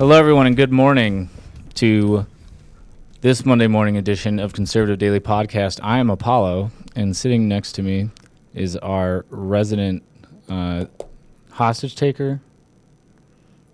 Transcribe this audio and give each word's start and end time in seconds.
Hello, 0.00 0.16
everyone, 0.16 0.46
and 0.46 0.56
good 0.56 0.72
morning 0.72 1.28
to 1.74 2.24
this 3.20 3.44
Monday 3.44 3.66
morning 3.66 3.98
edition 3.98 4.38
of 4.38 4.54
Conservative 4.54 4.98
Daily 4.98 5.20
Podcast. 5.20 5.78
I 5.82 5.98
am 5.98 6.08
Apollo, 6.08 6.70
and 6.96 7.14
sitting 7.14 7.48
next 7.48 7.72
to 7.72 7.82
me 7.82 8.08
is 8.54 8.78
our 8.78 9.26
resident 9.28 10.02
uh, 10.48 10.86
hostage 11.50 11.96
taker 11.96 12.40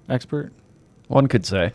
expert. 0.09 0.53
One 1.07 1.29
could 1.29 1.47
say. 1.47 1.71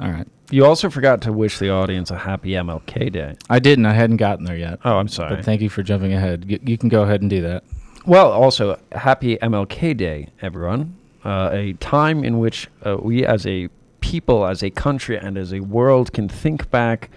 All 0.00 0.10
right. 0.10 0.26
You 0.50 0.64
also 0.64 0.88
forgot 0.88 1.20
to 1.20 1.32
wish 1.34 1.58
the 1.58 1.68
audience 1.68 2.10
a 2.10 2.16
happy 2.16 2.52
MLK 2.52 3.12
Day. 3.12 3.36
I 3.50 3.58
didn't. 3.58 3.84
I 3.84 3.92
hadn't 3.92 4.16
gotten 4.16 4.46
there 4.46 4.56
yet. 4.56 4.78
Oh, 4.82 4.96
I'm 4.96 5.08
sorry. 5.08 5.36
But 5.36 5.44
thank 5.44 5.60
you 5.60 5.68
for 5.68 5.82
jumping 5.82 6.14
ahead. 6.14 6.46
Y- 6.48 6.58
you 6.62 6.78
can 6.78 6.88
go 6.88 7.02
ahead 7.02 7.20
and 7.20 7.28
do 7.28 7.42
that. 7.42 7.64
well, 8.06 8.32
also, 8.32 8.80
happy 8.92 9.36
MLK 9.36 9.94
Day, 9.94 10.30
everyone. 10.40 10.96
Uh, 11.22 11.50
a 11.52 11.74
time 11.74 12.24
in 12.24 12.38
which 12.38 12.66
uh, 12.86 12.96
we 12.96 13.26
as 13.26 13.46
a 13.46 13.68
people, 14.00 14.46
as 14.46 14.62
a 14.62 14.70
country, 14.70 15.18
and 15.18 15.36
as 15.36 15.52
a 15.52 15.60
world 15.60 16.12
can 16.12 16.28
think 16.28 16.70
back 16.70 17.10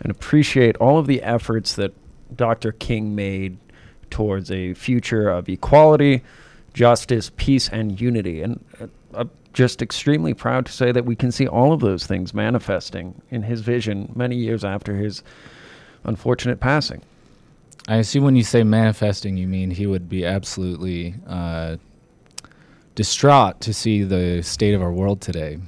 and 0.00 0.10
appreciate 0.10 0.76
all 0.76 0.98
of 0.98 1.06
the 1.06 1.22
efforts 1.22 1.74
that 1.74 1.92
Dr. 2.34 2.72
King 2.72 3.14
made 3.14 3.58
towards 4.10 4.50
a 4.50 4.74
future 4.74 5.28
of 5.28 5.48
equality, 5.48 6.22
justice, 6.74 7.30
peace, 7.36 7.68
and 7.68 8.00
unity. 8.00 8.42
And 8.42 8.64
uh, 8.80 8.86
I'm 9.14 9.30
just 9.52 9.82
extremely 9.82 10.34
proud 10.34 10.66
to 10.66 10.72
say 10.72 10.92
that 10.92 11.04
we 11.04 11.16
can 11.16 11.32
see 11.32 11.46
all 11.46 11.72
of 11.72 11.80
those 11.80 12.06
things 12.06 12.32
manifesting 12.32 13.20
in 13.30 13.42
his 13.42 13.60
vision 13.60 14.12
many 14.14 14.36
years 14.36 14.64
after 14.64 14.96
his 14.96 15.22
unfortunate 16.04 16.60
passing. 16.60 17.02
I 17.88 17.96
assume 17.96 18.24
when 18.24 18.36
you 18.36 18.44
say 18.44 18.62
manifesting, 18.64 19.36
you 19.36 19.48
mean 19.48 19.70
he 19.70 19.86
would 19.86 20.08
be 20.08 20.24
absolutely 20.24 21.14
uh, 21.26 21.76
distraught 22.94 23.60
to 23.62 23.72
see 23.72 24.02
the 24.02 24.42
state 24.42 24.74
of 24.74 24.82
our 24.82 24.92
world 24.92 25.20
today. 25.20 25.58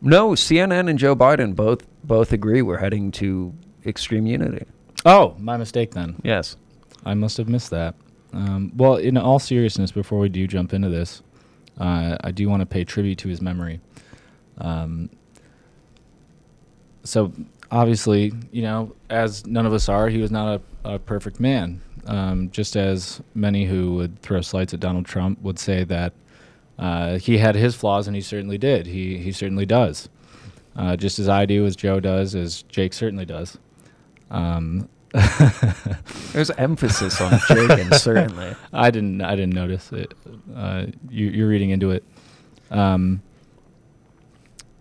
No, 0.00 0.30
CNN 0.30 0.88
and 0.90 0.98
Joe 0.98 1.16
Biden 1.16 1.54
both 1.54 1.86
both 2.04 2.32
agree 2.32 2.62
we're 2.62 2.78
heading 2.78 3.10
to 3.12 3.52
extreme 3.84 4.26
unity. 4.26 4.64
Oh, 5.04 5.34
my 5.38 5.56
mistake 5.56 5.92
then. 5.92 6.16
Yes. 6.22 6.56
I 7.04 7.14
must 7.14 7.36
have 7.36 7.48
missed 7.48 7.70
that. 7.70 7.94
Um, 8.32 8.72
well, 8.76 8.96
in 8.96 9.16
all 9.16 9.38
seriousness, 9.38 9.92
before 9.92 10.18
we 10.18 10.28
do 10.28 10.46
jump 10.46 10.72
into 10.72 10.88
this, 10.88 11.22
uh, 11.78 12.16
I 12.22 12.30
do 12.30 12.48
want 12.48 12.60
to 12.60 12.66
pay 12.66 12.84
tribute 12.84 13.18
to 13.18 13.28
his 13.28 13.40
memory. 13.40 13.80
Um, 14.58 15.10
so, 17.04 17.32
obviously, 17.70 18.32
you 18.50 18.62
know, 18.62 18.94
as 19.10 19.46
none 19.46 19.66
of 19.66 19.72
us 19.72 19.88
are, 19.88 20.08
he 20.08 20.20
was 20.20 20.30
not 20.30 20.60
a, 20.84 20.94
a 20.94 20.98
perfect 20.98 21.38
man. 21.40 21.80
Um, 22.06 22.50
just 22.50 22.76
as 22.76 23.20
many 23.34 23.64
who 23.64 23.94
would 23.94 24.20
throw 24.20 24.40
slights 24.40 24.74
at 24.74 24.80
Donald 24.80 25.06
Trump 25.06 25.40
would 25.42 25.58
say 25.58 25.84
that 25.84 26.12
uh, 26.78 27.18
he 27.18 27.38
had 27.38 27.54
his 27.54 27.74
flaws, 27.74 28.06
and 28.06 28.14
he 28.14 28.22
certainly 28.22 28.58
did. 28.58 28.86
He 28.86 29.18
he 29.18 29.32
certainly 29.32 29.66
does. 29.66 30.08
Uh, 30.76 30.96
just 30.96 31.18
as 31.18 31.28
I 31.28 31.46
do, 31.46 31.64
as 31.64 31.74
Joe 31.74 32.00
does, 32.00 32.34
as 32.34 32.62
Jake 32.62 32.92
certainly 32.92 33.24
does. 33.24 33.58
Um, 34.30 34.88
There's 36.32 36.50
emphasis 36.50 37.20
on 37.20 37.32
Jagan, 37.32 37.94
certainly. 37.98 38.54
I 38.72 38.90
didn't. 38.90 39.22
I 39.22 39.36
didn't 39.36 39.54
notice 39.54 39.90
it. 39.92 40.12
Uh, 40.54 40.86
you, 41.08 41.28
you're 41.28 41.48
reading 41.48 41.70
into 41.70 41.90
it. 41.90 42.04
Um, 42.70 43.22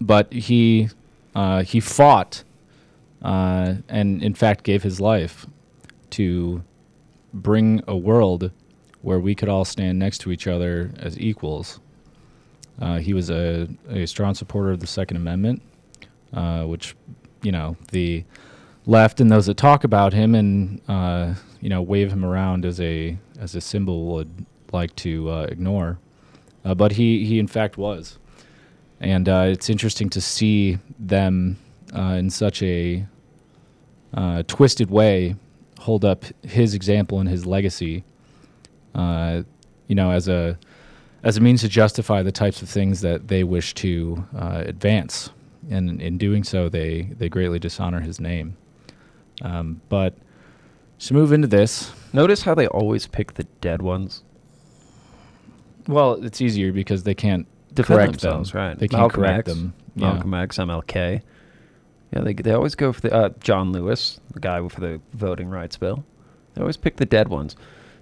but 0.01 0.31
he 0.33 0.89
uh, 1.33 1.63
he 1.63 1.79
fought, 1.79 2.43
uh, 3.21 3.75
and 3.87 4.21
in 4.21 4.33
fact 4.33 4.63
gave 4.63 4.83
his 4.83 4.99
life 4.99 5.45
to 6.11 6.63
bring 7.33 7.81
a 7.87 7.95
world 7.95 8.51
where 9.01 9.19
we 9.19 9.35
could 9.35 9.49
all 9.49 9.65
stand 9.65 9.99
next 9.99 10.19
to 10.19 10.31
each 10.31 10.47
other 10.47 10.91
as 10.97 11.17
equals. 11.19 11.79
Uh, 12.79 12.97
he 12.99 13.13
was 13.13 13.29
a, 13.29 13.67
a 13.89 14.05
strong 14.05 14.33
supporter 14.33 14.71
of 14.71 14.79
the 14.79 14.87
Second 14.87 15.17
Amendment, 15.17 15.61
uh, 16.33 16.63
which, 16.63 16.95
you 17.41 17.51
know, 17.51 17.77
the 17.91 18.23
left 18.85 19.19
and 19.19 19.31
those 19.31 19.47
that 19.47 19.57
talk 19.57 19.83
about 19.83 20.13
him 20.13 20.35
and 20.35 20.81
uh, 20.87 21.33
you 21.59 21.69
know 21.69 21.81
wave 21.81 22.11
him 22.11 22.23
around 22.23 22.65
as 22.65 22.79
a 22.79 23.17
as 23.39 23.55
a 23.55 23.61
symbol 23.61 24.05
would 24.13 24.45
like 24.71 24.95
to 24.97 25.29
uh, 25.29 25.47
ignore. 25.49 25.97
Uh, 26.63 26.75
but 26.75 26.93
he 26.93 27.25
he 27.25 27.39
in 27.39 27.47
fact 27.47 27.77
was, 27.77 28.17
and 28.99 29.29
uh, 29.29 29.45
it's 29.47 29.69
interesting 29.69 30.09
to 30.09 30.21
see 30.21 30.77
them 30.99 31.57
in 31.93 32.29
such 32.29 32.61
a 32.61 33.05
twisted 34.47 34.89
way 34.89 35.35
hold 35.79 36.03
up 36.03 36.25
his 36.43 36.73
example 36.73 37.19
and 37.19 37.29
his 37.29 37.45
legacy. 37.45 38.03
You 38.95 39.93
know, 39.93 40.09
as 40.09 40.27
a 40.27 40.57
as 41.25 41.35
a 41.35 41.41
means 41.41 41.59
to 41.61 41.67
justify 41.67 42.23
the 42.23 42.31
types 42.31 42.61
of 42.61 42.69
things 42.69 43.01
that 43.01 43.27
they 43.27 43.43
wish 43.43 43.73
to 43.73 44.25
uh, 44.37 44.63
advance, 44.65 45.31
and 45.69 46.01
in 46.01 46.17
doing 46.17 46.43
so, 46.45 46.69
they 46.69 47.01
they 47.17 47.27
greatly 47.27 47.59
dishonor 47.59 47.99
his 47.99 48.19
name. 48.21 48.55
Um, 49.41 49.81
but 49.89 50.15
to 50.99 51.13
move 51.13 51.33
into 51.33 51.47
this, 51.47 51.91
Notice 52.13 52.43
how 52.43 52.55
they 52.55 52.67
always 52.67 53.07
pick 53.07 53.33
the 53.33 53.43
dead 53.59 53.81
ones. 53.81 54.23
well, 55.87 56.13
it's 56.23 56.39
easier 56.39 56.71
because 56.71 57.03
they 57.03 57.13
can't 57.13 57.45
Defend 57.73 57.97
correct 57.97 58.11
themselves, 58.13 58.51
them. 58.51 58.61
right? 58.61 58.79
They 58.79 58.87
can't 58.87 59.01
Malcolm 59.01 59.21
correct 59.21 59.49
X, 59.49 59.57
them. 59.57 59.73
Yeah. 59.95 60.13
Malcolm 60.13 60.33
X, 60.33 60.57
MLK. 60.57 61.21
Yeah, 62.13 62.21
they 62.21 62.33
they 62.33 62.51
always 62.53 62.75
go 62.75 62.93
for 62.93 63.01
the 63.01 63.13
uh, 63.13 63.29
John 63.41 63.71
Lewis, 63.73 64.19
the 64.33 64.39
guy 64.39 64.65
for 64.69 64.79
the 64.79 65.01
voting 65.13 65.49
rights 65.49 65.75
bill. 65.77 66.05
They 66.53 66.61
always 66.61 66.77
pick 66.77 66.95
the 66.97 67.05
dead 67.05 67.27
ones. 67.27 67.55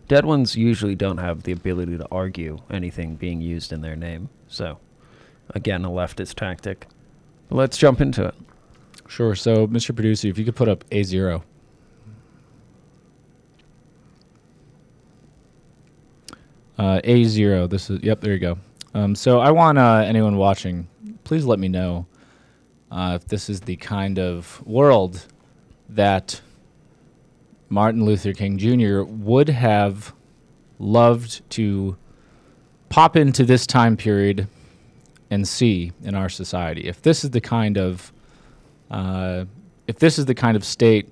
Dead 0.08 0.26
ones 0.26 0.56
usually 0.56 0.96
don't 0.96 1.18
have 1.18 1.44
the 1.44 1.52
ability 1.52 1.98
to 1.98 2.08
argue 2.12 2.60
anything 2.70 3.16
being 3.16 3.42
used 3.42 3.72
in 3.72 3.82
their 3.82 3.96
name. 3.96 4.30
So, 4.48 4.80
again, 5.52 5.86
a 5.86 5.90
leftist 5.90 6.36
tactic. 6.36 6.88
Let's 7.50 7.78
jump 7.78 8.02
into 8.02 8.26
it. 8.26 8.36
Sure. 9.08 9.36
So, 9.36 9.68
Mr. 9.68 9.96
Producer, 9.96 10.28
if 10.28 10.38
you 10.38 10.46
could 10.46 10.56
put 10.56 10.68
up 10.68 10.84
A 10.92 11.04
zero. 11.04 11.44
Uh, 16.78 17.00
A 17.04 17.24
zero. 17.26 17.68
This 17.68 17.90
is 17.90 18.02
yep. 18.04 18.22
There 18.22 18.34
you 18.34 18.40
go. 18.40 18.58
Um, 18.94 19.16
so 19.16 19.40
I 19.40 19.52
want 19.52 19.78
uh, 19.78 20.04
anyone 20.06 20.38
watching, 20.38 20.88
please 21.24 21.46
let 21.46 21.60
me 21.60 21.68
know 21.68 22.06
uh, 22.92 23.18
if 23.20 23.28
this 23.28 23.50
is 23.50 23.62
the 23.62 23.76
kind 23.78 24.20
of 24.20 24.62
world 24.66 25.26
that 25.90 26.42
Martin 27.74 28.06
Luther 28.06 28.34
King 28.34 28.60
Jr. 28.60 29.02
would 29.02 29.50
have 29.50 30.14
loved 30.78 31.50
to 31.50 31.98
pop 32.90 33.16
into 33.16 33.44
this 33.44 33.66
time 33.66 33.98
period 33.98 34.48
and 35.32 35.48
see 35.48 35.92
in 36.04 36.14
our 36.14 36.30
society. 36.30 36.88
If 36.88 37.02
this 37.02 37.24
is 37.24 37.32
the 37.32 37.42
kind 37.42 37.80
of 37.80 38.14
uh, 38.92 39.46
if 39.88 39.98
this 39.98 40.20
is 40.20 40.26
the 40.26 40.36
kind 40.36 40.56
of 40.56 40.64
state 40.64 41.10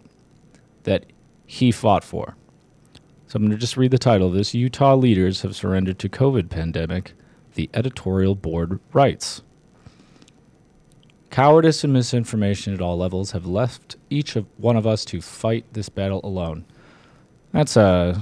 that 0.83 1.07
he 1.47 1.71
fought 1.71 2.03
for. 2.03 2.35
So 3.25 3.37
I'm 3.37 3.41
going 3.41 3.51
to 3.51 3.57
just 3.57 3.75
read 3.75 3.89
the 3.89 3.97
title 3.97 4.27
of 4.27 4.35
this. 4.35 4.53
Utah 4.53 4.95
leaders 4.95 5.41
have 5.41 5.55
surrendered 5.55 5.97
to 5.97 6.09
COVID 6.09 6.49
pandemic, 6.49 7.13
the 7.55 7.71
editorial 7.73 8.35
board 8.35 8.79
writes. 8.93 9.41
Cowardice 11.31 11.85
and 11.85 11.93
misinformation 11.93 12.73
at 12.73 12.81
all 12.81 12.97
levels 12.97 13.31
have 13.31 13.45
left 13.45 13.95
each 14.09 14.35
of 14.35 14.45
one 14.57 14.75
of 14.75 14.85
us 14.85 15.05
to 15.05 15.21
fight 15.21 15.65
this 15.71 15.87
battle 15.87 16.19
alone. 16.25 16.65
That's 17.53 17.77
a 17.77 18.21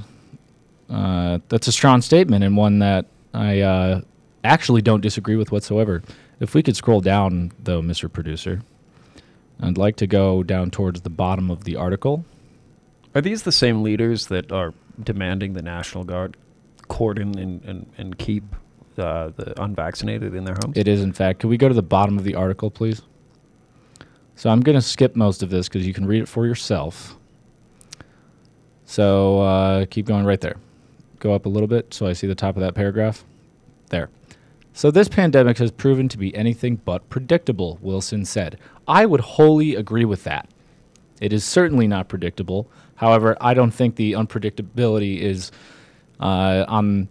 uh, 0.89 1.39
that's 1.49 1.67
a 1.67 1.71
strong 1.71 2.01
statement 2.01 2.43
and 2.43 2.55
one 2.55 2.79
that 2.79 3.05
I 3.33 3.61
uh, 3.61 4.01
actually 4.43 4.81
don't 4.81 5.01
disagree 5.01 5.35
with 5.35 5.51
whatsoever. 5.51 6.03
If 6.39 6.53
we 6.53 6.63
could 6.63 6.75
scroll 6.75 7.01
down, 7.01 7.51
though, 7.63 7.81
Mr. 7.81 8.11
Producer, 8.11 8.61
I'd 9.59 9.77
like 9.77 9.97
to 9.97 10.07
go 10.07 10.41
down 10.41 10.71
towards 10.71 11.01
the 11.01 11.09
bottom 11.09 11.51
of 11.51 11.63
the 11.63 11.75
article. 11.75 12.25
Are 13.13 13.21
these 13.21 13.43
the 13.43 13.51
same 13.51 13.83
leaders 13.83 14.27
that 14.27 14.51
are 14.51 14.73
demanding 15.03 15.53
the 15.53 15.61
National 15.61 16.03
Guard 16.03 16.37
cordon 16.87 17.37
and, 17.37 17.63
and, 17.65 17.85
and 17.97 18.17
keep 18.17 18.43
uh, 18.99 19.31
the 19.35 19.61
unvaccinated 19.61 20.35
in 20.35 20.43
their 20.43 20.55
homes? 20.63 20.77
It 20.77 20.87
is, 20.87 21.01
in 21.01 21.13
fact. 21.13 21.39
Can 21.39 21.49
we 21.49 21.57
go 21.57 21.67
to 21.67 21.73
the 21.73 21.81
bottom 21.81 22.17
of 22.17 22.23
the 22.23 22.35
article, 22.35 22.69
please? 22.69 23.01
So 24.35 24.49
I'm 24.49 24.61
going 24.61 24.75
to 24.75 24.81
skip 24.81 25.15
most 25.15 25.43
of 25.43 25.49
this 25.49 25.67
because 25.67 25.85
you 25.85 25.93
can 25.93 26.05
read 26.05 26.21
it 26.21 26.27
for 26.27 26.45
yourself. 26.45 27.17
So 28.85 29.41
uh, 29.41 29.85
keep 29.85 30.05
going 30.05 30.25
right 30.25 30.39
there. 30.39 30.55
Go 31.19 31.33
up 31.33 31.45
a 31.45 31.49
little 31.49 31.67
bit 31.67 31.93
so 31.93 32.07
I 32.07 32.13
see 32.13 32.25
the 32.25 32.35
top 32.35 32.55
of 32.55 32.61
that 32.61 32.73
paragraph. 32.73 33.25
There. 33.89 34.09
So 34.73 34.91
this 34.91 35.09
pandemic 35.09 35.57
has 35.57 35.71
proven 35.71 36.07
to 36.09 36.17
be 36.17 36.33
anything 36.35 36.77
but 36.77 37.09
predictable, 37.09 37.79
Wilson 37.81 38.23
said. 38.23 38.57
I 38.87 39.05
would 39.05 39.19
wholly 39.19 39.75
agree 39.75 40.05
with 40.05 40.23
that. 40.23 40.47
It 41.19 41.33
is 41.33 41.43
certainly 41.43 41.87
not 41.87 42.07
predictable. 42.07 42.69
However, 42.95 43.35
I 43.41 43.53
don't 43.53 43.71
think 43.71 43.95
the 43.95 44.13
unpredictability 44.13 45.19
is 45.19 45.51
uh, 46.19 46.65
on 46.67 47.09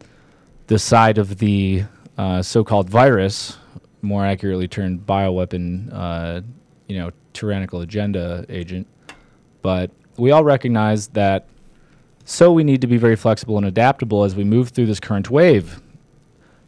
the 0.68 0.78
side 0.78 1.18
of 1.18 1.38
the 1.38 1.82
uh, 2.16 2.42
so-called 2.42 2.88
virus, 2.88 3.56
more 4.02 4.24
accurately 4.24 4.68
termed 4.68 5.04
bioweapon, 5.06 5.90
uh, 5.92 6.40
you 6.86 6.98
know, 6.98 7.10
tyrannical 7.32 7.80
agenda 7.80 8.44
agent. 8.48 8.86
But 9.62 9.90
we 10.16 10.30
all 10.30 10.44
recognize 10.44 11.08
that. 11.08 11.46
So 12.24 12.52
we 12.52 12.62
need 12.62 12.82
to 12.82 12.86
be 12.86 12.98
very 12.98 13.16
flexible 13.16 13.56
and 13.56 13.66
adaptable 13.66 14.24
as 14.24 14.34
we 14.34 14.44
move 14.44 14.68
through 14.68 14.86
this 14.86 15.00
current 15.00 15.30
wave. 15.30 15.80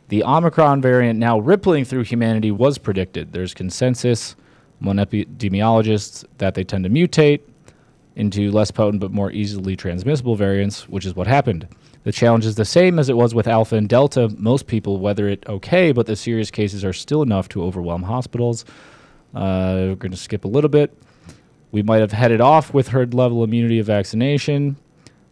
The 0.09 0.25
Omicron 0.25 0.81
variant 0.81 1.19
now 1.19 1.39
rippling 1.39 1.85
through 1.85 2.05
humanity 2.05 2.51
was 2.51 2.79
predicted. 2.79 3.33
There's 3.33 3.53
consensus 3.53 4.35
among 4.81 4.97
epidemiologists 4.97 6.25
that 6.39 6.55
they 6.55 6.65
tend 6.65 6.85
to 6.85 6.91
mutate 6.91 7.41
into 8.17 8.51
less 8.51 8.71
potent 8.71 9.01
but 9.01 9.13
more 9.13 9.31
easily 9.31 9.77
transmissible 9.77 10.35
variants, 10.35 10.89
which 10.89 11.05
is 11.05 11.15
what 11.15 11.27
happened. 11.27 11.69
The 12.05 12.13
challenge 12.13 12.47
is 12.47 12.55
the 12.55 12.65
same 12.65 12.99
as 12.99 13.09
it 13.09 13.17
was 13.17 13.35
with 13.35 13.47
Alpha 13.47 13.77
and 13.77 13.89
Delta. 13.89 14.29
Most 14.39 14.67
people 14.67 14.99
weather 14.99 15.29
it 15.29 15.45
okay, 15.49 15.93
but 15.93 16.07
the 16.07 16.17
serious 16.17 16.51
cases 16.51 16.85
are 16.85 16.95
still 16.95 17.23
enough 17.23 17.49
to 17.51 17.63
overwhelm 17.63 18.03
hospitals. 18.03 18.65
Uh, 19.35 19.89
we're 19.89 19.97
going 19.97 20.11
to 20.11 20.17
skip 20.17 20.45
a 20.45 20.49
little 20.49 20.71
bit. 20.71 20.97
We 21.73 21.83
might 21.83 22.01
have 22.01 22.13
headed 22.13 22.41
off 22.41 22.73
with 22.75 22.89
herd 22.89 23.15
level 23.15 23.45
immunity 23.45 23.79
of 23.79 23.87
vaccination, 23.87 24.77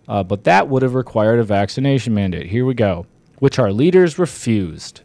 uh, 0.06 0.22
but 0.22 0.44
that 0.44 0.68
would 0.68 0.82
have 0.82 0.94
required 0.94 1.40
a 1.40 1.44
vaccination 1.44 2.14
mandate. 2.14 2.46
Here 2.46 2.64
we 2.64 2.74
go, 2.74 3.06
which 3.38 3.58
our 3.58 3.72
leaders 3.72 4.18
refused. 4.18 5.00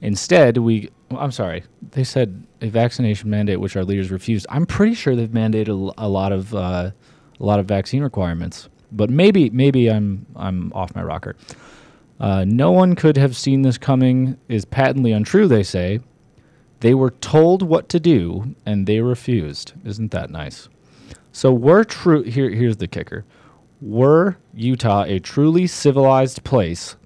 Instead, 0.00 0.58
we, 0.58 0.90
I'm 1.10 1.30
sorry, 1.30 1.62
they 1.92 2.04
said 2.04 2.44
a 2.60 2.68
vaccination 2.68 3.30
mandate, 3.30 3.60
which 3.60 3.76
our 3.76 3.84
leaders 3.84 4.10
refused. 4.10 4.46
I'm 4.50 4.66
pretty 4.66 4.94
sure 4.94 5.14
they've 5.14 5.28
mandated 5.28 5.94
a 5.96 6.08
lot 6.08 6.32
of 6.32 6.54
uh, 6.54 6.90
a 7.40 7.44
lot 7.44 7.60
of 7.60 7.66
vaccine 7.66 8.02
requirements, 8.02 8.68
but 8.92 9.10
maybe 9.10 9.50
maybe 9.50 9.90
I'm 9.90 10.26
I'm 10.36 10.72
off 10.74 10.94
my 10.94 11.02
rocker. 11.02 11.36
Uh, 12.20 12.44
no 12.46 12.70
one 12.70 12.94
could 12.94 13.16
have 13.16 13.36
seen 13.36 13.62
this 13.62 13.78
coming 13.78 14.36
is 14.48 14.64
patently 14.64 15.10
untrue. 15.10 15.48
They 15.48 15.64
say 15.64 16.00
they 16.80 16.94
were 16.94 17.10
told 17.10 17.62
what 17.62 17.88
to 17.88 17.98
do 17.98 18.54
and 18.64 18.86
they 18.86 19.00
refused. 19.00 19.72
Isn't 19.84 20.12
that 20.12 20.30
nice? 20.30 20.68
So 21.32 21.52
we're 21.52 21.84
true. 21.84 22.22
Here, 22.22 22.50
here's 22.50 22.76
the 22.76 22.86
kicker: 22.86 23.24
Were 23.80 24.36
Utah 24.54 25.04
a 25.04 25.18
truly 25.18 25.66
civilized 25.66 26.44
place? 26.44 26.96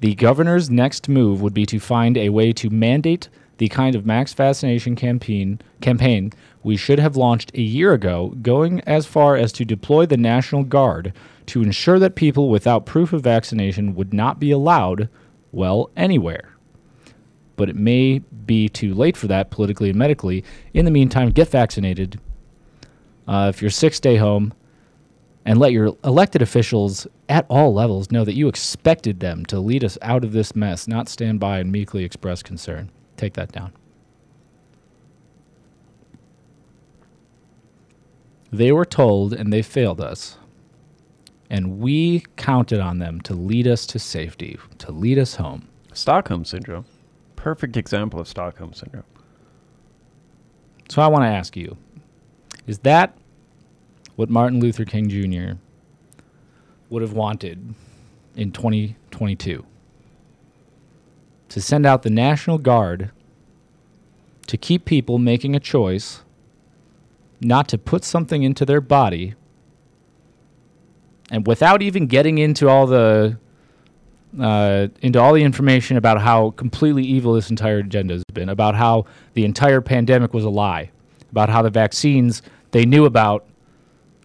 The 0.00 0.14
governor's 0.14 0.68
next 0.68 1.08
move 1.08 1.40
would 1.42 1.54
be 1.54 1.64
to 1.66 1.78
find 1.78 2.16
a 2.16 2.30
way 2.30 2.52
to 2.54 2.70
mandate 2.70 3.28
the 3.58 3.68
kind 3.68 3.94
of 3.94 4.04
max 4.04 4.32
vaccination 4.34 4.96
campaign 4.96 5.60
campaign 5.80 6.32
we 6.62 6.76
should 6.76 6.98
have 6.98 7.16
launched 7.16 7.52
a 7.54 7.60
year 7.60 7.92
ago, 7.92 8.34
going 8.42 8.80
as 8.80 9.06
far 9.06 9.36
as 9.36 9.52
to 9.52 9.64
deploy 9.64 10.06
the 10.06 10.16
National 10.16 10.64
Guard 10.64 11.12
to 11.46 11.62
ensure 11.62 11.98
that 11.98 12.14
people 12.14 12.48
without 12.48 12.86
proof 12.86 13.12
of 13.12 13.22
vaccination 13.22 13.94
would 13.94 14.14
not 14.14 14.38
be 14.38 14.50
allowed, 14.50 15.08
well, 15.50 15.90
anywhere. 15.96 16.54
But 17.56 17.68
it 17.68 17.76
may 17.76 18.20
be 18.46 18.68
too 18.68 18.94
late 18.94 19.16
for 19.16 19.26
that 19.26 19.50
politically 19.50 19.90
and 19.90 19.98
medically. 19.98 20.44
In 20.72 20.84
the 20.84 20.90
meantime, 20.90 21.30
get 21.30 21.48
vaccinated. 21.48 22.20
Uh, 23.26 23.50
if 23.52 23.60
you're 23.60 23.70
sick, 23.70 23.94
stay 23.94 24.16
home 24.16 24.54
and 25.44 25.58
let 25.58 25.72
your 25.72 25.96
elected 26.04 26.42
officials 26.42 27.06
at 27.28 27.46
all 27.48 27.74
levels 27.74 28.10
know 28.10 28.24
that 28.24 28.34
you 28.34 28.48
expected 28.48 29.20
them 29.20 29.44
to 29.46 29.58
lead 29.58 29.82
us 29.82 29.98
out 30.02 30.24
of 30.24 30.32
this 30.32 30.54
mess, 30.54 30.86
not 30.86 31.08
stand 31.08 31.40
by 31.40 31.58
and 31.58 31.72
meekly 31.72 32.04
express 32.04 32.42
concern. 32.42 32.90
Take 33.16 33.34
that 33.34 33.50
down. 33.50 33.72
They 38.52 38.70
were 38.70 38.84
told 38.84 39.32
and 39.32 39.52
they 39.52 39.62
failed 39.62 40.00
us. 40.00 40.36
And 41.48 41.78
we 41.78 42.24
counted 42.36 42.80
on 42.80 42.98
them 42.98 43.20
to 43.22 43.34
lead 43.34 43.66
us 43.66 43.86
to 43.86 43.98
safety, 43.98 44.58
to 44.78 44.92
lead 44.92 45.18
us 45.18 45.36
home. 45.36 45.68
Stockholm 45.92 46.44
syndrome. 46.44 46.84
Perfect 47.36 47.76
example 47.76 48.20
of 48.20 48.28
Stockholm 48.28 48.72
syndrome. 48.72 49.04
So 50.88 51.00
I 51.00 51.08
want 51.08 51.24
to 51.24 51.28
ask 51.28 51.56
you 51.56 51.76
is 52.66 52.78
that 52.80 53.16
what 54.16 54.30
Martin 54.30 54.60
Luther 54.60 54.84
King 54.84 55.08
Jr. 55.08 55.58
would 56.90 57.02
have 57.02 57.14
wanted 57.14 57.74
in 58.36 58.52
2022? 58.52 59.64
To 61.48 61.60
send 61.60 61.86
out 61.86 62.02
the 62.02 62.10
National 62.10 62.58
Guard 62.58 63.10
to 64.46 64.56
keep 64.56 64.84
people 64.84 65.18
making 65.18 65.56
a 65.56 65.60
choice 65.60 66.22
not 67.44 67.68
to 67.68 67.78
put 67.78 68.04
something 68.04 68.42
into 68.42 68.64
their 68.64 68.80
body 68.80 69.34
and 71.32 71.46
without 71.46 71.82
even 71.82 72.06
getting 72.06 72.38
into 72.38 72.68
all 72.68 72.86
the 72.86 73.38
uh, 74.40 74.88
into 75.00 75.20
all 75.20 75.34
the 75.34 75.42
information 75.42 75.96
about 75.96 76.20
how 76.20 76.50
completely 76.52 77.02
evil 77.02 77.34
this 77.34 77.50
entire 77.50 77.78
agenda 77.78 78.14
has 78.14 78.24
been, 78.32 78.48
about 78.48 78.74
how 78.74 79.04
the 79.34 79.44
entire 79.44 79.80
pandemic 79.80 80.32
was 80.32 80.44
a 80.44 80.48
lie, 80.48 80.90
about 81.30 81.48
how 81.48 81.60
the 81.60 81.70
vaccines 81.70 82.40
they 82.70 82.86
knew 82.86 83.04
about, 83.04 83.46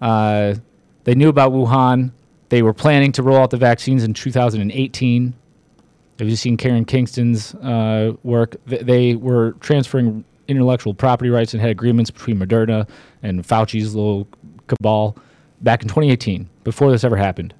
uh, 0.01 0.53
they 1.03 1.15
knew 1.15 1.29
about 1.29 1.51
Wuhan. 1.51 2.11
They 2.49 2.61
were 2.61 2.73
planning 2.73 3.11
to 3.13 3.23
roll 3.23 3.37
out 3.37 3.49
the 3.49 3.57
vaccines 3.57 4.03
in 4.03 4.13
2018. 4.13 5.33
Have 6.19 6.29
you 6.29 6.35
seen 6.35 6.55
Karen 6.55 6.85
Kingston's 6.85 7.53
uh, 7.55 8.13
work? 8.23 8.55
Th- 8.67 8.81
they 8.81 9.15
were 9.15 9.51
transferring 9.59 10.23
intellectual 10.47 10.93
property 10.93 11.29
rights 11.29 11.53
and 11.53 11.61
had 11.61 11.69
agreements 11.69 12.11
between 12.11 12.39
Moderna 12.39 12.87
and 13.23 13.45
Fauci's 13.45 13.95
little 13.95 14.27
cabal 14.67 15.17
back 15.61 15.81
in 15.81 15.87
2018, 15.87 16.49
before 16.63 16.91
this 16.91 17.03
ever 17.03 17.17
happened. 17.17 17.53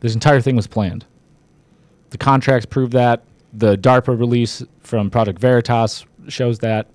This 0.00 0.14
entire 0.14 0.40
thing 0.40 0.56
was 0.56 0.66
planned. 0.66 1.04
The 2.10 2.18
contracts 2.18 2.66
prove 2.66 2.90
that. 2.92 3.22
The 3.52 3.76
DARPA 3.76 4.18
release 4.18 4.62
from 4.80 5.10
Project 5.10 5.38
Veritas 5.38 6.04
shows 6.28 6.58
that. 6.60 6.88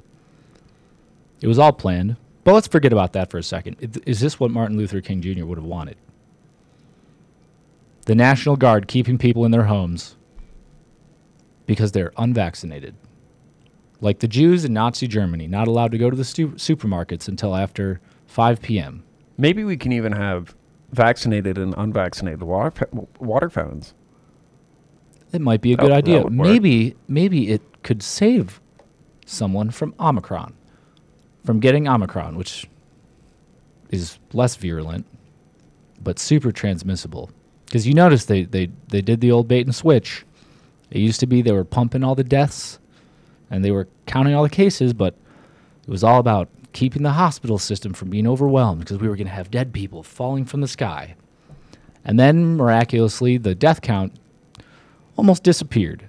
It 1.41 1.47
was 1.47 1.57
all 1.57 1.73
planned. 1.73 2.17
But 2.43 2.53
let's 2.53 2.67
forget 2.67 2.91
about 2.91 3.13
that 3.13 3.29
for 3.29 3.37
a 3.37 3.43
second. 3.43 4.01
Is 4.05 4.19
this 4.19 4.39
what 4.39 4.51
Martin 4.51 4.77
Luther 4.77 5.01
King 5.01 5.21
Jr. 5.21 5.45
would 5.45 5.57
have 5.57 5.65
wanted? 5.65 5.97
The 8.05 8.15
National 8.15 8.55
Guard 8.55 8.87
keeping 8.87 9.17
people 9.17 9.45
in 9.45 9.51
their 9.51 9.65
homes 9.65 10.15
because 11.65 11.91
they're 11.91 12.11
unvaccinated. 12.17 12.95
Like 14.01 14.19
the 14.19 14.27
Jews 14.27 14.65
in 14.65 14.73
Nazi 14.73 15.07
Germany, 15.07 15.47
not 15.47 15.67
allowed 15.67 15.91
to 15.91 15.97
go 15.97 16.09
to 16.09 16.17
the 16.17 16.23
stu- 16.25 16.51
supermarkets 16.53 17.27
until 17.27 17.55
after 17.55 18.01
5 18.25 18.61
p.m. 18.61 19.03
Maybe 19.37 19.63
we 19.63 19.77
can 19.77 19.91
even 19.91 20.11
have 20.13 20.55
vaccinated 20.91 21.57
and 21.57 21.73
unvaccinated 21.77 22.41
water, 22.41 22.71
fa- 22.71 22.89
water 23.19 23.49
fountains. 23.49 23.93
It 25.31 25.39
might 25.39 25.61
be 25.61 25.73
a 25.73 25.77
That- 25.77 25.83
good 25.83 25.91
idea. 25.91 26.23
work. 26.23 26.31
Maybe 26.33 26.95
maybe 27.07 27.49
it 27.49 27.61
could 27.83 28.01
save 28.03 28.59
someone 29.25 29.69
from 29.69 29.93
Omicron, 29.99 30.53
from 31.45 31.59
getting 31.59 31.87
Omicron, 31.87 32.35
which 32.35 32.67
is 33.91 34.17
less 34.33 34.55
virulent 34.55 35.05
but 36.03 36.17
super 36.17 36.51
transmissible. 36.51 37.29
Because 37.65 37.87
you 37.87 37.93
notice 37.93 38.25
they, 38.25 38.43
they 38.43 38.69
they 38.89 39.01
did 39.01 39.21
the 39.21 39.31
old 39.31 39.47
bait 39.47 39.65
and 39.65 39.73
switch. 39.75 40.25
It 40.89 40.99
used 40.99 41.19
to 41.21 41.27
be 41.27 41.41
they 41.41 41.51
were 41.53 41.63
pumping 41.63 42.03
all 42.03 42.15
the 42.15 42.23
deaths 42.23 42.79
and 43.51 43.63
they 43.63 43.69
were 43.69 43.87
counting 44.07 44.33
all 44.33 44.43
the 44.43 44.49
cases, 44.49 44.93
but 44.93 45.13
it 45.83 45.89
was 45.89 46.03
all 46.03 46.19
about 46.19 46.47
keeping 46.71 47.03
the 47.03 47.11
hospital 47.11 47.59
system 47.59 47.93
from 47.93 48.09
being 48.09 48.25
overwhelmed 48.25 48.79
because 48.79 48.97
we 48.97 49.09
were 49.09 49.17
going 49.17 49.27
to 49.27 49.33
have 49.33 49.51
dead 49.51 49.73
people 49.73 50.01
falling 50.01 50.45
from 50.45 50.61
the 50.61 50.67
sky. 50.67 51.15
And 52.05 52.19
then 52.19 52.55
miraculously, 52.55 53.37
the 53.37 53.53
death 53.53 53.81
count 53.81 54.13
almost 55.17 55.43
disappeared. 55.43 56.07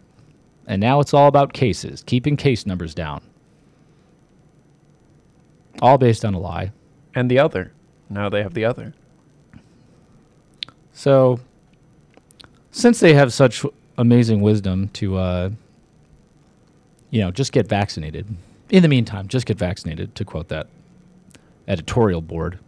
And 0.67 0.81
now 0.81 1.01
it's 1.01 1.13
all 1.13 1.27
about 1.27 1.53
cases, 1.53 2.05
keeping 2.07 2.37
case 2.37 2.65
numbers 2.65 2.95
down. 2.95 3.21
All 5.83 5.99
based 5.99 6.25
on 6.25 6.35
a 6.35 6.39
lie. 6.39 6.71
And 7.15 7.29
the 7.29 7.41
other. 7.41 7.73
Now 8.09 8.29
they 8.29 8.43
have 8.43 8.55
the 8.55 8.65
other. 8.65 8.95
So, 10.93 11.41
since 12.71 13.01
they 13.01 13.15
have 13.15 13.33
such 13.33 13.65
amazing 13.99 14.41
wisdom 14.41 14.89
to, 14.91 15.17
uh, 15.17 15.51
you 17.13 17.21
know, 17.21 17.31
just 17.31 17.53
get 17.53 17.69
vaccinated. 17.69 18.27
In 18.71 18.83
the 18.83 18.89
meantime, 18.89 19.29
just 19.29 19.47
get 19.47 19.59
vaccinated, 19.59 20.15
to 20.17 20.25
quote 20.25 20.49
that 20.49 20.67
editorial 21.69 22.23
board. 22.23 22.59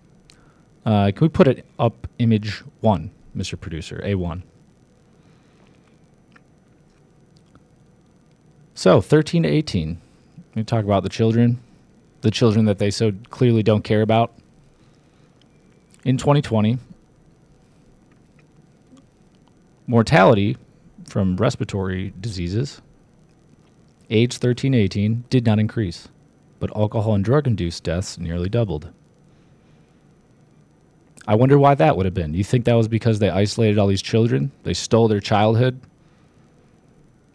Uh, 0.86 1.10
can 1.10 1.24
we 1.24 1.28
put 1.30 1.48
it 1.48 1.64
up 1.78 2.06
image 2.18 2.62
one, 2.80 3.10
Mr. 3.34 3.58
Producer, 3.58 4.00
A1? 4.04 4.42
So, 8.74 9.00
13 9.00 9.44
to 9.44 9.48
18. 9.48 9.98
We 10.54 10.62
talk 10.62 10.84
about 10.84 11.04
the 11.04 11.08
children, 11.08 11.58
the 12.20 12.30
children 12.30 12.66
that 12.66 12.78
they 12.78 12.90
so 12.90 13.12
clearly 13.30 13.62
don't 13.62 13.82
care 13.82 14.02
about. 14.02 14.34
In 16.04 16.18
2020, 16.18 16.76
mortality 19.86 20.58
from 21.06 21.36
respiratory 21.36 22.12
diseases 22.20 22.82
age 24.10 24.38
13 24.38 24.74
18, 24.74 25.24
did 25.30 25.46
not 25.46 25.58
increase, 25.58 26.08
but 26.60 26.74
alcohol 26.76 27.14
and 27.14 27.24
drug 27.24 27.46
induced 27.46 27.84
deaths 27.84 28.18
nearly 28.18 28.48
doubled. 28.48 28.90
I 31.26 31.34
wonder 31.36 31.58
why 31.58 31.74
that 31.74 31.96
would 31.96 32.04
have 32.04 32.14
been. 32.14 32.34
You 32.34 32.44
think 32.44 32.66
that 32.66 32.74
was 32.74 32.88
because 32.88 33.18
they 33.18 33.30
isolated 33.30 33.78
all 33.78 33.86
these 33.86 34.02
children? 34.02 34.52
They 34.62 34.74
stole 34.74 35.08
their 35.08 35.20
childhood? 35.20 35.80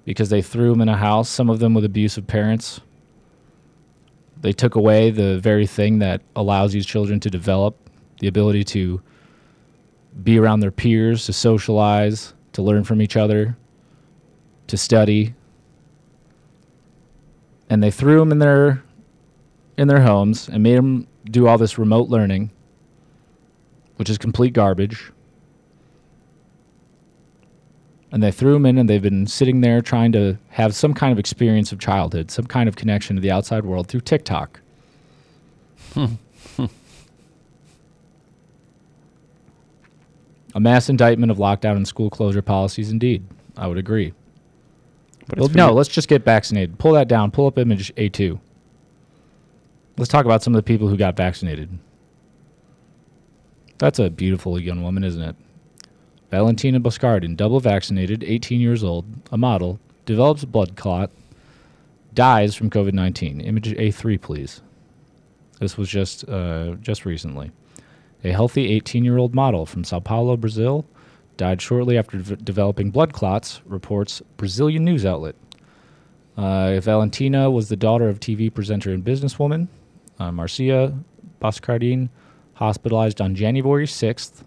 Because 0.05 0.29
they 0.29 0.41
threw 0.41 0.71
them 0.71 0.81
in 0.81 0.89
a 0.89 0.97
house, 0.97 1.27
some 1.27 1.49
of 1.49 1.59
them 1.59 1.73
with 1.73 1.85
abusive 1.85 2.27
parents? 2.27 2.81
They 4.41 4.53
took 4.53 4.75
away 4.75 5.09
the 5.09 5.39
very 5.39 5.65
thing 5.65 5.99
that 5.99 6.21
allows 6.35 6.71
these 6.71 6.85
children 6.85 7.19
to 7.21 7.29
develop 7.29 7.75
the 8.19 8.27
ability 8.27 8.63
to 8.65 9.01
be 10.23 10.37
around 10.37 10.59
their 10.59 10.71
peers, 10.71 11.25
to 11.25 11.33
socialize, 11.33 12.33
to 12.53 12.61
learn 12.61 12.83
from 12.83 13.01
each 13.01 13.17
other, 13.17 13.57
to 14.67 14.77
study. 14.77 15.33
And 17.69 17.83
they 17.83 17.91
threw 17.91 18.19
them 18.19 18.31
in 18.31 18.39
their 18.39 18.83
in 19.77 19.87
their 19.87 20.01
homes 20.01 20.49
and 20.49 20.61
made 20.61 20.75
them 20.75 21.07
do 21.25 21.47
all 21.47 21.57
this 21.57 21.77
remote 21.77 22.09
learning, 22.09 22.51
which 23.95 24.09
is 24.09 24.17
complete 24.17 24.53
garbage. 24.53 25.11
And 28.11 28.23
they 28.23 28.31
threw 28.31 28.53
them 28.53 28.65
in, 28.65 28.77
and 28.79 28.89
they've 28.89 29.01
been 29.01 29.27
sitting 29.27 29.61
there 29.61 29.81
trying 29.81 30.11
to 30.13 30.37
have 30.49 30.73
some 30.73 30.93
kind 30.95 31.11
of 31.11 31.19
experience 31.19 31.71
of 31.71 31.79
childhood, 31.79 32.31
some 32.31 32.45
kind 32.45 32.67
of 32.67 32.75
connection 32.75 33.15
to 33.15 33.21
the 33.21 33.29
outside 33.29 33.65
world 33.65 33.87
through 33.87 34.01
TikTok. 34.01 34.59
A 40.55 40.59
mass 40.59 40.89
indictment 40.89 41.31
of 41.31 41.37
lockdown 41.37 41.75
and 41.75 41.87
school 41.87 42.09
closure 42.09 42.41
policies, 42.41 42.89
indeed. 42.91 43.23
I 43.55 43.67
would 43.67 43.77
agree. 43.77 44.13
But 45.29 45.39
Well, 45.39 45.49
no, 45.49 45.73
let's 45.73 45.89
just 45.89 46.07
get 46.07 46.25
vaccinated. 46.25 46.77
Pull 46.79 46.93
that 46.93 47.07
down. 47.07 47.31
Pull 47.31 47.47
up 47.47 47.57
image 47.57 47.93
A2. 47.95 48.39
Let's 49.97 50.09
talk 50.09 50.25
about 50.25 50.43
some 50.43 50.53
of 50.53 50.57
the 50.57 50.63
people 50.63 50.87
who 50.87 50.97
got 50.97 51.15
vaccinated. 51.15 51.77
That's 53.77 53.99
a 53.99 54.09
beautiful 54.09 54.59
young 54.59 54.83
woman, 54.83 55.03
isn't 55.03 55.21
it? 55.21 55.35
Valentina 56.31 56.79
Boscardin, 56.79 57.35
double 57.35 57.59
vaccinated, 57.59 58.23
18 58.23 58.59
years 58.59 58.83
old, 58.83 59.05
a 59.31 59.37
model, 59.37 59.79
develops 60.05 60.43
a 60.43 60.47
blood 60.47 60.75
clot, 60.75 61.11
dies 62.13 62.55
from 62.55 62.69
COVID 62.69 62.93
19. 62.93 63.41
Image 63.41 63.69
A3, 63.69 64.19
please. 64.19 64.61
This 65.59 65.77
was 65.77 65.89
just 65.89 66.27
uh, 66.27 66.75
just 66.81 67.05
recently. 67.05 67.51
A 68.23 68.31
healthy 68.31 68.71
18 68.71 69.05
year 69.05 69.17
old 69.17 69.33
model 69.33 69.65
from 69.65 69.83
Sao 69.83 69.99
Paulo, 69.99 70.37
Brazil, 70.37 70.85
died 71.39 71.59
shortly 71.61 71.97
after 71.97 72.17
v- 72.19 72.35
developing 72.35 72.91
blood 72.91 73.13
clots, 73.13 73.61
reports 73.65 74.21
Brazilian 74.37 74.85
news 74.85 75.05
outlet. 75.05 75.35
Uh, 76.37 76.79
Valentina 76.79 77.49
was 77.49 77.69
the 77.69 77.75
daughter 77.75 78.07
of 78.07 78.19
TV 78.19 78.53
presenter 78.53 78.93
and 78.93 79.03
businesswoman 79.03 79.67
uh, 80.19 80.31
Marcia 80.31 80.93
Boscardin, 81.41 82.09
hospitalized 82.53 83.21
on 83.21 83.35
January 83.35 83.85
6th. 83.85 84.43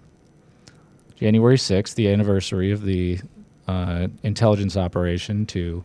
January 1.17 1.57
6th, 1.57 1.95
the 1.95 2.09
anniversary 2.09 2.71
of 2.71 2.83
the 2.83 3.21
uh, 3.69 4.09
intelligence 4.23 4.77
operation 4.77 5.47
to 5.47 5.83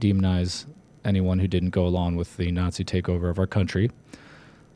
demonize 0.00 0.66
anyone 1.04 1.38
who 1.38 1.46
didn't 1.46 1.70
go 1.70 1.86
along 1.86 2.16
with 2.16 2.36
the 2.36 2.50
Nazi 2.50 2.84
takeover 2.84 3.30
of 3.30 3.38
our 3.38 3.46
country. 3.46 3.90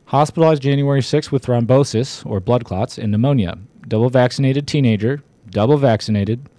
Hospitalized 0.05 0.61
January 0.61 1.01
6th 1.01 1.31
with 1.31 1.45
thrombosis 1.45 2.25
or 2.25 2.39
blood 2.39 2.63
clots 2.63 2.97
and 2.97 3.11
pneumonia. 3.11 3.57
Double 3.87 4.09
vaccinated 4.09 4.67
teenager, 4.67 5.21
double 5.53 5.77
vaccinated, 5.77 6.49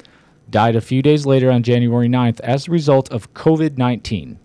died 0.49 0.77
a 0.77 0.81
few 0.81 1.03
days 1.03 1.27
later 1.27 1.51
on 1.51 1.63
January 1.63 2.09
9th 2.09 2.41
as 2.41 2.67
a 2.67 2.71
result 2.71 3.11
of 3.11 3.35
COVID 3.35 3.77
19. 3.77 4.39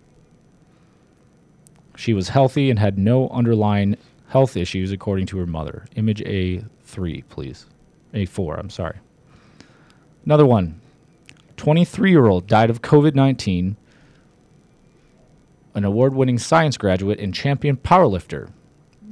She 1.95 2.13
was 2.13 2.29
healthy 2.29 2.69
and 2.69 2.79
had 2.79 2.97
no 2.97 3.29
underlying 3.29 3.97
health 4.29 4.55
issues, 4.55 4.91
according 4.91 5.25
to 5.27 5.37
her 5.37 5.45
mother. 5.45 5.85
Image 5.95 6.21
A3, 6.21 7.23
please. 7.29 7.65
A4, 8.13 8.59
I'm 8.59 8.69
sorry. 8.69 8.97
Another 10.25 10.45
one 10.45 10.79
23 11.57 12.11
year 12.11 12.25
old 12.25 12.47
died 12.47 12.69
of 12.69 12.81
COVID 12.81 13.15
19, 13.15 13.75
an 15.75 15.83
award 15.83 16.13
winning 16.13 16.39
science 16.39 16.77
graduate 16.77 17.19
and 17.19 17.33
champion 17.33 17.77
powerlifter. 17.77 18.51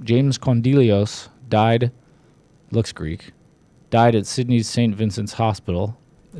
James 0.03 0.37
Kondilios 0.37 1.27
died, 1.49 1.91
looks 2.71 2.91
Greek, 2.91 3.31
died 3.89 4.15
at 4.15 4.25
Sydney's 4.25 4.67
St. 4.69 4.95
Vincent's 4.95 5.33
Hospital, 5.33 5.97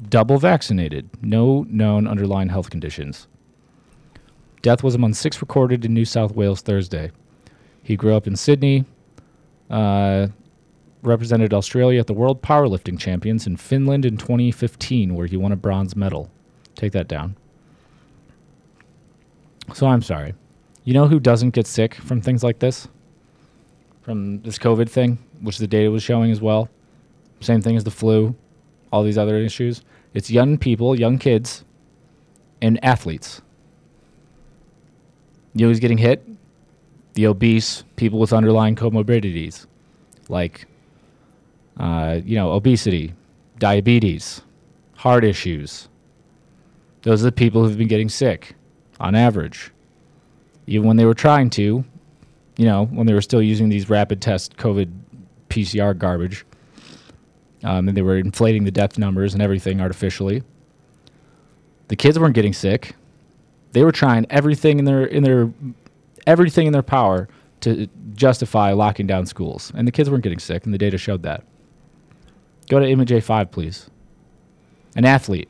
double 0.10 0.38
vaccinated, 0.38 1.10
no 1.22 1.66
known 1.70 2.08
underlying 2.08 2.50
health 2.50 2.70
conditions. 2.70 3.28
Death 4.62 4.84
was 4.84 4.96
among 4.96 5.14
six 5.14 5.42
recorded 5.42 5.86
in 5.86 5.94
New 5.94 6.06
South 6.06 6.36
Wales 6.36 6.62
Thursday. 6.62 7.12
He 7.84 7.96
grew 7.96 8.16
up 8.16 8.28
in 8.28 8.36
Sydney, 8.36 8.86
uh, 9.70 10.28
represented 11.04 11.54
Australia 11.54 12.00
at 12.00 12.08
the 12.08 12.14
World 12.14 12.42
Powerlifting 12.42 13.00
Champions 13.00 13.48
in 13.48 13.56
Finland 13.56 14.06
in 14.06 14.18
2015, 14.18 15.16
where 15.16 15.28
he 15.28 15.38
won 15.38 15.52
a 15.52 15.56
bronze 15.56 15.96
medal. 15.96 16.30
Take 16.76 16.92
that 16.92 17.08
down. 17.08 17.38
So 19.74 19.88
I'm 19.88 20.02
sorry. 20.02 20.34
You 20.84 20.94
know 20.94 21.08
who 21.08 21.20
doesn't 21.20 21.52
get 21.52 21.68
sick 21.68 21.96
from 21.96 22.22
things 22.22 22.44
like 22.44 22.60
this? 22.60 22.88
From 24.02 24.42
this 24.42 24.58
COVID 24.58 24.90
thing, 24.90 25.18
which 25.42 25.58
the 25.58 25.68
data 25.68 25.92
was 25.92 26.04
showing 26.04 26.32
as 26.32 26.42
well. 26.42 26.70
Same 27.40 27.62
thing 27.62 27.76
as 27.76 27.84
the 27.84 27.92
flu, 27.92 28.36
all 28.92 29.04
these 29.04 29.18
other 29.18 29.38
issues. 29.38 29.82
It's 30.14 30.32
young 30.32 30.58
people, 30.58 30.98
young 30.98 31.18
kids, 31.18 31.64
and 32.62 32.84
athletes. 32.84 33.42
You 35.54 35.66
know 35.66 35.70
who's 35.70 35.80
getting 35.80 35.98
hit? 35.98 36.26
The 37.14 37.28
obese, 37.28 37.84
people 37.96 38.20
with 38.20 38.34
underlying 38.34 38.76
comorbidities, 38.76 39.66
like, 40.30 40.68
uh, 41.78 42.20
you 42.24 42.36
know, 42.36 42.52
obesity, 42.52 43.14
diabetes, 43.58 44.42
heart 44.96 45.24
issues. 45.24 45.90
Those 47.04 47.22
are 47.22 47.26
the 47.26 47.32
people 47.32 47.64
who've 47.64 47.78
been 47.78 47.88
getting 47.88 48.10
sick, 48.10 48.56
on 49.00 49.16
average. 49.16 49.72
Even 50.68 50.88
when 50.88 50.98
they 50.98 51.06
were 51.06 51.14
trying 51.14 51.50
to, 51.52 51.84
you 52.58 52.66
know, 52.66 52.86
when 52.86 53.08
they 53.08 53.14
were 53.14 53.22
still 53.22 53.42
using 53.42 53.70
these 53.70 53.90
rapid 53.90 54.22
test 54.22 54.58
COVID 54.58 54.92
PCR 55.50 55.98
garbage, 55.98 56.46
um, 57.64 57.88
and 57.88 57.98
they 57.98 58.02
were 58.02 58.18
inflating 58.18 58.64
the 58.64 58.72
death 58.72 58.98
numbers 58.98 59.34
and 59.34 59.42
everything 59.42 59.82
artificially. 59.82 60.44
The 61.88 61.96
kids 61.96 62.20
weren't 62.20 62.36
getting 62.36 62.54
sick. 62.54 62.96
They 63.72 63.84
were 63.84 63.92
trying 63.92 64.26
everything 64.30 64.80
in 64.80 64.86
their 64.86 65.06
in 65.06 65.24
their 65.24 65.52
everything 66.26 66.68
in 66.68 66.74
their 66.74 66.84
power 66.84 67.28
to 67.62 67.88
justify 68.14 68.72
locking 68.72 69.08
down 69.08 69.26
schools, 69.26 69.72
and 69.76 69.88
the 69.88 69.92
kids 69.92 70.10
weren't 70.10 70.24
getting 70.24 70.40
sick, 70.40 70.66
and 70.66 70.74
the 70.74 70.78
data 70.78 70.98
showed 70.98 71.24
that. 71.24 71.44
Go 72.70 72.80
to 72.80 72.88
image 72.88 73.10
A5, 73.10 73.52
please. 73.52 73.90
An 74.96 75.06
athlete. 75.06 75.50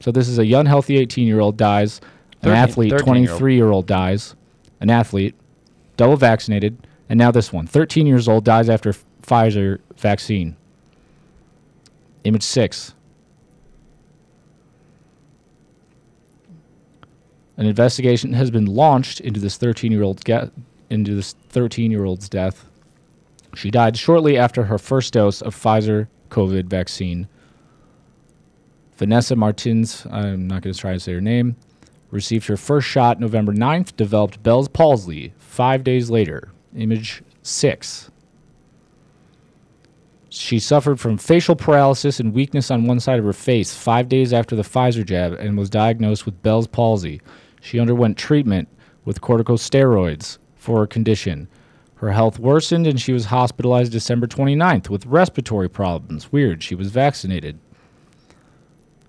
So 0.00 0.10
this 0.10 0.28
is 0.28 0.38
a 0.38 0.44
young, 0.44 0.66
healthy 0.66 1.04
18-year-old 1.04 1.56
dies. 1.56 2.00
An 2.42 2.50
13 2.50 2.56
athlete, 2.56 2.92
13-year-old. 2.92 3.40
23-year-old 3.40 3.86
dies. 3.86 4.34
An 4.80 4.90
athlete, 4.90 5.34
double 5.96 6.16
vaccinated, 6.16 6.86
and 7.08 7.18
now 7.18 7.30
this 7.30 7.52
one, 7.52 7.66
13 7.66 8.06
years 8.06 8.28
old, 8.28 8.44
dies 8.44 8.68
after 8.68 8.92
Pfizer 9.22 9.80
vaccine. 9.96 10.56
Image 12.26 12.42
six. 12.42 12.92
An 17.56 17.66
investigation 17.66 18.32
has 18.32 18.50
been 18.50 18.66
launched 18.66 19.20
into 19.20 19.38
this 19.38 19.56
13-year-old's 19.56 20.24
ge- 20.24 20.50
into 20.90 21.14
this 21.14 21.36
13-year-old's 21.52 22.28
death. 22.28 22.66
She 23.54 23.70
died 23.70 23.96
shortly 23.96 24.36
after 24.36 24.64
her 24.64 24.76
first 24.76 25.12
dose 25.12 25.40
of 25.40 25.54
Pfizer 25.54 26.08
COVID 26.30 26.64
vaccine. 26.64 27.28
Vanessa 28.96 29.36
Martins, 29.36 30.04
I'm 30.10 30.48
not 30.48 30.62
going 30.62 30.74
to 30.74 30.80
try 30.80 30.94
to 30.94 31.00
say 31.00 31.12
her 31.12 31.20
name, 31.20 31.54
received 32.10 32.48
her 32.48 32.56
first 32.56 32.88
shot 32.88 33.20
November 33.20 33.52
9th, 33.52 33.94
developed 33.94 34.42
Bell's 34.42 34.66
palsy 34.66 35.32
5 35.38 35.84
days 35.84 36.10
later. 36.10 36.50
Image 36.74 37.22
6. 37.42 38.10
She 40.38 40.58
suffered 40.58 41.00
from 41.00 41.16
facial 41.16 41.56
paralysis 41.56 42.20
and 42.20 42.34
weakness 42.34 42.70
on 42.70 42.84
one 42.84 43.00
side 43.00 43.18
of 43.18 43.24
her 43.24 43.32
face 43.32 43.74
five 43.74 44.08
days 44.08 44.34
after 44.34 44.54
the 44.54 44.62
Pfizer 44.62 45.04
jab 45.04 45.32
and 45.32 45.56
was 45.56 45.70
diagnosed 45.70 46.26
with 46.26 46.42
Bell's 46.42 46.66
palsy. 46.66 47.22
She 47.62 47.80
underwent 47.80 48.18
treatment 48.18 48.68
with 49.06 49.22
corticosteroids 49.22 50.36
for 50.54 50.80
her 50.80 50.86
condition. 50.86 51.48
Her 51.96 52.12
health 52.12 52.38
worsened 52.38 52.86
and 52.86 53.00
she 53.00 53.14
was 53.14 53.24
hospitalized 53.24 53.92
December 53.92 54.26
29th 54.26 54.90
with 54.90 55.06
respiratory 55.06 55.70
problems. 55.70 56.30
Weird, 56.30 56.62
she 56.62 56.74
was 56.74 56.90
vaccinated. 56.90 57.58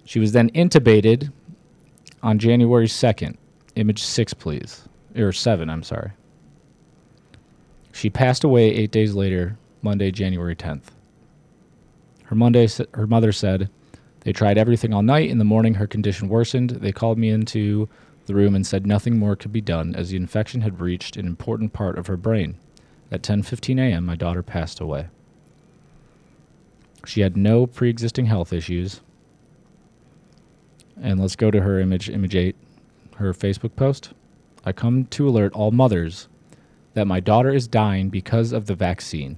She 0.06 0.20
was 0.20 0.32
then 0.32 0.50
intubated 0.52 1.34
on 2.24 2.40
January 2.40 2.88
2nd. 2.88 3.36
Image 3.76 4.02
6, 4.02 4.34
please. 4.36 4.88
Or 5.16 5.34
7, 5.34 5.70
I'm 5.70 5.84
sorry. 5.84 6.12
She 7.92 8.10
passed 8.10 8.46
away 8.46 8.70
eight 8.70 8.92
days 8.92 9.14
later, 9.14 9.58
Monday, 9.82 10.10
January 10.12 10.56
10th. 10.56 10.92
Her 12.28 12.36
Monday, 12.36 12.68
her 12.94 13.08
mother 13.08 13.32
said, 13.32 13.70
"They 14.22 14.34
tried 14.34 14.58
everything 14.58 14.94
all 14.94 15.02
night. 15.02 15.30
In 15.30 15.38
the 15.38 15.46
morning, 15.46 15.76
her 15.76 15.88
condition 15.88 16.28
worsened. 16.28 16.72
They 16.72 16.92
called 16.92 17.18
me 17.18 17.30
into 17.30 17.88
the 18.26 18.36
room 18.36 18.54
and 18.54 18.68
said 18.68 18.86
nothing 18.86 19.18
more 19.18 19.38
could 19.38 19.54
be 19.54 19.62
done 19.62 19.96
as 19.96 20.10
the 20.10 20.18
infection 20.18 20.60
had 20.60 20.82
reached 20.82 21.16
an 21.16 21.26
important 21.26 21.72
part 21.72 21.98
of 21.98 22.08
her 22.08 22.18
brain. 22.18 22.56
At 23.10 23.24
10:15 23.24 23.80
a.m., 23.80 24.06
my 24.06 24.18
daughter 24.18 24.44
passed 24.44 24.82
away. 24.82 25.08
She 27.06 27.22
had 27.22 27.38
no 27.38 27.66
pre-existing 27.66 28.26
health 28.26 28.52
issues. 28.52 29.00
And 31.02 31.22
let's 31.22 31.38
go 31.38 31.50
to 31.50 31.62
her 31.62 31.80
image, 31.80 32.10
image 32.10 32.36
8, 32.36 32.56
her 33.16 33.32
Facebook 33.34 33.78
post. 33.78 34.12
I 34.66 34.74
come 34.74 35.06
to 35.06 35.30
alert 35.30 35.54
all 35.54 35.72
mothers 35.72 36.28
that 36.94 37.08
my 37.08 37.22
daughter 37.22 37.54
is 37.54 37.70
dying 37.70 38.10
because 38.10 38.52
of 38.52 38.66
the 38.66 38.76
vaccine. 38.76 39.38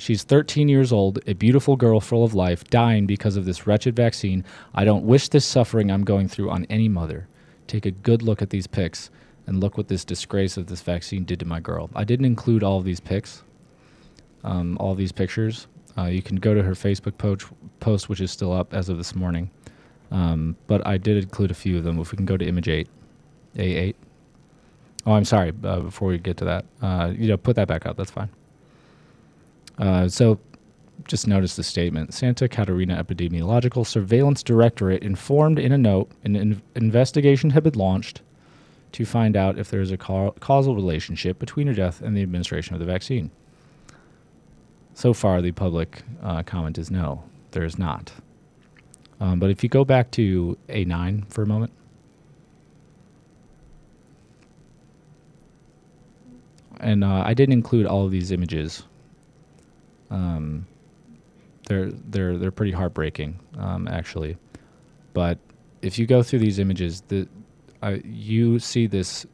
She's 0.00 0.22
13 0.22 0.70
years 0.70 0.92
old, 0.92 1.18
a 1.26 1.34
beautiful 1.34 1.76
girl 1.76 2.00
full 2.00 2.24
of 2.24 2.32
life, 2.32 2.64
dying 2.64 3.06
because 3.06 3.36
of 3.36 3.44
this 3.44 3.66
wretched 3.66 3.94
vaccine. 3.94 4.44
I 4.74 4.84
don't 4.86 5.04
wish 5.04 5.28
this 5.28 5.44
suffering 5.44 5.90
I'm 5.90 6.04
going 6.04 6.26
through 6.26 6.50
on 6.50 6.64
any 6.70 6.88
mother. 6.88 7.28
Take 7.66 7.84
a 7.84 7.90
good 7.90 8.22
look 8.22 8.40
at 8.40 8.48
these 8.48 8.66
pics 8.66 9.10
and 9.46 9.60
look 9.60 9.76
what 9.76 9.88
this 9.88 10.02
disgrace 10.02 10.56
of 10.56 10.68
this 10.68 10.80
vaccine 10.80 11.24
did 11.24 11.38
to 11.40 11.44
my 11.44 11.60
girl. 11.60 11.90
I 11.94 12.04
didn't 12.04 12.24
include 12.24 12.64
all 12.64 12.78
of 12.78 12.84
these 12.84 12.98
pics, 12.98 13.42
um, 14.42 14.78
all 14.80 14.94
these 14.94 15.12
pictures. 15.12 15.66
Uh, 15.98 16.04
you 16.04 16.22
can 16.22 16.36
go 16.36 16.54
to 16.54 16.62
her 16.62 16.72
Facebook 16.72 17.18
post, 17.18 17.48
post, 17.80 18.08
which 18.08 18.22
is 18.22 18.30
still 18.30 18.54
up 18.54 18.72
as 18.72 18.88
of 18.88 18.96
this 18.96 19.14
morning. 19.14 19.50
Um, 20.10 20.56
but 20.66 20.86
I 20.86 20.96
did 20.96 21.22
include 21.22 21.50
a 21.50 21.54
few 21.54 21.76
of 21.76 21.84
them. 21.84 21.98
If 21.98 22.10
we 22.10 22.16
can 22.16 22.26
go 22.26 22.38
to 22.38 22.46
image 22.46 22.68
8, 22.68 22.88
A8. 23.56 23.94
Oh, 25.04 25.12
I'm 25.12 25.26
sorry. 25.26 25.52
Uh, 25.62 25.80
before 25.80 26.08
we 26.08 26.16
get 26.18 26.38
to 26.38 26.46
that, 26.46 26.64
uh, 26.80 27.12
you 27.14 27.28
know, 27.28 27.36
put 27.36 27.56
that 27.56 27.68
back 27.68 27.84
up. 27.84 27.98
That's 27.98 28.10
fine. 28.10 28.30
Uh, 29.80 30.08
so, 30.08 30.38
just 31.08 31.26
notice 31.26 31.56
the 31.56 31.64
statement. 31.64 32.12
Santa 32.14 32.46
Catarina 32.48 33.02
Epidemiological 33.02 33.86
Surveillance 33.86 34.42
Directorate 34.42 35.02
informed 35.02 35.58
in 35.58 35.72
a 35.72 35.78
note 35.78 36.12
an 36.22 36.36
in- 36.36 36.62
investigation 36.76 37.50
had 37.50 37.64
been 37.64 37.74
launched 37.74 38.20
to 38.92 39.06
find 39.06 39.36
out 39.36 39.58
if 39.58 39.70
there 39.70 39.80
is 39.80 39.90
a 39.90 39.96
ca- 39.96 40.32
causal 40.32 40.74
relationship 40.74 41.38
between 41.38 41.66
her 41.66 41.72
death 41.72 42.02
and 42.02 42.16
the 42.16 42.22
administration 42.22 42.74
of 42.74 42.80
the 42.80 42.86
vaccine. 42.86 43.30
So 44.94 45.14
far, 45.14 45.40
the 45.40 45.52
public 45.52 46.02
uh, 46.22 46.42
comment 46.42 46.76
is 46.76 46.90
no, 46.90 47.22
there 47.52 47.64
is 47.64 47.78
not. 47.78 48.12
Um, 49.20 49.38
but 49.38 49.50
if 49.50 49.62
you 49.62 49.68
go 49.68 49.84
back 49.84 50.10
to 50.12 50.58
A9 50.68 51.32
for 51.32 51.42
a 51.42 51.46
moment. 51.46 51.72
And 56.80 57.04
uh, 57.04 57.22
I 57.24 57.34
didn't 57.34 57.52
include 57.52 57.86
all 57.86 58.04
of 58.04 58.10
these 58.10 58.32
images. 58.32 58.82
Um, 60.10 60.66
they're 61.66 61.90
they're 61.90 62.36
they're 62.36 62.50
pretty 62.50 62.72
heartbreaking, 62.72 63.38
um, 63.58 63.86
actually. 63.88 64.36
But 65.12 65.38
if 65.82 65.98
you 65.98 66.06
go 66.06 66.22
through 66.22 66.40
these 66.40 66.58
images, 66.58 67.02
the 67.08 67.28
uh, 67.82 67.96
you 68.04 68.58
see 68.58 68.86
this 68.86 69.26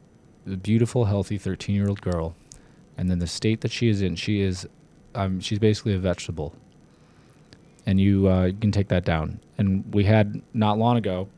beautiful, 0.61 1.05
healthy 1.05 1.37
13 1.37 1.75
year 1.75 1.89
old 1.89 2.01
girl, 2.01 2.35
and 2.97 3.09
then 3.09 3.19
the 3.19 3.27
state 3.27 3.61
that 3.61 3.71
she 3.71 3.89
is 3.89 4.01
in, 4.01 4.15
she 4.15 4.41
is, 4.41 4.67
um, 5.15 5.39
she's 5.39 5.59
basically 5.59 5.93
a 5.93 5.99
vegetable. 5.99 6.53
And 7.85 7.99
you, 8.01 8.27
uh, 8.27 8.51
can 8.59 8.71
take 8.71 8.89
that 8.89 9.05
down. 9.05 9.39
And 9.57 9.93
we 9.93 10.03
had 10.03 10.41
not 10.53 10.77
long 10.77 10.97
ago 10.97 11.29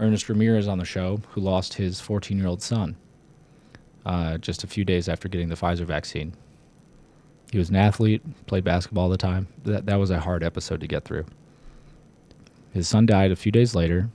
Ernest 0.00 0.28
Ramirez 0.28 0.68
on 0.68 0.78
the 0.78 0.84
show 0.84 1.20
who 1.30 1.40
lost 1.40 1.74
his 1.74 2.00
14 2.00 2.36
year 2.36 2.46
old 2.46 2.62
son 2.62 2.96
uh, 4.04 4.38
just 4.38 4.64
a 4.64 4.66
few 4.66 4.84
days 4.84 5.08
after 5.08 5.28
getting 5.28 5.48
the 5.48 5.54
Pfizer 5.54 5.84
vaccine. 5.84 6.34
He 7.52 7.58
was 7.58 7.70
an 7.70 7.76
athlete, 7.76 8.22
played 8.46 8.64
basketball 8.64 9.04
all 9.04 9.10
the 9.10 9.16
time. 9.16 9.46
That, 9.64 9.86
that 9.86 9.96
was 9.96 10.10
a 10.10 10.20
hard 10.20 10.42
episode 10.42 10.80
to 10.80 10.86
get 10.86 11.04
through. 11.04 11.26
His 12.72 12.88
son 12.88 13.06
died 13.06 13.30
a 13.30 13.36
few 13.36 13.52
days 13.52 13.74
later 13.74 14.10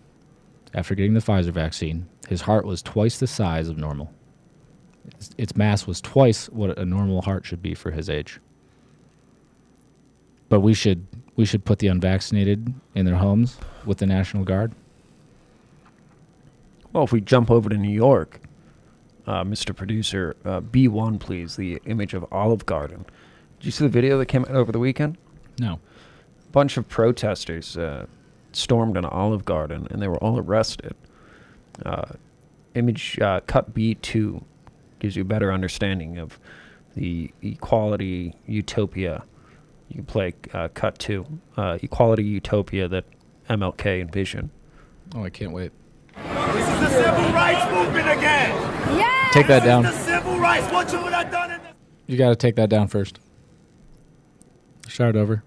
after 0.74 0.93
getting 0.95 1.13
the 1.13 1.21
Pfizer 1.21 1.51
vaccine. 1.51 2.07
His 2.27 2.41
heart 2.41 2.65
was 2.65 2.81
twice 2.81 3.17
the 3.17 3.27
size 3.27 3.69
of 3.69 3.77
normal. 3.77 4.13
Its, 5.06 5.30
its 5.38 5.56
mass 5.56 5.88
was 5.88 6.01
twice 6.01 6.47
what 6.49 6.77
a 6.77 6.86
normal 6.86 7.21
heart 7.21 7.45
should 7.45 7.62
be 7.62 7.73
for 7.73 7.91
his 7.91 8.10
age. 8.10 8.39
But 10.49 10.60
we 10.60 10.73
should 10.73 11.06
we 11.36 11.45
should 11.45 11.63
put 11.63 11.80
the 11.80 11.88
unvaccinated 11.88 12.73
in 12.95 13.06
their 13.06 13.15
homes 13.15 13.58
with 13.86 13.99
the 13.99 14.06
National 14.06 14.43
Guard. 14.43 14.73
Well, 16.91 17.03
if 17.06 17.13
we 17.13 17.21
jump 17.21 17.49
over 17.49 17.69
to 17.69 17.77
New 17.77 17.93
York, 17.93 18.41
uh, 19.25 19.43
Mr. 19.43 19.75
Producer, 19.75 20.36
uh, 20.43 20.60
B1, 20.60 21.19
please, 21.19 21.56
the 21.56 21.80
image 21.86 22.13
of 22.13 22.25
Olive 22.32 22.65
Garden. 22.65 23.06
Did 23.60 23.65
you 23.65 23.72
see 23.72 23.84
the 23.84 23.89
video 23.89 24.17
that 24.17 24.28
came 24.28 24.43
out 24.45 24.52
over 24.52 24.72
the 24.72 24.80
weekend? 24.80 25.17
No. 25.60 25.80
A 26.48 26.52
bunch 26.52 26.78
of 26.78 26.88
protesters 26.88 27.78
uh, 27.78 28.06
stormed 28.54 28.95
an 28.95 29.04
Olive 29.04 29.43
Garden 29.43 29.88
and 29.91 30.02
they 30.02 30.08
were 30.08 30.17
all 30.24 30.39
arrested. 30.39 30.95
Uh, 31.86 32.13
image 32.76 33.19
uh, 33.19 33.41
cut 33.48 33.74
B2 33.74 34.41
gives 35.00 35.15
you 35.17 35.24
a 35.24 35.26
better 35.26 35.52
understanding 35.52 36.17
of 36.17 36.39
the 36.95 37.32
equality 37.41 38.34
utopia. 38.45 39.24
You 39.89 39.95
can 39.95 40.06
play 40.06 40.34
uh, 40.54 40.69
cut 40.74 40.98
2, 41.00 41.26
uh, 41.58 41.78
equality 41.82 42.24
utopia 42.24 42.88
that 42.88 43.04
MLK 43.50 44.00
envisioned. 44.02 44.52
Oh, 45.15 45.24
I 45.26 45.30
can't 45.30 45.52
wait. 45.52 45.72
This 46.15 46.67
is 46.67 46.80
the 46.80 46.89
civil 46.89 47.34
rights 47.34 47.72
movement 47.74 48.10
again. 48.10 48.98
Yeah. 48.98 49.30
Take 49.34 49.48
that 49.48 49.63
down. 49.63 49.84
The 49.84 49.91
civil 49.91 50.39
rights. 50.39 50.72
What 50.72 50.91
you 50.93 51.02
would 51.02 51.13
have 51.13 51.32
done 51.32 51.52
in 51.52 51.62
the 51.62 51.69
You 52.08 52.17
got 52.17 52.30
to 52.30 52.36
take 52.36 52.56
that 52.56 52.69
down 52.69 52.88
first. 52.88 53.19
Start 54.89 55.15
over. 55.15 55.43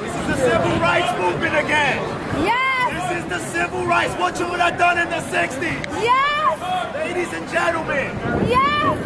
This 0.00 0.16
is 0.16 0.26
the 0.26 0.36
civil 0.36 0.78
rights 0.80 1.12
movement 1.20 1.54
again. 1.54 1.98
Yes. 2.42 3.10
This 3.10 3.22
is 3.22 3.28
the 3.28 3.38
civil 3.52 3.84
rights. 3.86 4.14
What 4.14 4.40
you 4.40 4.48
would 4.48 4.60
have 4.60 4.78
done 4.78 4.98
in 4.98 5.10
the 5.10 5.20
60s. 5.20 5.84
Yes. 6.02 6.94
Ladies 6.94 7.32
and 7.34 7.46
gentlemen, 7.50 8.16
Yes. 8.48 8.98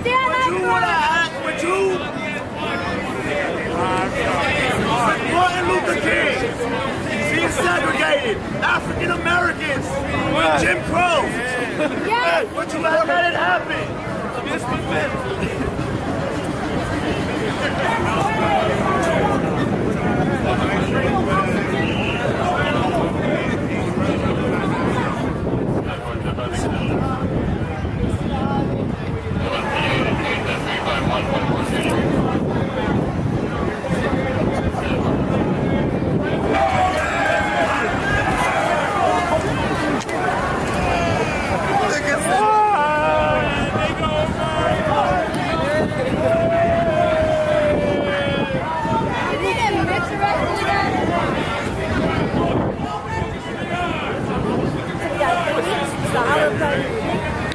Stand 0.00 0.32
what 0.32 0.46
you 0.46 0.54
would 0.54 0.82
have 0.82 1.04
had, 1.12 1.44
what 1.44 1.62
you 1.62 1.98
Martin 5.36 5.68
Luther 5.68 6.00
King 6.00 6.36
being 6.58 6.95
segregated, 7.56 8.36
African 8.62 9.10
Americans, 9.12 9.86
Jim 10.62 10.82
Crow. 10.84 11.22
Yes. 12.06 12.46
What 12.54 12.72
you 12.72 12.80
have 12.82 13.06
let 13.08 13.32
it 13.32 13.36
happen. 13.38 14.06
You 49.32 49.38
need 49.42 49.70
to 49.70 49.84
mix 49.84 50.08
the 50.08 50.16
rest 50.16 50.42
of 50.42 50.60
the 50.60 50.86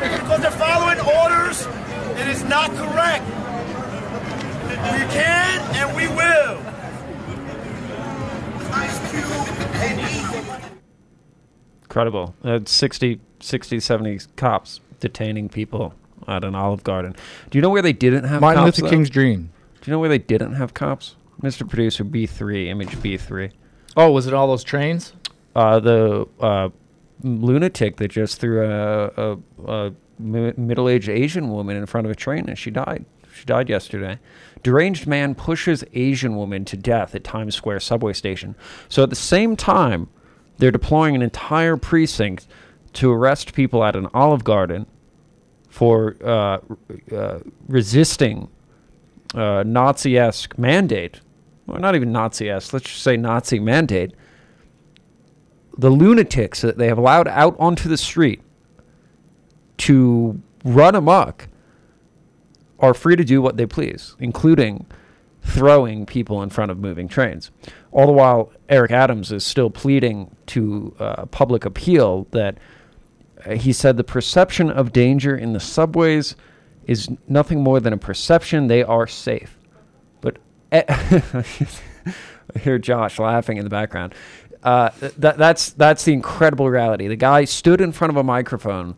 Because 0.01 0.41
they're 0.41 0.51
following 0.51 0.99
orders, 0.99 1.67
it 2.19 2.27
is 2.27 2.43
not 2.43 2.69
correct. 2.71 3.25
We 4.91 4.99
can 5.13 5.61
and 5.75 5.95
we 5.95 6.07
will. 6.07 6.61
Incredible. 11.91 12.33
Uh, 12.41 12.61
60, 12.63 13.19
60, 13.41 13.81
70 13.81 14.19
cops 14.37 14.79
detaining 15.01 15.49
people 15.49 15.93
at 16.25 16.45
an 16.45 16.55
Olive 16.55 16.85
Garden. 16.85 17.17
Do 17.49 17.57
you 17.57 17.61
know 17.61 17.69
where 17.69 17.81
they 17.81 17.91
didn't 17.91 18.23
have 18.23 18.39
Martin 18.39 18.63
cops? 18.63 18.77
Luther 18.77 18.87
though? 18.87 18.95
King's 18.95 19.09
dream. 19.09 19.49
Do 19.81 19.91
you 19.91 19.91
know 19.91 19.99
where 19.99 20.07
they 20.07 20.17
didn't 20.17 20.53
have 20.53 20.73
cops? 20.73 21.17
Mr. 21.43 21.67
Producer, 21.67 22.05
B3, 22.05 22.67
image 22.67 22.91
B3. 22.91 23.51
Oh, 23.97 24.09
was 24.09 24.25
it 24.25 24.33
all 24.33 24.47
those 24.47 24.63
trains? 24.63 25.11
Uh, 25.53 25.81
the 25.81 26.29
uh, 26.39 26.69
lunatic 27.23 27.97
that 27.97 28.07
just 28.07 28.39
threw 28.39 28.65
a, 28.65 29.07
a, 29.07 29.37
a 29.67 29.93
mi- 30.17 30.53
middle-aged 30.55 31.09
Asian 31.09 31.49
woman 31.49 31.75
in 31.75 31.85
front 31.87 32.07
of 32.07 32.11
a 32.11 32.15
train 32.15 32.47
and 32.47 32.57
she 32.57 32.71
died. 32.71 33.03
She 33.35 33.43
died 33.43 33.67
yesterday. 33.67 34.17
Deranged 34.63 35.07
man 35.07 35.35
pushes 35.35 35.83
Asian 35.91 36.37
woman 36.37 36.63
to 36.63 36.77
death 36.77 37.15
at 37.15 37.25
Times 37.25 37.53
Square 37.53 37.81
subway 37.81 38.13
station. 38.13 38.55
So 38.87 39.03
at 39.03 39.09
the 39.09 39.17
same 39.17 39.57
time, 39.57 40.07
they're 40.57 40.71
deploying 40.71 41.15
an 41.15 41.21
entire 41.21 41.77
precinct 41.77 42.47
to 42.93 43.11
arrest 43.11 43.53
people 43.53 43.83
at 43.83 43.95
an 43.95 44.07
Olive 44.13 44.43
Garden 44.43 44.85
for 45.69 46.17
uh, 46.23 46.59
uh, 47.15 47.39
resisting 47.67 48.49
uh, 49.33 49.63
Nazi-esque 49.65 50.57
mandate. 50.57 51.21
or 51.67 51.79
not 51.79 51.95
even 51.95 52.11
Nazi-esque, 52.11 52.73
let's 52.73 52.85
just 52.85 53.01
say 53.01 53.15
Nazi 53.17 53.59
mandate, 53.59 54.13
the 55.77 55.89
lunatics 55.89 56.61
that 56.61 56.77
they 56.77 56.87
have 56.87 56.97
allowed 56.97 57.27
out 57.27 57.55
onto 57.57 57.87
the 57.87 57.97
street 57.97 58.41
to 59.77 60.41
run 60.65 60.95
amok 60.95 61.47
are 62.79 62.93
free 62.93 63.15
to 63.15 63.23
do 63.23 63.41
what 63.41 63.57
they 63.57 63.65
please, 63.65 64.15
including 64.19 64.85
throwing 65.43 66.05
people 66.05 66.43
in 66.43 66.49
front 66.49 66.71
of 66.71 66.77
moving 66.77 67.07
trains. 67.07 67.51
All 67.91 68.05
the 68.05 68.13
while, 68.13 68.51
Eric 68.69 68.91
Adams 68.91 69.31
is 69.31 69.43
still 69.43 69.69
pleading 69.69 70.35
to 70.47 70.95
uh, 70.99 71.25
public 71.25 71.65
appeal 71.65 72.25
that 72.31 72.57
uh, 73.45 73.55
he 73.55 73.73
said 73.73 73.97
the 73.97 74.03
perception 74.03 74.69
of 74.69 74.93
danger 74.93 75.35
in 75.35 75.53
the 75.53 75.59
subways 75.59 76.35
is 76.85 77.09
nothing 77.27 77.61
more 77.61 77.79
than 77.79 77.93
a 77.93 77.97
perception. 77.97 78.67
They 78.67 78.83
are 78.83 79.07
safe. 79.07 79.57
But 80.21 80.37
eh, 80.71 80.83
I 80.89 82.59
hear 82.59 82.79
Josh 82.79 83.19
laughing 83.19 83.57
in 83.57 83.63
the 83.63 83.69
background. 83.69 84.15
Uh, 84.63 84.89
th- 84.89 85.13
that, 85.17 85.37
that's 85.37 85.71
that's 85.71 86.05
the 86.05 86.13
incredible 86.13 86.69
reality. 86.69 87.07
The 87.07 87.15
guy 87.15 87.45
stood 87.45 87.81
in 87.81 87.91
front 87.91 88.11
of 88.11 88.17
a 88.17 88.23
microphone 88.23 88.95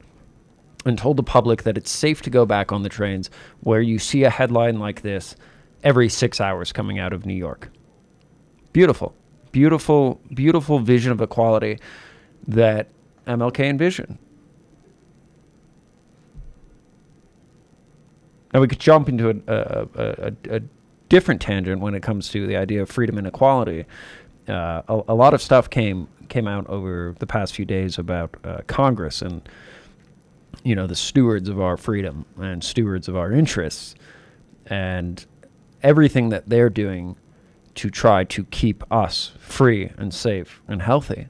and 0.85 0.97
told 0.97 1.17
the 1.17 1.23
public 1.23 1.63
that 1.63 1.77
it's 1.77 1.91
safe 1.91 2.21
to 2.23 2.29
go 2.29 2.45
back 2.45 2.71
on 2.71 2.83
the 2.83 2.89
trains 2.89 3.29
where 3.61 3.81
you 3.81 3.97
see 3.97 4.23
a 4.23 4.29
headline 4.29 4.79
like 4.79 5.01
this 5.01 5.35
every 5.83 6.09
six 6.09 6.41
hours 6.41 6.71
coming 6.71 6.99
out 6.99 7.13
of 7.13 7.25
New 7.25 7.33
York. 7.33 7.69
Beautiful, 8.73 9.13
beautiful, 9.51 10.19
beautiful 10.33 10.79
vision 10.79 11.11
of 11.11 11.21
equality 11.21 11.79
that 12.47 12.89
MLK 13.27 13.59
envisioned. 13.59 14.17
Now 18.53 18.61
we 18.61 18.67
could 18.67 18.79
jump 18.79 19.09
into 19.09 19.29
a, 19.29 19.35
a, 19.47 19.87
a, 19.95 20.33
a, 20.57 20.61
different 21.09 21.41
tangent 21.41 21.79
when 21.79 21.93
it 21.93 22.01
comes 22.01 22.29
to 22.29 22.47
the 22.47 22.55
idea 22.55 22.81
of 22.81 22.89
freedom 22.89 23.17
and 23.19 23.27
equality. 23.27 23.85
Uh, 24.47 24.81
a, 24.87 25.01
a 25.09 25.13
lot 25.13 25.33
of 25.33 25.41
stuff 25.41 25.69
came 25.69 26.07
came 26.29 26.47
out 26.47 26.67
over 26.67 27.15
the 27.19 27.27
past 27.27 27.53
few 27.53 27.65
days 27.65 27.99
about 27.99 28.35
uh, 28.43 28.61
Congress 28.65 29.21
and 29.21 29.47
you 30.63 30.75
know 30.75 30.87
the 30.87 30.95
stewards 30.95 31.49
of 31.49 31.61
our 31.61 31.77
freedom 31.77 32.25
and 32.37 32.63
stewards 32.63 33.07
of 33.07 33.15
our 33.15 33.31
interests 33.31 33.93
and 34.67 35.25
everything 35.83 36.29
that 36.29 36.49
they're 36.49 36.69
doing 36.69 37.15
to 37.75 37.89
try 37.89 38.23
to 38.23 38.43
keep 38.45 38.83
us 38.91 39.31
free 39.39 39.91
and 39.97 40.13
safe 40.13 40.61
and 40.67 40.81
healthy. 40.81 41.27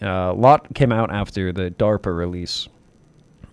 Uh, 0.00 0.32
a 0.32 0.34
lot 0.34 0.74
came 0.74 0.90
out 0.90 1.12
after 1.12 1.52
the 1.52 1.70
DARPA 1.70 2.16
release 2.16 2.68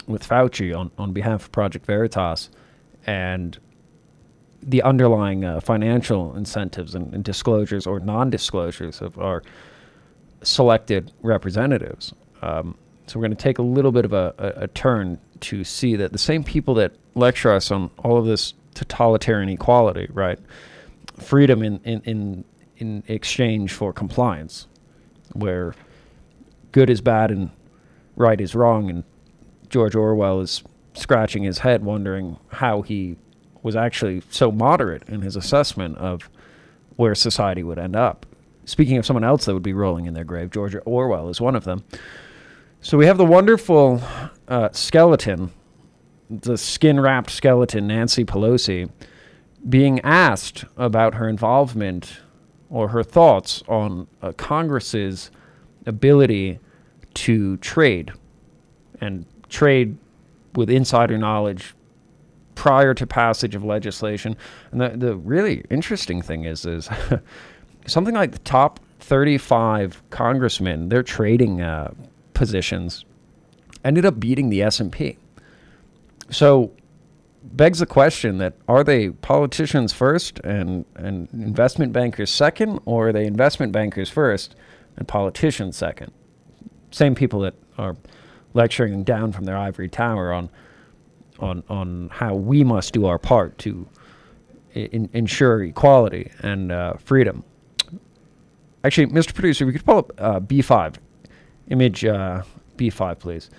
with 0.07 0.27
Fauci 0.27 0.75
on, 0.75 0.89
on 0.97 1.13
behalf 1.13 1.45
of 1.45 1.51
Project 1.51 1.85
Veritas 1.85 2.49
and 3.05 3.57
the 4.61 4.81
underlying 4.81 5.45
uh, 5.45 5.59
financial 5.59 6.35
incentives 6.35 6.95
and, 6.95 7.13
and 7.13 7.23
disclosures 7.23 7.87
or 7.87 7.99
non 7.99 8.29
disclosures 8.29 9.01
of 9.01 9.17
our 9.19 9.43
selected 10.41 11.11
representatives. 11.21 12.13
Um, 12.41 12.75
so 13.05 13.19
we're 13.19 13.27
going 13.27 13.37
to 13.37 13.43
take 13.43 13.59
a 13.59 13.63
little 13.63 13.91
bit 13.91 14.05
of 14.05 14.13
a, 14.13 14.33
a, 14.37 14.63
a 14.63 14.67
turn 14.67 15.19
to 15.41 15.63
see 15.63 15.95
that 15.95 16.11
the 16.11 16.17
same 16.17 16.43
people 16.43 16.73
that 16.75 16.93
lecture 17.15 17.51
us 17.51 17.71
on 17.71 17.89
all 17.99 18.17
of 18.17 18.25
this 18.25 18.53
totalitarian 18.73 19.49
equality, 19.49 20.07
right? 20.11 20.39
Freedom 21.19 21.61
in, 21.63 21.79
in, 21.83 22.01
in, 22.01 22.45
in 22.77 23.03
exchange 23.07 23.73
for 23.73 23.93
compliance, 23.93 24.67
where 25.33 25.75
good 26.71 26.89
is 26.89 27.01
bad 27.01 27.31
and 27.31 27.51
right 28.15 28.39
is 28.39 28.55
wrong. 28.55 28.89
And 28.89 29.03
George 29.69 29.95
Orwell 29.95 30.41
is 30.41 30.63
scratching 30.93 31.43
his 31.43 31.59
head, 31.59 31.83
wondering 31.83 32.37
how 32.49 32.81
he 32.81 33.17
was 33.61 33.75
actually 33.75 34.23
so 34.29 34.51
moderate 34.51 35.07
in 35.07 35.21
his 35.21 35.35
assessment 35.35 35.97
of 35.97 36.29
where 36.95 37.15
society 37.15 37.63
would 37.63 37.79
end 37.79 37.95
up. 37.95 38.25
Speaking 38.65 38.97
of 38.97 39.05
someone 39.05 39.23
else 39.23 39.45
that 39.45 39.53
would 39.53 39.63
be 39.63 39.73
rolling 39.73 40.05
in 40.05 40.13
their 40.13 40.23
grave, 40.23 40.51
George 40.51 40.75
Orwell 40.85 41.29
is 41.29 41.41
one 41.41 41.55
of 41.55 41.63
them. 41.63 41.83
So 42.81 42.97
we 42.97 43.05
have 43.07 43.17
the 43.17 43.25
wonderful 43.25 44.01
uh, 44.47 44.69
skeleton, 44.71 45.51
the 46.29 46.57
skin 46.57 46.99
wrapped 46.99 47.31
skeleton, 47.31 47.87
Nancy 47.87 48.23
Pelosi, 48.23 48.89
being 49.67 49.99
asked 50.01 50.65
about 50.77 51.15
her 51.15 51.27
involvement 51.27 52.19
or 52.69 52.89
her 52.89 53.03
thoughts 53.03 53.63
on 53.67 54.07
uh, 54.21 54.31
Congress's 54.33 55.31
ability 55.85 56.59
to 57.15 57.57
trade 57.57 58.13
and 59.01 59.25
trade 59.49 59.97
with 60.55 60.69
insider 60.69 61.17
knowledge 61.17 61.73
prior 62.55 62.93
to 62.93 63.07
passage 63.07 63.55
of 63.55 63.63
legislation. 63.63 64.35
And 64.71 64.81
the, 64.81 64.89
the 64.89 65.15
really 65.15 65.63
interesting 65.69 66.21
thing 66.21 66.45
is, 66.45 66.65
is 66.65 66.89
something 67.87 68.13
like 68.13 68.31
the 68.31 68.39
top 68.39 68.79
35 68.99 70.03
congressmen, 70.09 70.89
their 70.89 71.03
trading 71.03 71.61
uh, 71.61 71.93
positions 72.33 73.05
ended 73.83 74.05
up 74.05 74.19
beating 74.19 74.49
the 74.49 74.61
S&P. 74.61 75.17
So 76.29 76.71
begs 77.43 77.79
the 77.79 77.85
question 77.85 78.37
that 78.37 78.55
are 78.67 78.83
they 78.83 79.09
politicians 79.09 79.93
first 79.93 80.39
and, 80.39 80.85
and 80.95 81.29
investment 81.33 81.93
bankers 81.93 82.29
second, 82.29 82.79
or 82.85 83.09
are 83.09 83.13
they 83.13 83.25
investment 83.25 83.71
bankers 83.71 84.09
first 84.09 84.55
and 84.97 85.07
politicians 85.07 85.77
second? 85.77 86.11
Same 86.91 87.15
people 87.15 87.41
that 87.41 87.55
are 87.77 87.95
lecturing 88.53 89.03
down 89.03 89.31
from 89.31 89.45
their 89.45 89.57
ivory 89.57 89.89
tower 89.89 90.33
on 90.33 90.49
on 91.39 91.63
on 91.69 92.09
how 92.11 92.35
we 92.35 92.63
must 92.63 92.93
do 92.93 93.05
our 93.05 93.17
part 93.17 93.57
to 93.59 93.87
in, 94.73 95.09
ensure 95.13 95.63
equality 95.63 96.31
and 96.41 96.71
uh, 96.71 96.93
freedom. 96.95 97.43
Actually, 98.83 99.07
Mr. 99.07 99.33
Producer, 99.33 99.65
we 99.65 99.73
could 99.73 99.85
pull 99.85 99.97
up 99.97 100.11
uh, 100.17 100.39
B5, 100.39 100.95
image 101.69 102.05
uh, 102.05 102.43
B5, 102.77 103.19
please. 103.19 103.49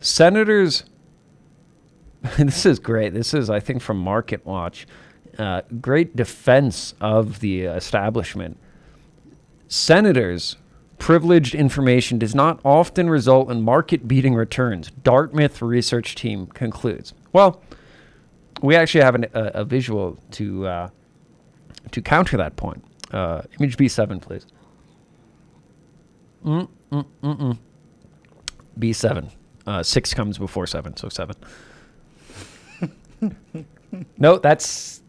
Senators. 0.00 0.84
this 2.38 2.66
is 2.66 2.78
great. 2.78 3.14
This 3.14 3.34
is, 3.34 3.50
I 3.50 3.60
think, 3.60 3.82
from 3.82 3.98
Market 3.98 4.44
Watch. 4.44 4.86
Uh, 5.38 5.62
great 5.80 6.16
defense 6.16 6.94
of 7.00 7.40
the 7.40 7.62
establishment. 7.62 8.58
Senators 9.68 10.56
privileged 10.98 11.54
information 11.54 12.18
does 12.18 12.34
not 12.34 12.60
often 12.64 13.10
result 13.10 13.50
in 13.50 13.62
market 13.62 14.06
beating 14.06 14.34
returns, 14.34 14.90
Dartmouth 15.02 15.62
research 15.62 16.14
team 16.14 16.46
concludes. 16.46 17.14
Well, 17.32 17.60
we 18.62 18.76
actually 18.76 19.02
have 19.02 19.14
an, 19.16 19.26
a, 19.32 19.44
a, 19.54 19.64
visual 19.64 20.18
to 20.32 20.66
uh, 20.66 20.88
to 21.90 22.02
counter 22.02 22.36
that 22.36 22.56
point. 22.56 22.84
Uh, 23.10 23.42
image 23.58 23.76
B7, 23.76 24.20
please. 24.20 24.46
Mm, 26.44 26.68
mm, 26.92 27.06
mm, 27.22 27.40
mm. 27.40 27.58
B7. 28.78 29.30
Uh, 29.66 29.82
six 29.82 30.12
comes 30.12 30.38
before 30.38 30.66
seven, 30.66 30.96
so 30.96 31.08
seven. 31.08 31.34
No, 34.18 34.38
that's. 34.38 35.02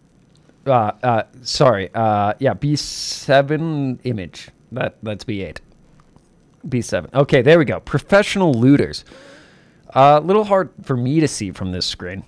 Uh, 0.66 0.92
uh, 1.02 1.24
sorry. 1.42 1.90
Uh, 1.94 2.34
yeah, 2.40 2.54
B7 2.54 4.00
image. 4.04 4.50
That 4.72 4.98
that's 5.04 5.24
B8. 5.24 5.58
B7. 6.68 7.14
Okay, 7.14 7.42
there 7.42 7.58
we 7.58 7.66
go. 7.66 7.80
Professional 7.80 8.54
looters. 8.54 9.04
A 9.90 10.22
little 10.22 10.46
hard 10.46 10.70
for 10.84 10.96
me 10.96 11.20
to 11.20 11.28
see 11.28 11.52
from 11.52 11.72
this 11.72 11.86
screen, 11.86 12.24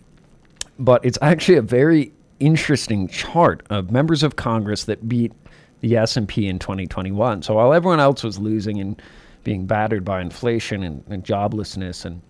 but 0.80 1.06
it's 1.06 1.18
actually 1.22 1.58
a 1.58 1.62
very 1.62 2.12
interesting 2.40 3.08
chart 3.08 3.64
of 3.70 3.92
members 3.92 4.22
of 4.22 4.36
Congress 4.36 4.84
that 4.86 5.08
beat 5.08 5.32
the 5.80 5.96
S&P 5.96 6.48
in 6.48 6.60
2021. 6.60 7.42
So 7.42 7.56
while 7.56 7.74
everyone 7.74 8.00
else 8.02 8.24
was 8.24 8.38
losing 8.38 8.80
and 8.80 9.02
being 9.44 9.66
battered 9.66 10.04
by 10.04 10.22
inflation 10.22 10.84
and, 10.84 11.04
and 11.10 11.24
joblessness 11.24 12.06
and 12.06 12.22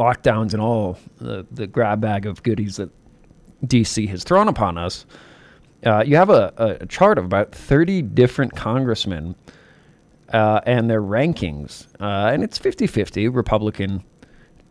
lockdowns 0.00 0.52
and 0.52 0.62
all 0.62 0.98
the, 1.18 1.46
the 1.50 1.66
grab 1.66 2.00
bag 2.00 2.24
of 2.24 2.42
goodies 2.42 2.76
that 2.76 2.90
DC 3.66 4.08
has 4.08 4.24
thrown 4.24 4.48
upon 4.48 4.78
us, 4.78 5.04
uh, 5.84 6.02
you 6.06 6.16
have 6.16 6.30
a, 6.30 6.78
a, 6.80 6.86
chart 6.86 7.18
of 7.18 7.24
about 7.24 7.52
30 7.52 8.02
different 8.02 8.56
congressmen 8.56 9.34
uh, 10.32 10.60
and 10.64 10.88
their 10.88 11.02
rankings. 11.02 11.86
Uh, 12.00 12.30
and 12.32 12.42
it's 12.42 12.58
50 12.58 12.86
50 12.86 13.28
Republican 13.28 14.02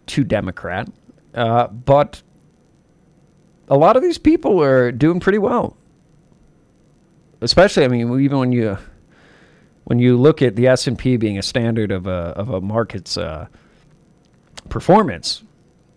to 0.07 0.23
Democrat. 0.23 0.89
Uh, 1.35 1.67
but 1.67 2.21
a 3.67 3.77
lot 3.77 3.95
of 3.95 4.01
these 4.01 4.17
people 4.17 4.61
are 4.61 4.91
doing 4.91 5.19
pretty 5.19 5.37
well. 5.37 5.77
Especially, 7.41 7.85
I 7.85 7.87
mean, 7.87 8.19
even 8.19 8.39
when 8.39 8.51
you 8.51 8.77
when 9.85 9.99
you 9.99 10.17
look 10.17 10.41
at 10.41 10.55
the 10.55 10.67
S 10.67 10.87
and 10.87 10.97
P 10.97 11.17
being 11.17 11.37
a 11.37 11.41
standard 11.41 11.91
of 11.91 12.05
a 12.05 12.33
of 12.35 12.49
a 12.49 12.59
market's 12.59 13.17
uh, 13.17 13.47
performance, 14.69 15.43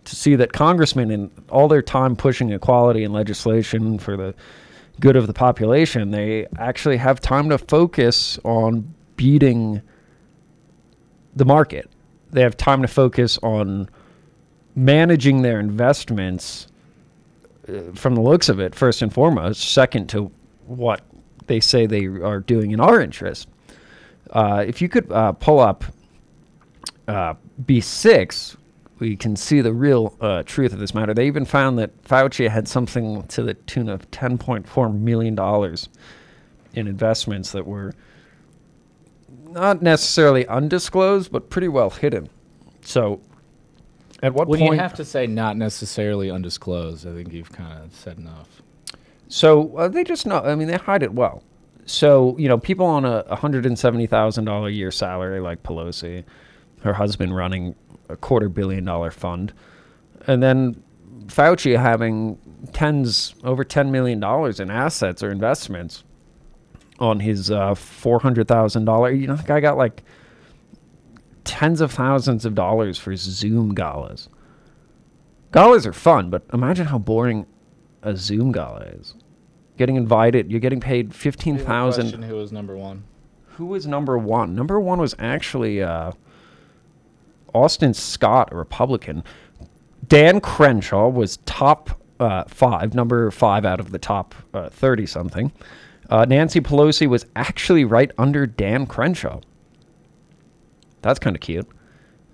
to 0.05 0.15
see 0.15 0.35
that 0.35 0.51
congressmen 0.51 1.11
in 1.11 1.31
all 1.49 1.67
their 1.67 1.81
time 1.81 2.15
pushing 2.15 2.51
equality 2.51 3.03
and 3.03 3.13
legislation 3.13 3.97
for 3.97 4.17
the 4.17 4.35
good 4.99 5.15
of 5.15 5.27
the 5.27 5.33
population, 5.33 6.11
they 6.11 6.47
actually 6.57 6.97
have 6.97 7.19
time 7.19 7.49
to 7.49 7.57
focus 7.57 8.37
on 8.43 8.93
beating 9.15 9.81
the 11.35 11.45
market. 11.45 11.89
They 12.31 12.41
have 12.41 12.57
time 12.57 12.81
to 12.81 12.87
focus 12.87 13.39
on 13.41 13.89
managing 14.75 15.41
their 15.41 15.59
investments 15.59 16.67
uh, 17.67 17.81
from 17.93 18.15
the 18.15 18.21
looks 18.21 18.49
of 18.49 18.59
it, 18.59 18.75
first 18.75 19.01
and 19.01 19.13
foremost. 19.13 19.61
Second 19.71 20.09
to 20.09 20.31
what 20.65 21.01
they 21.47 21.59
say 21.59 21.85
they 21.85 22.05
are 22.05 22.39
doing 22.39 22.71
in 22.71 22.79
our 22.79 23.01
interest. 23.01 23.47
Uh, 24.31 24.63
if 24.67 24.81
you 24.81 24.89
could 24.89 25.11
uh, 25.11 25.31
pull 25.33 25.59
up 25.59 25.83
uh, 27.07 27.35
B6, 27.65 28.55
we 29.03 29.17
can 29.17 29.35
see 29.35 29.59
the 29.59 29.73
real 29.73 30.15
uh, 30.21 30.43
truth 30.43 30.71
of 30.71 30.79
this 30.79 30.95
matter. 30.95 31.13
They 31.13 31.27
even 31.27 31.43
found 31.43 31.77
that 31.77 32.03
Fauci 32.05 32.49
had 32.49 32.69
something 32.69 33.23
to 33.23 33.43
the 33.43 33.53
tune 33.53 33.89
of 33.89 34.09
$10.4 34.11 34.97
million 34.97 35.37
in 36.73 36.87
investments 36.87 37.51
that 37.51 37.67
were 37.67 37.93
not 39.49 39.81
necessarily 39.81 40.47
undisclosed, 40.47 41.33
but 41.33 41.49
pretty 41.49 41.67
well 41.67 41.89
hidden. 41.89 42.29
So, 42.79 43.19
at 44.21 44.33
what 44.33 44.47
When 44.47 44.61
point? 44.61 44.71
you 44.71 44.79
have 44.79 44.93
to 44.93 45.03
say 45.03 45.27
not 45.27 45.57
necessarily 45.57 46.31
undisclosed, 46.31 47.05
I 47.05 47.11
think 47.13 47.33
you've 47.33 47.51
kind 47.51 47.83
of 47.83 47.93
said 47.93 48.17
enough. 48.17 48.61
So 49.27 49.75
uh, 49.75 49.89
they 49.89 50.05
just 50.05 50.25
know. 50.25 50.39
I 50.39 50.55
mean, 50.55 50.69
they 50.69 50.77
hide 50.77 51.03
it 51.03 51.11
well. 51.13 51.43
So 51.85 52.37
you 52.37 52.47
know, 52.47 52.57
people 52.57 52.85
on 52.85 53.03
a 53.03 53.35
hundred 53.35 53.65
and 53.65 53.77
seventy 53.77 54.07
thousand 54.07 54.45
dollar 54.45 54.69
a 54.69 54.71
year 54.71 54.91
salary, 54.91 55.41
like 55.41 55.61
Pelosi, 55.63 56.23
her 56.83 56.93
husband 56.93 57.35
running 57.35 57.75
a 58.09 58.15
quarter 58.15 58.49
billion 58.49 58.85
dollar 58.85 59.11
fund, 59.11 59.53
and 60.27 60.41
then 60.41 60.81
Fauci 61.25 61.79
having 61.79 62.37
tens 62.73 63.35
over 63.43 63.63
ten 63.63 63.91
million 63.91 64.19
dollars 64.19 64.59
in 64.59 64.69
assets 64.69 65.23
or 65.23 65.31
investments 65.31 66.03
on 66.99 67.19
his 67.19 67.51
uh, 67.51 67.75
four 67.75 68.19
hundred 68.19 68.47
thousand 68.47 68.85
dollar. 68.85 69.11
You 69.11 69.27
know, 69.27 69.35
the 69.35 69.43
guy 69.43 69.59
got 69.59 69.77
like 69.77 70.03
tens 71.43 71.81
of 71.81 71.91
thousands 71.91 72.45
of 72.45 72.55
dollars 72.55 72.97
for 72.97 73.15
Zoom 73.15 73.73
galas. 73.73 74.29
Galas 75.51 75.85
are 75.85 75.93
fun, 75.93 76.29
but 76.29 76.43
imagine 76.53 76.87
how 76.87 76.97
boring 76.97 77.45
a 78.01 78.15
Zoom 78.15 78.51
gala 78.51 78.81
is. 78.81 79.15
Getting 79.77 79.95
invited, 79.95 80.51
you're 80.51 80.59
getting 80.59 80.79
paid 80.79 81.13
fifteen 81.13 81.57
thousand. 81.57 82.23
Who 82.23 82.35
was 82.35 82.51
number 82.51 82.77
one? 82.77 83.03
Who 83.57 83.65
was 83.67 83.85
number 83.85 84.17
one? 84.17 84.55
Number 84.55 84.79
one 84.79 84.99
was 84.99 85.15
actually 85.19 85.81
uh, 85.81 86.11
Austin 87.53 87.93
Scott, 87.93 88.49
a 88.51 88.55
Republican. 88.55 89.23
Dan 90.07 90.39
Crenshaw 90.41 91.09
was 91.09 91.37
top 91.45 92.01
uh, 92.19 92.43
five, 92.47 92.93
number 92.93 93.31
five 93.31 93.65
out 93.65 93.79
of 93.79 93.91
the 93.91 93.99
top 93.99 94.35
uh, 94.53 94.69
thirty 94.69 95.05
something. 95.05 95.51
Uh, 96.09 96.25
Nancy 96.25 96.59
Pelosi 96.59 97.07
was 97.07 97.25
actually 97.35 97.85
right 97.85 98.11
under 98.17 98.45
Dan 98.45 98.85
Crenshaw. 98.85 99.39
That's 101.01 101.19
kind 101.19 101.35
of 101.35 101.41
cute. 101.41 101.67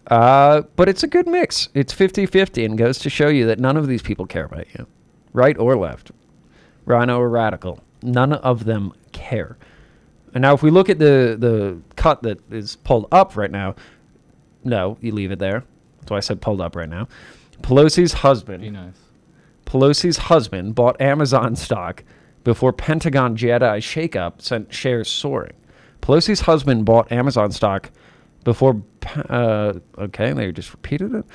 Uh, 0.08 0.64
but 0.76 0.90
it's 0.90 1.04
a 1.04 1.08
good 1.08 1.28
mix. 1.28 1.70
It's 1.74 1.94
50 1.94 2.26
50 2.26 2.66
and 2.66 2.78
goes 2.78 2.98
to 3.00 3.10
show 3.10 3.28
you 3.28 3.46
that 3.46 3.60
none 3.60 3.78
of 3.78 3.88
these 3.88 4.02
people 4.02 4.26
care 4.26 4.46
about 4.46 4.66
you, 4.74 4.88
right 5.34 5.58
or 5.58 5.76
left, 5.76 6.12
rhino 6.86 7.20
or 7.20 7.30
radical. 7.30 7.80
None 8.02 8.34
of 8.34 8.66
them 8.66 8.94
care. 9.12 9.58
And 10.34 10.42
now, 10.42 10.54
if 10.54 10.64
we 10.64 10.72
look 10.72 10.90
at 10.90 11.00
the, 11.00 11.36
the 11.40 11.80
cut 11.96 12.22
that 12.24 12.40
is 12.52 12.76
pulled 12.78 13.08
up 13.12 13.36
right 13.36 13.52
now, 13.52 13.76
no, 14.64 14.98
you 15.02 15.12
leave 15.12 15.32
it 15.32 15.40
there. 15.40 15.64
That's 16.00 16.12
why 16.12 16.18
I 16.18 16.22
said 16.22 16.42
pulled 16.42 16.62
up 16.62 16.76
right 16.76 16.90
now. 16.90 17.08
Pelosi's 17.62 18.14
husband. 18.14 18.62
Be 18.62 18.70
nice. 18.70 18.94
Pelosi's 19.66 20.18
husband 20.18 20.76
bought 20.76 21.00
Amazon 21.00 21.56
stock 21.56 22.04
before 22.44 22.74
Pentagon 22.74 23.36
Jedi 23.36 23.78
shakeup 23.78 24.42
sent 24.42 24.74
shares 24.74 25.10
soaring. 25.10 25.54
Pelosi's 26.02 26.42
husband 26.42 26.86
bought 26.86 27.12
Amazon 27.12 27.52
stock 27.52 27.92
before. 28.44 28.82
Uh, 29.30 29.74
okay, 29.98 30.34
they 30.34 30.52
just 30.52 30.72
repeated 30.72 31.14
it. 31.14 31.26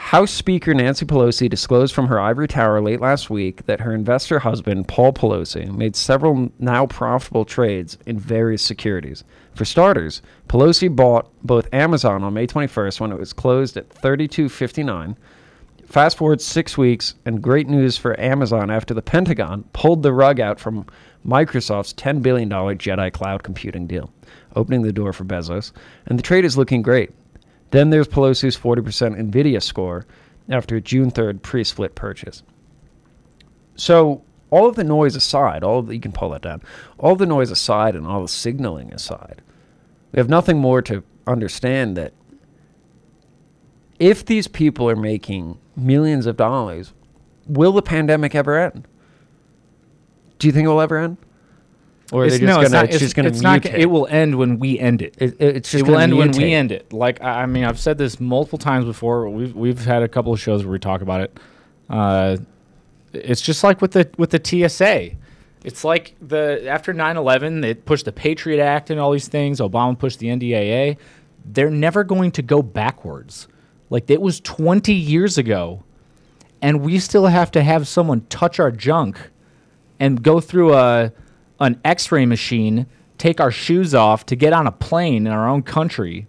House 0.00 0.32
Speaker 0.32 0.74
Nancy 0.74 1.06
Pelosi 1.06 1.48
disclosed 1.48 1.94
from 1.94 2.08
her 2.08 2.18
ivory 2.18 2.48
tower 2.48 2.80
late 2.80 3.00
last 3.00 3.30
week 3.30 3.66
that 3.66 3.80
her 3.80 3.94
investor 3.94 4.40
husband, 4.40 4.88
Paul 4.88 5.12
Pelosi, 5.12 5.72
made 5.72 5.94
several 5.94 6.50
now 6.58 6.86
profitable 6.86 7.44
trades 7.44 7.96
in 8.06 8.18
various 8.18 8.62
securities. 8.62 9.22
For 9.54 9.64
starters, 9.64 10.20
Pelosi 10.48 10.88
bought 10.88 11.30
both 11.44 11.72
Amazon 11.72 12.24
on 12.24 12.34
May 12.34 12.48
21st 12.48 12.98
when 12.98 13.12
it 13.12 13.20
was 13.20 13.32
closed 13.32 13.76
at 13.76 13.88
32.59 13.90 15.16
Fast 15.90 16.16
forward 16.16 16.40
six 16.40 16.78
weeks, 16.78 17.16
and 17.26 17.42
great 17.42 17.68
news 17.68 17.96
for 17.96 18.18
Amazon 18.20 18.70
after 18.70 18.94
the 18.94 19.02
Pentagon 19.02 19.64
pulled 19.72 20.04
the 20.04 20.12
rug 20.12 20.38
out 20.38 20.60
from 20.60 20.86
Microsoft's 21.26 21.92
$10 21.94 22.22
billion 22.22 22.48
Jedi 22.48 23.12
cloud 23.12 23.42
computing 23.42 23.88
deal, 23.88 24.12
opening 24.54 24.82
the 24.82 24.92
door 24.92 25.12
for 25.12 25.24
Bezos. 25.24 25.72
And 26.06 26.16
the 26.16 26.22
trade 26.22 26.44
is 26.44 26.56
looking 26.56 26.82
great. 26.82 27.10
Then 27.70 27.90
there's 27.90 28.08
Pelosi's 28.08 28.56
40% 28.56 29.30
NVIDIA 29.30 29.62
score 29.62 30.06
after 30.48 30.76
a 30.76 30.80
June 30.80 31.10
3rd 31.10 31.42
pre 31.42 31.64
split 31.64 31.94
purchase. 31.94 32.42
So, 33.76 34.22
all 34.50 34.68
of 34.68 34.74
the 34.74 34.84
noise 34.84 35.14
aside, 35.14 35.62
all 35.62 35.82
the, 35.82 35.94
you 35.94 36.00
can 36.00 36.12
pull 36.12 36.30
that 36.30 36.42
down, 36.42 36.60
all 36.98 37.14
the 37.14 37.26
noise 37.26 37.50
aside 37.50 37.94
and 37.94 38.06
all 38.06 38.22
the 38.22 38.28
signaling 38.28 38.92
aside, 38.92 39.42
we 40.12 40.18
have 40.18 40.28
nothing 40.28 40.58
more 40.58 40.82
to 40.82 41.04
understand 41.26 41.96
that 41.96 42.12
if 44.00 44.24
these 44.24 44.48
people 44.48 44.90
are 44.90 44.96
making 44.96 45.58
millions 45.76 46.26
of 46.26 46.36
dollars, 46.36 46.92
will 47.46 47.72
the 47.72 47.82
pandemic 47.82 48.34
ever 48.34 48.58
end? 48.58 48.88
Do 50.38 50.48
you 50.48 50.52
think 50.52 50.64
it 50.64 50.68
will 50.68 50.80
ever 50.80 50.98
end? 50.98 51.18
Or 52.12 52.24
It's, 52.24 52.34
they 52.34 52.40
just 52.40 52.46
no, 52.46 52.60
it's 52.60 52.70
gonna, 52.70 52.82
not. 52.82 52.84
it's, 52.86 52.94
It's, 52.96 53.04
just 53.04 53.16
gonna 53.16 53.28
it's 53.28 53.40
not. 53.40 53.64
It 53.66 53.86
will 53.86 54.06
end 54.08 54.34
when 54.34 54.58
we 54.58 54.78
end 54.78 55.00
it. 55.02 55.14
It- 55.18 55.36
it's 55.40 55.70
just 55.70 55.84
it 55.84 55.88
will 55.90 55.98
end 55.98 56.16
when 56.16 56.32
we 56.32 56.52
end 56.52 56.72
it. 56.72 56.92
Like 56.92 57.22
I 57.22 57.42
I 57.42 57.46
mean, 57.46 57.64
I've 57.64 57.78
said 57.78 57.98
this 57.98 58.18
multiple 58.18 58.58
times 58.58 58.84
before. 58.84 59.28
We've 59.28 59.54
we've 59.54 59.84
had 59.84 60.02
a 60.02 60.08
couple 60.08 60.32
of 60.32 60.40
shows 60.40 60.64
where 60.64 60.72
we 60.72 60.78
talk 60.78 61.02
about 61.02 61.20
it. 61.20 61.38
Uh, 61.88 62.36
it's 63.12 63.40
just 63.40 63.62
like 63.62 63.80
with 63.80 63.92
the 63.92 64.08
with 64.18 64.30
the 64.30 64.40
TSA. 64.68 65.10
It's 65.62 65.84
like 65.84 66.14
the 66.20 66.66
after 66.68 66.92
9/11, 66.94 67.60
they 67.62 67.74
pushed 67.74 68.06
the 68.06 68.12
Patriot 68.12 68.62
Act 68.62 68.90
and 68.90 68.98
all 68.98 69.12
these 69.12 69.28
things. 69.28 69.60
Obama 69.60 69.98
pushed 69.98 70.18
the 70.18 70.28
NDAA. 70.28 70.96
They're 71.44 71.70
never 71.70 72.02
going 72.02 72.30
to 72.32 72.42
go 72.42 72.62
backwards. 72.62 73.46
Like 73.90 74.08
it 74.10 74.20
was 74.22 74.40
20 74.40 74.92
years 74.92 75.36
ago, 75.38 75.84
and 76.62 76.80
we 76.80 76.98
still 76.98 77.26
have 77.26 77.50
to 77.52 77.62
have 77.62 77.86
someone 77.88 78.22
touch 78.30 78.58
our 78.58 78.70
junk 78.70 79.18
and 79.98 80.22
go 80.22 80.40
through 80.40 80.74
a 80.74 81.12
an 81.60 81.80
X-ray 81.84 82.26
machine, 82.26 82.86
take 83.18 83.40
our 83.40 83.50
shoes 83.50 83.94
off 83.94 84.26
to 84.26 84.36
get 84.36 84.52
on 84.52 84.66
a 84.66 84.72
plane 84.72 85.26
in 85.26 85.32
our 85.32 85.48
own 85.48 85.62
country, 85.62 86.26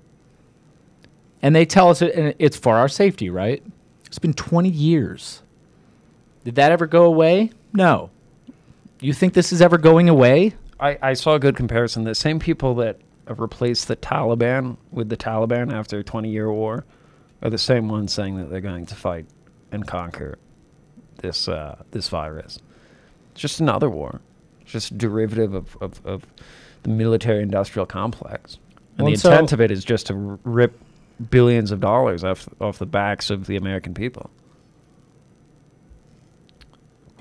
and 1.41 1.55
they 1.55 1.65
tell 1.65 1.89
us 1.89 2.01
it, 2.01 2.35
it's 2.37 2.57
for 2.57 2.75
our 2.75 2.87
safety, 2.87 3.29
right? 3.29 3.63
It's 4.05 4.19
been 4.19 4.33
20 4.33 4.69
years. 4.69 5.41
Did 6.43 6.55
that 6.55 6.71
ever 6.71 6.85
go 6.85 7.05
away? 7.05 7.51
No. 7.73 8.09
You 8.99 9.13
think 9.13 9.33
this 9.33 9.51
is 9.51 9.61
ever 9.61 9.77
going 9.77 10.09
away? 10.09 10.53
I, 10.79 10.97
I 11.01 11.13
saw 11.13 11.35
a 11.35 11.39
good 11.39 11.55
comparison. 11.55 12.03
The 12.03 12.15
same 12.15 12.39
people 12.39 12.75
that 12.75 12.99
replaced 13.27 13.87
the 13.87 13.95
Taliban 13.95 14.77
with 14.91 15.09
the 15.09 15.17
Taliban 15.17 15.71
after 15.71 15.99
a 15.99 16.03
20 16.03 16.29
year 16.29 16.51
war 16.51 16.85
are 17.41 17.49
the 17.49 17.57
same 17.57 17.87
ones 17.87 18.13
saying 18.13 18.37
that 18.37 18.49
they're 18.49 18.61
going 18.61 18.85
to 18.87 18.95
fight 18.95 19.25
and 19.71 19.87
conquer 19.87 20.37
this 21.17 21.47
uh, 21.47 21.83
this 21.91 22.09
virus. 22.09 22.59
It's 23.31 23.41
just 23.41 23.59
another 23.59 23.89
war. 23.89 24.19
Just 24.71 24.91
a 24.91 24.93
derivative 24.95 25.53
of, 25.53 25.77
of, 25.81 26.05
of 26.05 26.25
the 26.83 26.89
military 26.89 27.43
industrial 27.43 27.85
complex. 27.85 28.57
And 28.97 28.99
Well, 28.99 29.05
the 29.07 29.11
and 29.13 29.19
so- 29.21 29.31
intent 29.31 29.51
of 29.53 29.61
it 29.61 29.71
is 29.71 29.83
just 29.83 30.07
to 30.07 30.13
rip 30.43 30.79
billions 31.29 31.71
of 31.71 31.79
dollars 31.79 32.23
off 32.23 32.49
off 32.59 32.79
the 32.79 32.85
backs 32.85 33.29
of 33.29 33.45
the 33.47 33.55
American 33.55 33.93
people. 33.93 34.29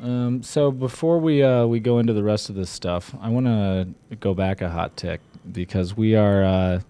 Um, 0.02 0.42
so 0.42 0.70
before 0.70 1.18
we 1.18 1.42
uh, 1.42 1.66
we 1.66 1.80
go 1.80 1.98
into 1.98 2.12
the 2.14 2.22
rest 2.22 2.48
of 2.48 2.54
this 2.56 2.70
stuff, 2.70 3.14
I 3.20 3.28
want 3.28 3.46
to 3.46 3.88
go 4.20 4.32
back 4.32 4.62
a 4.62 4.70
hot 4.70 4.96
tick 4.96 5.20
because 5.52 5.94
we 5.96 6.14
are 6.14 6.42
uh, 6.42 6.80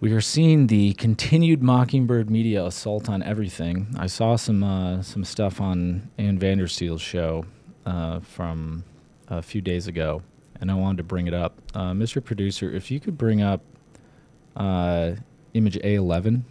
we 0.00 0.12
are 0.12 0.20
seeing 0.20 0.66
the 0.66 0.94
continued 0.94 1.62
Mockingbird 1.62 2.28
media 2.30 2.64
assault 2.64 3.08
on 3.08 3.22
everything. 3.22 3.94
I 3.96 4.06
saw 4.08 4.34
some 4.34 4.64
uh, 4.64 5.02
some 5.02 5.24
stuff 5.24 5.60
on 5.60 6.10
Ann 6.18 6.38
Vandersteel's 6.38 7.00
show 7.02 7.44
uh, 7.86 8.20
from 8.20 8.84
a 9.28 9.40
few 9.40 9.62
days 9.62 9.86
ago, 9.86 10.22
and 10.60 10.70
I 10.70 10.74
wanted 10.74 10.98
to 10.98 11.02
bring 11.04 11.26
it 11.26 11.34
up. 11.34 11.60
Uh, 11.74 11.92
Mr. 11.92 12.22
Producer, 12.22 12.70
if 12.70 12.90
you 12.90 13.00
could 13.00 13.16
bring 13.16 13.40
up 13.40 13.62
uh, 14.56 15.12
image 15.54 15.78
A11. 15.78 16.42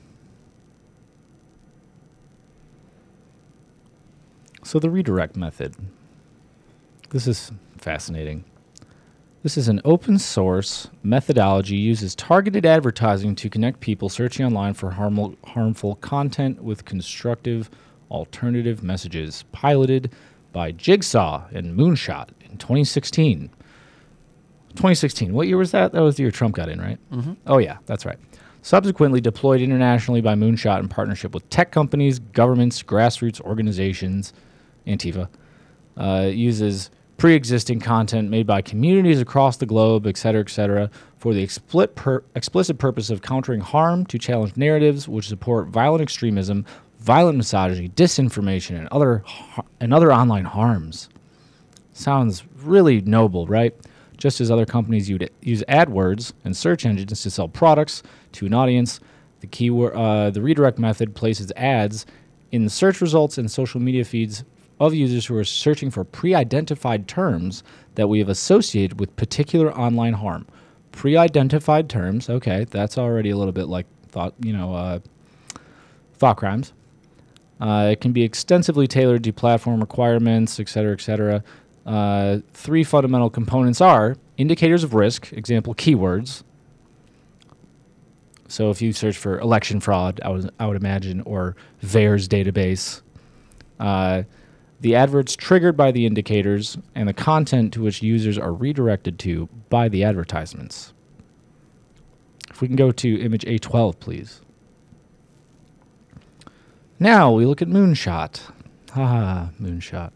So 4.63 4.79
the 4.79 4.89
redirect 4.89 5.35
method. 5.35 5.75
This 7.09 7.27
is 7.27 7.51
fascinating. 7.77 8.45
This 9.43 9.57
is 9.57 9.67
an 9.67 9.79
open 9.85 10.17
source 10.17 10.89
methodology 11.03 11.75
uses 11.75 12.15
targeted 12.15 12.65
advertising 12.65 13.35
to 13.35 13.49
connect 13.49 13.79
people 13.79 14.09
searching 14.09 14.43
online 14.43 14.73
for 14.73 14.89
harmful, 14.89 15.35
harmful 15.45 15.95
content 15.97 16.63
with 16.63 16.83
constructive 16.83 17.69
alternative 18.09 18.81
messages, 18.81 19.43
piloted 19.51 20.11
by 20.55 20.71
Jigsaw 20.71 21.43
and 21.51 21.77
Moonshot 21.77 22.29
in 22.39 22.55
2016. 22.55 23.49
2016. 24.69 25.33
What 25.33 25.47
year 25.47 25.57
was 25.57 25.71
that? 25.71 25.91
That 25.91 25.99
was 25.99 26.15
the 26.15 26.23
year 26.23 26.31
Trump 26.31 26.55
got 26.55 26.69
in, 26.69 26.79
right? 26.79 26.97
Mm-hmm. 27.11 27.33
Oh, 27.45 27.57
yeah, 27.57 27.79
that's 27.87 28.05
right. 28.05 28.17
Subsequently 28.61 29.19
deployed 29.19 29.59
internationally 29.59 30.21
by 30.21 30.33
Moonshot 30.33 30.79
in 30.79 30.87
partnership 30.87 31.33
with 31.33 31.47
tech 31.49 31.73
companies, 31.73 32.19
governments, 32.19 32.81
grassroots 32.81 33.41
organizations, 33.41 34.31
Antifa, 34.87 35.27
uh, 35.97 36.29
uses 36.31 36.89
pre-existing 37.17 37.81
content 37.81 38.29
made 38.29 38.47
by 38.47 38.61
communities 38.61 39.19
across 39.19 39.57
the 39.57 39.65
globe, 39.65 40.07
et 40.07 40.15
cetera, 40.15 40.39
et 40.39 40.49
cetera, 40.49 40.89
for 41.17 41.33
the 41.33 41.43
explicit 41.43 42.77
purpose 42.77 43.09
of 43.09 43.21
countering 43.21 43.59
harm 43.59 44.05
to 44.05 44.17
challenge 44.17 44.55
narratives 44.55 45.05
which 45.07 45.27
support 45.27 45.67
violent 45.67 46.01
extremism, 46.01 46.65
violent 47.05 47.37
misogyny, 47.37 47.87
disinformation, 47.89 48.79
and 48.79 48.87
other 48.87 49.23
and 49.79 49.93
other 49.93 50.11
online 50.11 50.45
harms. 50.45 51.07
Sounds 51.93 52.43
really 52.63 52.99
noble, 53.01 53.45
right? 53.45 53.75
Just 54.17 54.41
as 54.41 54.49
other 54.49 54.65
companies 54.65 55.07
use 55.07 55.63
AdWords 55.69 56.33
and 56.43 56.57
search 56.57 56.85
engines 56.85 57.21
to 57.21 57.29
sell 57.29 57.47
products 57.47 58.01
to 58.31 58.47
an 58.47 58.53
audience, 58.53 58.99
the 59.41 59.47
keyword, 59.47 59.93
uh, 59.93 60.31
the 60.31 60.41
redirect 60.41 60.79
method 60.79 61.13
places 61.13 61.51
ads 61.55 62.07
in 62.51 62.63
the 62.63 62.69
search 62.71 63.01
results 63.01 63.37
and 63.37 63.51
social 63.51 63.79
media 63.79 64.03
feeds 64.03 64.43
of 64.79 64.93
users 64.93 65.27
who 65.27 65.37
are 65.37 65.43
searching 65.43 65.91
for 65.91 66.03
pre-identified 66.03 67.07
terms 67.07 67.63
that 67.95 68.07
we 68.07 68.19
have 68.19 68.29
associated 68.29 68.99
with 68.99 69.15
particular 69.15 69.71
online 69.77 70.13
harm. 70.13 70.47
Pre-identified 70.91 71.87
terms, 71.87 72.29
okay, 72.29 72.65
that's 72.71 72.97
already 72.97 73.29
a 73.29 73.37
little 73.37 73.53
bit 73.53 73.67
like 73.67 73.85
thought, 74.07 74.33
you 74.39 74.53
know, 74.53 74.73
uh, 74.73 74.99
thought 76.15 76.37
crimes. 76.37 76.73
Uh, 77.65 77.89
it 77.89 77.99
can 77.99 78.11
be 78.11 78.21
extensively 78.21 78.85
tailored 78.85 79.23
to 79.23 79.33
platform 79.33 79.81
requirements, 79.81 80.59
et 80.59 80.69
cetera, 80.69 80.93
et 80.93 81.01
cetera. 81.01 81.43
Uh, 81.83 82.37
three 82.53 82.83
fundamental 82.83 83.27
components 83.27 83.81
are 83.81 84.15
indicators 84.37 84.83
of 84.83 84.93
risk, 84.93 85.33
example, 85.33 85.73
keywords. 85.73 86.43
So 88.47 88.69
if 88.69 88.83
you 88.83 88.93
search 88.93 89.17
for 89.17 89.39
election 89.39 89.79
fraud, 89.79 90.21
I, 90.23 90.29
was, 90.29 90.47
I 90.59 90.67
would 90.67 90.77
imagine, 90.77 91.21
or 91.21 91.55
VAERS 91.83 92.27
database, 92.27 93.01
uh, 93.79 94.23
the 94.81 94.95
adverts 94.95 95.35
triggered 95.35 95.75
by 95.75 95.91
the 95.91 96.05
indicators, 96.05 96.77
and 96.93 97.09
the 97.09 97.13
content 97.13 97.73
to 97.73 97.81
which 97.81 98.03
users 98.03 98.37
are 98.37 98.53
redirected 98.53 99.17
to 99.19 99.49
by 99.69 99.89
the 99.89 100.03
advertisements. 100.03 100.93
If 102.51 102.61
we 102.61 102.67
can 102.67 102.75
go 102.75 102.91
to 102.91 103.19
image 103.19 103.43
A12, 103.45 103.99
please. 103.99 104.41
Now 106.99 107.33
we 107.33 107.45
look 107.45 107.61
at 107.61 107.67
Moonshot. 107.67 108.39
Haha, 108.91 109.47
Moonshot. 109.61 110.11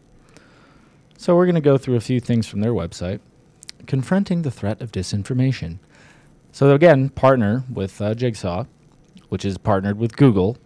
So 1.18 1.36
we're 1.36 1.44
going 1.44 1.54
to 1.54 1.60
go 1.60 1.76
through 1.76 1.96
a 1.96 2.00
few 2.00 2.20
things 2.20 2.46
from 2.46 2.60
their 2.60 2.72
website. 2.72 3.20
Confronting 3.86 4.42
the 4.42 4.50
threat 4.50 4.80
of 4.80 4.90
disinformation. 4.90 5.78
So 6.52 6.74
again, 6.74 7.10
partner 7.10 7.64
with 7.70 8.00
uh, 8.00 8.14
Jigsaw, 8.14 8.64
which 9.28 9.44
is 9.44 9.58
partnered 9.58 9.98
with 9.98 10.16
Google. 10.16 10.56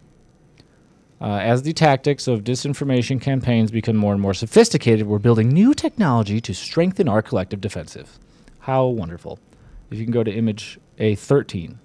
Uh, 1.20 1.38
as 1.38 1.62
the 1.62 1.72
tactics 1.72 2.28
of 2.28 2.44
disinformation 2.44 3.20
campaigns 3.20 3.72
become 3.72 3.96
more 3.96 4.12
and 4.12 4.22
more 4.22 4.34
sophisticated, 4.34 5.08
we're 5.08 5.18
building 5.18 5.48
new 5.48 5.74
technology 5.74 6.40
to 6.40 6.54
strengthen 6.54 7.08
our 7.08 7.22
collective 7.22 7.60
defensive. 7.60 8.20
How 8.60 8.86
wonderful. 8.86 9.40
If 9.90 9.98
you 9.98 10.04
can 10.04 10.12
go 10.12 10.22
to 10.22 10.32
image 10.32 10.78
A13. 10.98 11.76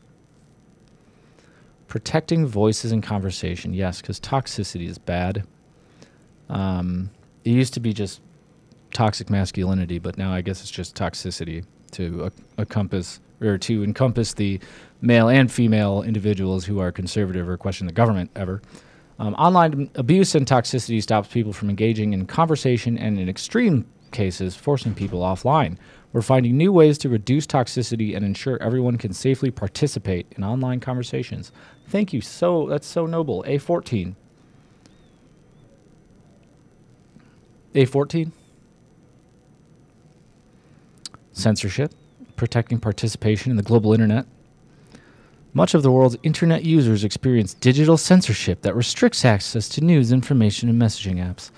Protecting 1.90 2.48
voices 2.48 2.92
in 2.92 3.02
conversation. 3.02 3.74
Yes, 3.74 4.00
because 4.00 4.20
toxicity 4.20 4.88
is 4.88 4.98
bad. 4.98 5.44
Um, 6.48 7.10
it 7.44 7.50
used 7.50 7.74
to 7.74 7.80
be 7.80 7.94
just 7.94 8.22
toxic 8.94 9.30
masculinity, 9.30 10.00
but 10.00 10.18
now 10.18 10.32
I 10.32 10.42
guess 10.42 10.62
it's 10.62 10.72
just 10.72 10.96
toxicity 10.96 11.66
to 11.92 12.32
encompass 12.58 13.20
or 13.42 13.58
to 13.58 13.84
encompass 13.84 14.34
the 14.34 14.60
male 15.02 15.30
and 15.30 15.52
female 15.52 16.04
individuals 16.04 16.66
who 16.66 16.80
are 16.80 16.92
conservative 16.92 17.50
or 17.50 17.58
question 17.58 17.88
the 17.88 17.94
government 17.94 18.30
ever. 18.36 18.62
Um, 19.18 19.34
online 19.36 19.90
abuse 19.96 20.36
and 20.36 20.46
toxicity 20.46 21.02
stops 21.02 21.30
people 21.30 21.54
from 21.54 21.70
engaging 21.70 22.14
in 22.14 22.26
conversation 22.26 22.98
and, 22.98 23.20
in 23.20 23.28
extreme 23.28 23.86
cases, 24.12 24.56
forcing 24.56 24.94
people 24.94 25.22
offline. 25.22 25.78
We're 26.12 26.22
finding 26.22 26.58
new 26.58 26.72
ways 26.72 26.98
to 27.00 27.10
reduce 27.10 27.46
toxicity 27.46 28.16
and 28.16 28.26
ensure 28.26 28.62
everyone 28.62 28.98
can 28.98 29.14
safely 29.14 29.52
participate 29.52 30.26
in 30.36 30.44
online 30.44 30.80
conversations. 30.80 31.52
Thank 31.88 32.14
you. 32.14 32.22
So 32.22 32.68
that's 32.68 32.88
so 32.88 33.06
noble. 33.06 33.44
A14. 33.48 34.16
A14. 37.76 38.32
Censorship, 41.32 41.94
protecting 42.36 42.80
participation 42.80 43.52
in 43.52 43.58
the 43.58 43.64
global 43.64 43.94
internet. 43.94 44.26
Much 45.54 45.74
of 45.74 45.84
the 45.84 45.92
world's 45.92 46.18
internet 46.24 46.64
users 46.64 47.04
experience 47.04 47.54
digital 47.54 47.98
censorship 47.98 48.62
that 48.62 48.76
restricts 48.76 49.24
access 49.24 49.70
to 49.70 49.82
news, 49.82 50.12
information, 50.12 50.70
and 50.70 50.82
messaging 50.82 51.16
apps. 51.16 51.52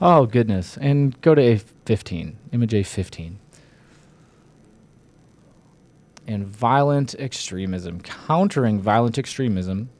Oh, 0.00 0.26
goodness. 0.26 0.76
And 0.78 1.20
go 1.22 1.34
to 1.34 1.42
A15, 1.42 2.34
image 2.52 2.72
A15. 2.72 3.34
And 6.26 6.46
violent 6.46 7.14
extremism, 7.18 8.00
countering 8.00 8.80
violent 8.80 9.16
extremism 9.18 9.90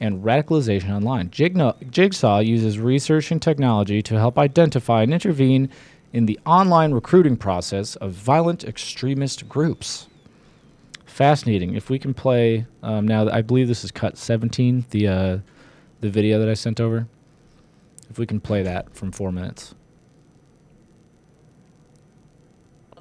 and 0.00 0.24
radicalization 0.24 0.90
online. 0.90 1.30
Jigsaw 1.30 2.40
uses 2.40 2.78
research 2.78 3.30
and 3.30 3.40
technology 3.40 4.02
to 4.02 4.18
help 4.18 4.38
identify 4.38 5.02
and 5.02 5.14
intervene 5.14 5.70
in 6.12 6.26
the 6.26 6.38
online 6.44 6.92
recruiting 6.92 7.36
process 7.36 7.96
of 7.96 8.12
violent 8.12 8.64
extremist 8.64 9.48
groups 9.48 10.08
fascinating. 11.16 11.74
If 11.74 11.88
we 11.88 11.98
can 11.98 12.12
play 12.12 12.66
um, 12.82 13.08
now, 13.08 13.26
I 13.30 13.40
believe 13.40 13.68
this 13.68 13.84
is 13.84 13.90
cut 13.90 14.18
17, 14.18 14.84
the 14.90 15.08
uh, 15.08 15.38
the 16.02 16.10
video 16.10 16.38
that 16.38 16.48
I 16.48 16.52
sent 16.52 16.78
over. 16.78 17.06
If 18.10 18.18
we 18.18 18.26
can 18.26 18.38
play 18.38 18.62
that 18.62 18.94
from 18.94 19.12
four 19.12 19.32
minutes. 19.32 19.74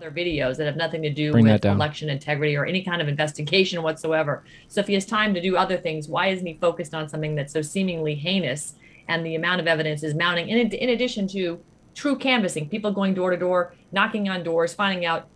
Other 0.06 0.16
videos 0.16 0.58
that 0.58 0.66
have 0.66 0.76
nothing 0.76 1.02
to 1.02 1.10
do 1.10 1.32
Bring 1.32 1.46
with 1.46 1.66
election 1.66 2.10
integrity 2.10 2.56
or 2.56 2.66
any 2.66 2.84
kind 2.84 3.02
of 3.02 3.08
investigation 3.08 3.82
whatsoever. 3.82 4.44
So 4.68 4.82
if 4.82 4.88
he 4.88 4.94
has 4.94 5.06
time 5.06 5.34
to 5.34 5.42
do 5.42 5.56
other 5.56 5.78
things, 5.78 6.08
why 6.08 6.28
isn't 6.28 6.46
he 6.46 6.56
focused 6.56 6.94
on 6.94 7.10
something 7.10 7.36
that's 7.36 7.54
so 7.54 7.62
seemingly 7.62 8.16
heinous 8.16 8.76
and 9.08 9.26
the 9.26 9.36
amount 9.36 9.62
of 9.62 9.68
evidence 9.68 10.04
is 10.04 10.16
mounting 10.16 10.50
in, 10.50 10.58
in 10.72 10.90
addition 10.90 11.28
to 11.30 11.60
true 11.94 12.18
canvassing, 12.18 12.68
people 12.70 12.92
going 12.92 13.14
door 13.14 13.32
to 13.32 13.38
door, 13.38 13.74
knocking 13.92 14.28
on 14.30 14.44
doors, 14.44 14.74
finding 14.74 15.06
out 15.06 15.28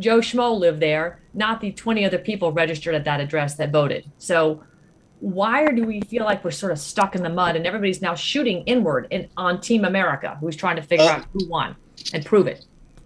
Joe 0.00 0.18
Schmo 0.18 0.58
lived 0.58 0.80
there, 0.80 1.20
not 1.34 1.60
the 1.60 1.70
20 1.72 2.04
other 2.04 2.18
people 2.18 2.50
registered 2.52 2.94
at 2.94 3.04
that 3.04 3.20
address 3.20 3.54
that 3.56 3.70
voted. 3.70 4.10
So 4.18 4.64
why 5.20 5.70
do 5.70 5.84
we 5.84 6.00
feel 6.00 6.24
like 6.24 6.42
we're 6.42 6.50
sort 6.50 6.72
of 6.72 6.78
stuck 6.78 7.14
in 7.14 7.22
the 7.22 7.28
mud 7.28 7.54
and 7.54 7.66
everybody's 7.66 8.02
now 8.02 8.14
shooting 8.14 8.64
inward 8.64 9.06
in, 9.10 9.28
on 9.36 9.60
Team 9.60 9.84
America, 9.84 10.36
who's 10.40 10.56
trying 10.56 10.76
to 10.76 10.82
figure 10.82 11.04
Uh, 11.04 11.10
out 11.18 11.26
who 11.32 11.48
won 11.48 11.76
and 12.12 12.24
prove 12.24 12.48
it? 12.48 12.64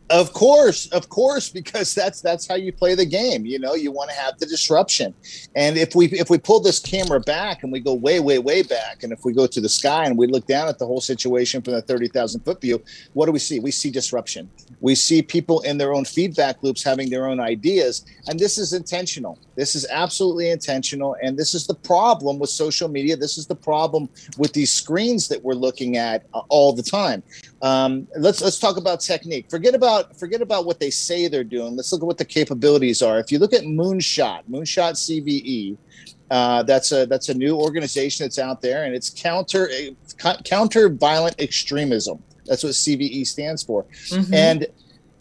Of 0.09 0.33
course, 0.33 0.87
of 0.93 1.09
course, 1.09 1.49
because 1.49 1.93
that's 1.93 2.21
that's 2.21 2.47
how 2.47 2.55
you 2.55 2.73
play 2.73 2.95
the 2.95 3.05
game. 3.05 3.45
You 3.45 3.59
know, 3.59 3.75
you 3.75 3.91
want 3.91 4.11
to 4.11 4.17
have 4.17 4.39
the 4.39 4.47
disruption. 4.47 5.13
And 5.57 5.77
if 5.77 5.97
we 5.97 6.07
if 6.13 6.31
we 6.31 6.39
pull 6.39 6.61
this 6.61 6.79
camera 6.79 7.19
back 7.19 7.65
and 7.65 7.73
we 7.73 7.81
go 7.81 7.93
way, 7.93 8.21
way, 8.21 8.39
way 8.39 8.63
back, 8.63 9.03
and 9.03 9.13
if 9.13 9.25
we 9.25 9.33
go 9.33 9.49
to 9.49 9.61
the 9.61 9.69
sky 9.69 10.05
and 10.05 10.17
we 10.17 10.29
look 10.29 10.47
down 10.47 10.69
at 10.69 10.79
the 10.79 10.87
whole 10.87 11.01
situation 11.01 11.61
from 11.61 11.75
the 11.75 11.83
thirty 11.83 12.07
thousand 12.07 12.43
foot 12.43 12.61
view, 12.61 12.81
what 13.15 13.27
do 13.27 13.33
we 13.33 13.41
see? 13.41 13.59
We 13.59 13.73
see 13.73 13.91
disruption. 13.91 14.49
We 14.81 14.95
see 14.95 15.23
people 15.23 15.61
in 15.63 15.77
their 15.77 15.93
own 15.93 16.05
feedback 16.05 16.63
loops 16.63 16.85
having 16.85 17.11
their 17.11 17.27
own 17.27 17.41
ideas, 17.41 18.07
and 18.29 18.39
this 18.39 18.59
is 18.59 18.73
intentional. 18.73 19.41
This 19.57 19.75
is 19.75 19.87
absolutely 19.91 20.51
intentional, 20.51 21.17
and 21.23 21.37
this 21.37 21.55
is 21.55 21.67
the 21.67 21.75
problem 21.75 22.39
with 22.39 22.51
social 22.51 22.89
media. 22.89 23.17
This 23.17 23.39
is 23.39 23.47
the 23.47 23.55
problem 23.55 24.09
with 24.37 24.53
these 24.53 24.71
screens 24.71 25.29
that 25.29 25.43
we're 25.43 25.55
looking 25.55 25.97
at 25.97 26.27
uh, 26.35 26.43
all 26.51 26.75
the 26.75 26.83
time. 26.83 27.23
Um, 27.63 28.07
let's 28.19 28.43
let's 28.43 28.59
talk 28.59 28.77
about 28.77 29.01
technique. 29.01 29.51
Forget 29.51 29.75
about 29.75 30.15
forget 30.19 30.43
about 30.43 30.67
what 30.67 30.79
they 30.79 30.91
say 30.91 31.27
they're 31.27 31.43
doing. 31.43 31.75
Let's 31.75 31.91
look 31.91 32.03
at 32.03 32.07
what 32.07 32.19
the 32.19 32.25
capabilities 32.25 33.01
are. 33.01 33.19
If 33.19 33.33
you 33.33 33.39
look 33.39 33.55
at 33.55 33.63
Moonshot, 33.63 34.43
Moonshot 34.51 34.93
CVE, 34.97 35.79
uh, 36.31 36.63
that's 36.65 36.93
a 36.93 37.07
that's 37.07 37.31
a 37.31 37.35
new 37.35 37.57
organization 37.57 38.25
that's 38.25 38.39
out 38.39 38.61
there, 38.61 38.85
and 38.85 38.95
it's 38.95 39.09
counter 39.09 39.71
eh, 39.73 39.91
counter 40.45 40.91
violent 40.91 41.41
extremism. 41.41 42.23
That's 42.45 42.63
what 42.63 42.75
CVE 42.75 43.27
stands 43.27 43.63
for, 43.63 43.87
Mhm. 44.11 44.35
and 44.35 44.67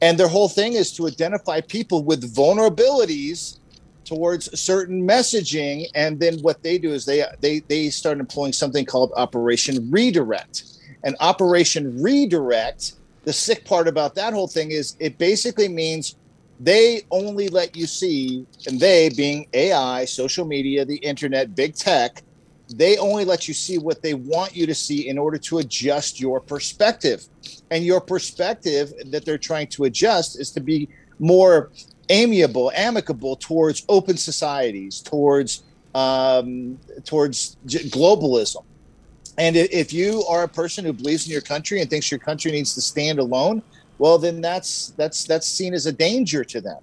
and 0.02 0.18
their 0.20 0.28
whole 0.28 0.50
thing 0.50 0.74
is 0.74 0.92
to 0.98 1.08
identify 1.08 1.62
people 1.62 2.04
with 2.04 2.36
vulnerabilities 2.36 3.60
towards 4.06 4.58
certain 4.60 5.06
messaging 5.08 5.88
and 5.96 6.20
then 6.20 6.40
what 6.40 6.62
they 6.64 6.78
do 6.78 6.92
is 6.94 7.06
they 7.06 7.24
they 7.42 7.60
they 7.60 7.90
start 7.90 8.20
employing 8.20 8.54
something 8.54 8.86
called 8.86 9.12
operation 9.16 9.90
redirect. 9.92 10.64
And 11.04 11.16
operation 11.20 12.02
redirect 12.02 12.94
the 13.24 13.34
sick 13.34 13.66
part 13.66 13.88
about 13.88 14.16
that 14.16 14.34
whole 14.34 14.48
thing 14.48 14.72
is 14.72 14.96
it 15.00 15.18
basically 15.18 15.68
means 15.68 16.16
they 16.60 17.02
only 17.12 17.50
let 17.50 17.76
you 17.76 17.86
see 17.86 18.46
and 18.66 18.80
they 18.80 19.10
being 19.10 19.46
ai 19.54 20.06
social 20.06 20.46
media 20.46 20.86
the 20.86 20.96
internet 20.98 21.54
big 21.54 21.76
tech 21.76 22.24
they 22.74 22.98
only 22.98 23.26
let 23.26 23.48
you 23.48 23.54
see 23.54 23.78
what 23.78 24.02
they 24.02 24.14
want 24.14 24.56
you 24.56 24.66
to 24.66 24.76
see 24.76 25.08
in 25.08 25.18
order 25.18 25.38
to 25.38 25.60
adjust 25.60 26.20
your 26.20 26.40
perspective. 26.40 27.24
And 27.72 27.84
your 27.84 28.02
perspective 28.02 28.94
that 29.08 29.26
they're 29.26 29.38
trying 29.38 29.68
to 29.68 29.84
adjust 29.86 30.40
is 30.40 30.52
to 30.52 30.60
be 30.60 30.90
more 31.20 31.72
amiable 32.10 32.72
amicable 32.76 33.36
towards 33.36 33.86
open 33.90 34.18
societies 34.18 35.00
towards 35.02 35.64
um, 35.94 36.78
towards 37.06 37.58
globalism. 37.66 38.64
And 39.38 39.56
if 39.56 39.92
you 39.92 40.24
are 40.30 40.44
a 40.44 40.48
person 40.48 40.86
who 40.86 40.94
believes 40.94 41.26
in 41.26 41.32
your 41.32 41.42
country 41.42 41.82
and 41.82 41.90
thinks 41.90 42.10
your 42.12 42.20
country 42.20 42.52
needs 42.52 42.74
to 42.76 42.82
stand 42.82 43.20
alone 43.20 43.62
well 43.98 44.18
then 44.18 44.42
that's 44.42 44.90
that's 44.98 45.24
that's 45.24 45.48
seen 45.48 45.74
as 45.74 45.86
a 45.86 45.92
danger 45.92 46.44
to 46.44 46.62
them. 46.62 46.80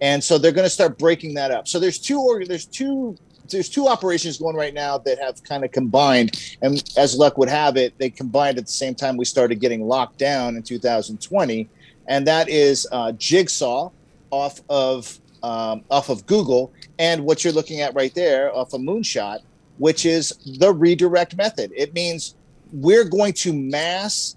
And 0.00 0.22
so 0.22 0.38
they're 0.38 0.52
going 0.52 0.66
to 0.66 0.70
start 0.70 0.98
breaking 0.98 1.34
that 1.34 1.50
up. 1.50 1.68
So 1.68 1.78
there's 1.78 1.98
two 1.98 2.20
org- 2.20 2.48
there's 2.48 2.66
two 2.66 3.16
there's 3.50 3.68
two 3.68 3.88
operations 3.88 4.38
going 4.38 4.56
right 4.56 4.74
now 4.74 4.98
that 4.98 5.18
have 5.18 5.42
kind 5.42 5.64
of 5.64 5.72
combined. 5.72 6.56
And 6.60 6.82
as 6.98 7.16
luck 7.16 7.38
would 7.38 7.48
have 7.48 7.76
it 7.76 7.94
they 7.98 8.10
combined 8.10 8.58
at 8.58 8.66
the 8.66 8.72
same 8.72 8.94
time 8.94 9.16
we 9.16 9.24
started 9.24 9.60
getting 9.60 9.86
locked 9.86 10.18
down 10.18 10.56
in 10.56 10.62
2020 10.62 11.68
and 12.08 12.26
that 12.26 12.48
is 12.48 12.86
uh, 12.90 13.12
jigsaw 13.12 13.90
off 14.30 14.60
of 14.68 15.18
um, 15.42 15.84
off 15.90 16.08
of 16.08 16.26
google 16.26 16.72
and 16.98 17.24
what 17.24 17.44
you're 17.44 17.52
looking 17.52 17.80
at 17.80 17.94
right 17.94 18.14
there 18.14 18.54
off 18.54 18.72
of 18.72 18.80
moonshot 18.80 19.40
which 19.78 20.04
is 20.04 20.32
the 20.58 20.72
redirect 20.72 21.36
method 21.36 21.72
it 21.76 21.94
means 21.94 22.34
we're 22.72 23.04
going 23.04 23.32
to 23.32 23.52
mass 23.52 24.36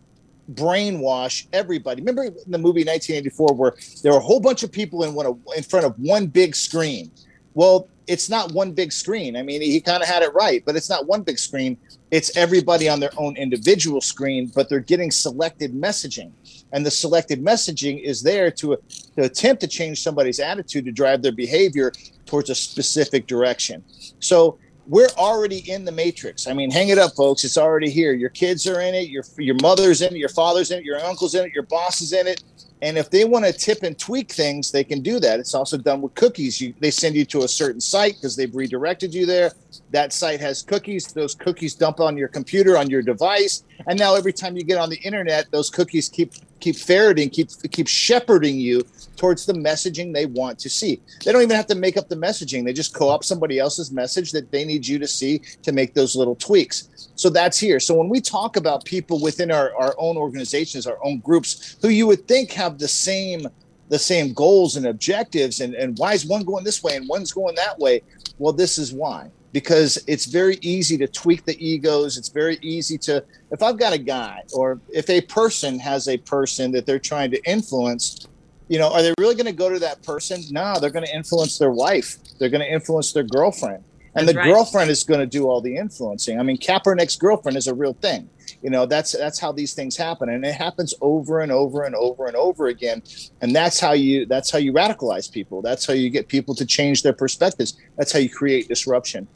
brainwash 0.54 1.48
everybody. 1.54 2.02
Remember 2.02 2.24
in 2.24 2.34
the 2.52 2.58
movie 2.58 2.84
1984 2.84 3.54
where 3.54 3.74
there 4.04 4.12
were 4.12 4.18
a 4.18 4.22
whole 4.22 4.40
bunch 4.40 4.64
of 4.64 4.72
people 4.72 5.04
in 5.04 5.14
one 5.14 5.26
of, 5.26 5.38
in 5.56 5.64
front 5.64 5.86
of 5.86 5.98
one 5.98 6.28
big 6.28 6.56
screen. 6.56 7.12
Well, 7.54 7.88
it's 8.08 8.30
not 8.30 8.52
one 8.52 8.72
big 8.72 8.92
screen. 8.92 9.36
I 9.36 9.44
mean, 9.44 9.62
he 9.62 9.80
kind 9.80 10.02
of 10.02 10.10
had 10.10 10.24
it 10.24 10.34
right, 10.34 10.64
but 10.66 10.76
it's 10.76 10.90
not 10.90 11.06
one 11.06 11.22
big 11.22 11.38
screen. 11.38 11.78
It's 12.10 12.36
everybody 12.36 12.90
on 12.90 13.00
their 13.00 13.12
own 13.18 13.38
individual 13.38 14.02
screen, 14.02 14.52
but 14.54 14.70
they're 14.70 14.80
getting 14.80 15.12
selected 15.12 15.74
messaging. 15.74 16.32
And 16.74 16.86
the 16.86 16.92
selected 16.92 17.44
messaging 17.44 18.02
is 18.02 18.22
there 18.22 18.52
to, 18.52 18.78
to 19.16 19.24
attempt 19.24 19.62
to 19.62 19.68
change 19.68 20.02
somebody's 20.02 20.40
attitude 20.40 20.86
to 20.86 20.92
drive 20.92 21.22
their 21.22 21.32
behavior 21.32 21.92
towards 22.26 22.50
a 22.50 22.56
specific 22.56 23.28
direction. 23.28 23.84
So 24.20 24.58
we're 24.88 25.10
already 25.18 25.70
in 25.72 25.86
the 25.86 25.92
matrix. 25.92 26.48
I 26.48 26.54
mean, 26.54 26.72
hang 26.72 26.90
it 26.90 26.98
up, 26.98 27.14
folks. 27.14 27.44
It's 27.44 27.58
already 27.58 27.90
here. 27.90 28.14
Your 28.14 28.30
kids 28.30 28.68
are 28.68 28.82
in 28.82 28.96
it. 28.96 29.10
Your 29.10 29.24
your 29.38 29.56
mother's 29.62 30.02
in 30.02 30.14
it. 30.14 30.18
Your 30.18 30.30
father's 30.30 30.72
in 30.72 30.80
it. 30.80 30.86
Your 30.86 31.00
uncle's 31.00 31.36
in 31.36 31.46
it. 31.46 31.54
Your 31.54 31.64
boss 31.64 32.02
is 32.02 32.14
in 32.14 32.28
it. 32.28 32.44
And 32.82 32.98
if 32.98 33.12
they 33.12 33.26
want 33.26 33.46
to 33.46 33.54
tip 33.54 33.84
and 33.84 33.98
tweak 33.98 34.32
things, 34.32 34.72
they 34.72 34.84
can 34.84 35.02
do 35.02 35.20
that. 35.20 35.40
It's 35.40 35.54
also 35.54 35.78
done 35.78 36.02
with 36.02 36.16
cookies. 36.16 36.60
You, 36.60 36.74
they 36.80 36.90
send 36.90 37.16
you 37.16 37.26
to 37.26 37.44
a 37.44 37.48
certain 37.48 37.80
site 37.80 38.16
because 38.16 38.36
they've 38.36 38.54
redirected 38.54 39.14
you 39.14 39.28
there. 39.28 39.52
That 39.92 40.14
site 40.14 40.40
has 40.40 40.64
cookies. 40.64 41.14
Those 41.14 41.36
cookies 41.36 41.76
dump 41.76 42.00
on 42.00 42.18
your 42.18 42.28
computer, 42.28 42.78
on 42.78 42.90
your 42.90 43.04
device, 43.04 43.64
and 43.88 44.00
now 44.00 44.16
every 44.16 44.34
time 44.34 44.58
you 44.58 44.64
get 44.64 44.80
on 44.80 44.90
the 44.90 44.98
internet, 44.98 45.52
those 45.52 45.70
cookies 45.70 46.10
keep 46.10 46.34
keep 46.62 46.78
ferreting, 46.78 47.30
keep 47.30 47.50
keep 47.72 47.88
shepherding 47.88 48.60
you 48.60 48.82
towards 49.18 49.46
the 49.46 49.54
messaging 49.54 50.14
they 50.14 50.26
want 50.28 50.58
to 50.60 50.70
see. 50.70 51.02
They 51.26 51.32
don't 51.32 51.42
even 51.42 51.56
have 51.56 51.68
to 51.68 51.76
make 51.76 51.98
up 51.98 52.08
the 52.08 52.16
messaging. 52.16 52.64
They 52.64 52.74
just 52.74 52.94
co-opt 52.94 53.26
somebody 53.26 53.60
else's 53.60 53.92
message 53.92 54.32
that 54.32 54.52
they 54.52 54.64
need 54.64 54.88
you 54.88 54.98
to 55.00 55.08
see 55.08 55.40
to 55.64 55.72
make 55.72 55.94
those 55.94 56.16
little 56.16 56.36
tweaks. 56.36 57.10
So 57.16 57.30
that's 57.30 57.60
here. 57.60 57.80
So 57.80 57.94
when 57.94 58.10
we 58.10 58.22
talk 58.22 58.56
about 58.56 58.86
people 58.86 59.20
within 59.20 59.52
our, 59.52 59.76
our 59.76 59.94
own 59.98 60.18
organizations, 60.18 60.88
our 60.88 60.98
own 61.04 61.20
groups, 61.20 61.78
who 61.82 61.90
you 61.90 62.08
would 62.08 62.28
think 62.28 62.52
have 62.54 62.78
the 62.78 62.88
same 62.88 63.48
the 63.90 64.00
same 64.00 64.32
goals 64.32 64.78
and 64.78 64.86
objectives 64.86 65.60
and, 65.60 65.74
and 65.74 65.98
why 65.98 66.14
is 66.14 66.26
one 66.26 66.44
going 66.46 66.64
this 66.64 66.82
way 66.82 66.96
and 66.96 67.10
one's 67.10 67.34
going 67.34 67.56
that 67.56 67.78
way? 67.78 68.02
Well, 68.38 68.54
this 68.54 68.78
is 68.78 68.94
why. 68.94 69.30
Because 69.54 70.02
it's 70.08 70.26
very 70.26 70.58
easy 70.62 70.98
to 70.98 71.08
tweak 71.08 71.44
the 71.46 71.58
egos. 71.66 72.18
It's 72.18 72.30
very 72.30 72.58
easy 72.62 72.98
to, 73.00 73.24
if 73.52 73.62
I've 73.62 73.78
got 73.78 73.92
a 73.92 73.98
guy 73.98 74.44
or 74.54 74.80
if 74.90 75.10
a 75.10 75.22
person 75.22 75.78
has 75.80 76.08
a 76.08 76.18
person 76.18 76.72
that 76.72 76.86
they're 76.86 77.00
trying 77.00 77.32
to 77.32 77.42
influence, 77.44 78.28
you 78.70 78.80
know, 78.80 78.94
are 78.94 79.02
they 79.02 79.14
really 79.20 79.36
going 79.36 79.48
to 79.48 79.52
go 79.52 79.70
to 79.70 79.80
that 79.80 80.02
person? 80.04 80.42
No, 80.52 80.80
they're 80.80 80.90
going 80.90 81.06
to 81.06 81.14
influence 81.14 81.58
their 81.58 81.72
wife. 81.72 82.18
They're 82.40 82.50
going 82.50 82.62
to 82.62 82.72
influence 82.72 83.12
their 83.12 83.24
girlfriend. 83.24 83.84
And 84.16 84.28
That's 84.28 84.34
the 84.34 84.40
right. 84.40 84.54
girlfriend 84.54 84.90
is 84.90 85.04
going 85.04 85.20
to 85.20 85.26
do 85.26 85.50
all 85.50 85.62
the 85.62 85.76
influencing. 85.76 86.40
I 86.40 86.44
mean, 86.44 86.58
Kaepernick's 86.58 87.18
girlfriend 87.18 87.58
is 87.58 87.68
a 87.68 87.74
real 87.74 87.94
thing. 87.94 88.30
You 88.62 88.70
know, 88.70 88.86
that's 88.86 89.14
that's 89.14 89.40
how 89.40 89.52
these 89.52 89.74
things 89.74 89.98
happen, 89.98 90.30
and 90.30 90.46
it 90.46 90.54
happens 90.54 90.94
over 91.02 91.42
and 91.42 91.52
over 91.52 91.84
and 91.84 91.96
over 91.96 92.28
and 92.28 92.36
over 92.36 92.68
again. 92.68 93.02
And 93.42 93.56
that's 93.56 93.80
how 93.80 93.94
you 93.94 94.26
that's 94.26 94.52
how 94.52 94.60
you 94.60 94.72
radicalize 94.72 95.32
people. 95.32 95.62
That's 95.62 95.86
how 95.86 95.94
you 95.94 96.10
get 96.10 96.28
people 96.28 96.54
to 96.56 96.66
change 96.66 97.02
their 97.02 97.14
perspectives. 97.14 97.78
That's 97.98 98.12
how 98.12 98.20
you 98.20 98.30
create 98.30 98.68
disruption. 98.68 99.28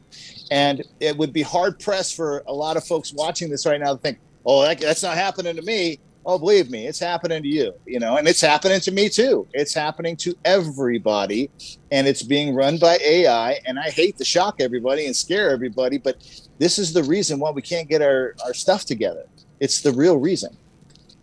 And 0.50 0.82
it 1.00 1.16
would 1.16 1.32
be 1.32 1.42
hard 1.42 1.80
pressed 1.80 2.14
for 2.14 2.44
a 2.46 2.52
lot 2.52 2.76
of 2.76 2.84
folks 2.84 3.12
watching 3.12 3.50
this 3.50 3.66
right 3.66 3.80
now 3.80 3.94
to 3.94 3.98
think, 3.98 4.18
"Oh, 4.44 4.62
that, 4.62 4.80
that's 4.80 5.02
not 5.02 5.16
happening 5.16 5.56
to 5.56 5.62
me." 5.62 5.98
Oh, 6.28 6.40
believe 6.40 6.72
me, 6.72 6.88
it's 6.88 6.98
happening 6.98 7.40
to 7.44 7.48
you, 7.48 7.72
you 7.86 8.00
know, 8.00 8.16
and 8.16 8.26
it's 8.26 8.40
happening 8.40 8.80
to 8.80 8.90
me 8.90 9.08
too. 9.08 9.46
It's 9.52 9.72
happening 9.72 10.16
to 10.16 10.34
everybody, 10.44 11.52
and 11.92 12.08
it's 12.08 12.24
being 12.24 12.52
run 12.52 12.78
by 12.78 12.98
AI. 13.00 13.60
And 13.64 13.78
I 13.78 13.90
hate 13.90 14.16
to 14.16 14.24
shock 14.24 14.56
everybody 14.58 15.06
and 15.06 15.14
scare 15.14 15.50
everybody, 15.50 15.98
but 15.98 16.16
this 16.58 16.80
is 16.80 16.92
the 16.92 17.04
reason 17.04 17.38
why 17.38 17.52
we 17.52 17.62
can't 17.62 17.88
get 17.88 18.02
our, 18.02 18.34
our 18.44 18.54
stuff 18.54 18.84
together. 18.84 19.22
It's 19.60 19.82
the 19.82 19.92
real 19.92 20.16
reason. 20.16 20.56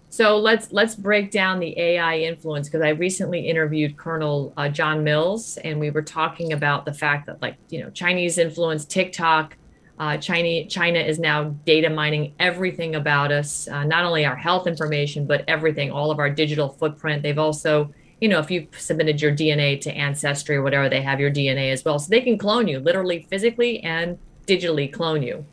So 0.08 0.38
let's 0.38 0.72
let's 0.72 0.96
break 0.96 1.32
down 1.32 1.60
the 1.60 1.78
AI 1.78 2.20
influence 2.20 2.70
because 2.70 2.84
I 2.84 2.90
recently 2.90 3.50
interviewed 3.50 3.98
Colonel 3.98 4.54
uh, 4.56 4.70
John 4.70 5.04
Mills, 5.04 5.58
and 5.58 5.82
we 5.82 5.90
were 5.90 6.04
talking 6.04 6.54
about 6.54 6.86
the 6.86 6.94
fact 6.94 7.26
that 7.26 7.42
like 7.42 7.58
you 7.70 7.82
know 7.82 7.90
Chinese 7.90 8.38
influence 8.38 8.86
TikTok, 8.86 9.58
uh, 10.00 10.18
China 10.18 10.66
China 10.66 11.00
is 11.00 11.20
now 11.20 11.56
data 11.66 11.90
mining 11.90 12.34
everything 12.40 12.96
about 12.96 13.32
us, 13.32 13.68
uh, 13.68 13.84
not 13.84 14.04
only 14.04 14.26
our 14.26 14.36
health 14.36 14.68
information 14.68 15.26
but 15.26 15.44
everything, 15.48 15.92
all 15.92 16.12
of 16.12 16.20
our 16.20 16.30
digital 16.30 16.70
footprint. 16.70 17.22
They've 17.22 17.38
also 17.38 17.94
you 18.20 18.28
know 18.28 18.40
if 18.40 18.50
you've 18.50 18.68
submitted 18.80 19.22
your 19.22 19.32
DNA 19.32 19.80
to 19.82 19.92
Ancestry 19.92 20.56
or 20.56 20.64
whatever, 20.64 20.90
they 20.90 21.02
have 21.02 21.20
your 21.20 21.32
DNA 21.32 21.72
as 21.72 21.86
well, 21.86 22.00
so 22.00 22.10
they 22.10 22.22
can 22.22 22.38
clone 22.38 22.68
you 22.68 22.80
literally, 22.80 23.28
physically, 23.30 23.82
and 23.82 24.18
digitally 24.48 24.92
clone 24.92 25.22
you. 25.22 25.46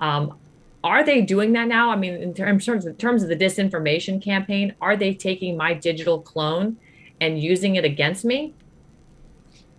Um, 0.00 0.38
are 0.82 1.02
they 1.02 1.22
doing 1.22 1.52
that 1.54 1.66
now? 1.66 1.90
I 1.90 1.96
mean, 1.96 2.14
in 2.14 2.34
terms, 2.34 2.68
of 2.68 2.98
terms 2.98 3.22
of 3.22 3.30
the 3.30 3.36
disinformation 3.36 4.22
campaign, 4.22 4.74
are 4.82 4.96
they 4.96 5.14
taking 5.14 5.56
my 5.56 5.72
digital 5.72 6.20
clone 6.20 6.76
and 7.22 7.40
using 7.40 7.76
it 7.76 7.86
against 7.86 8.22
me? 8.22 8.52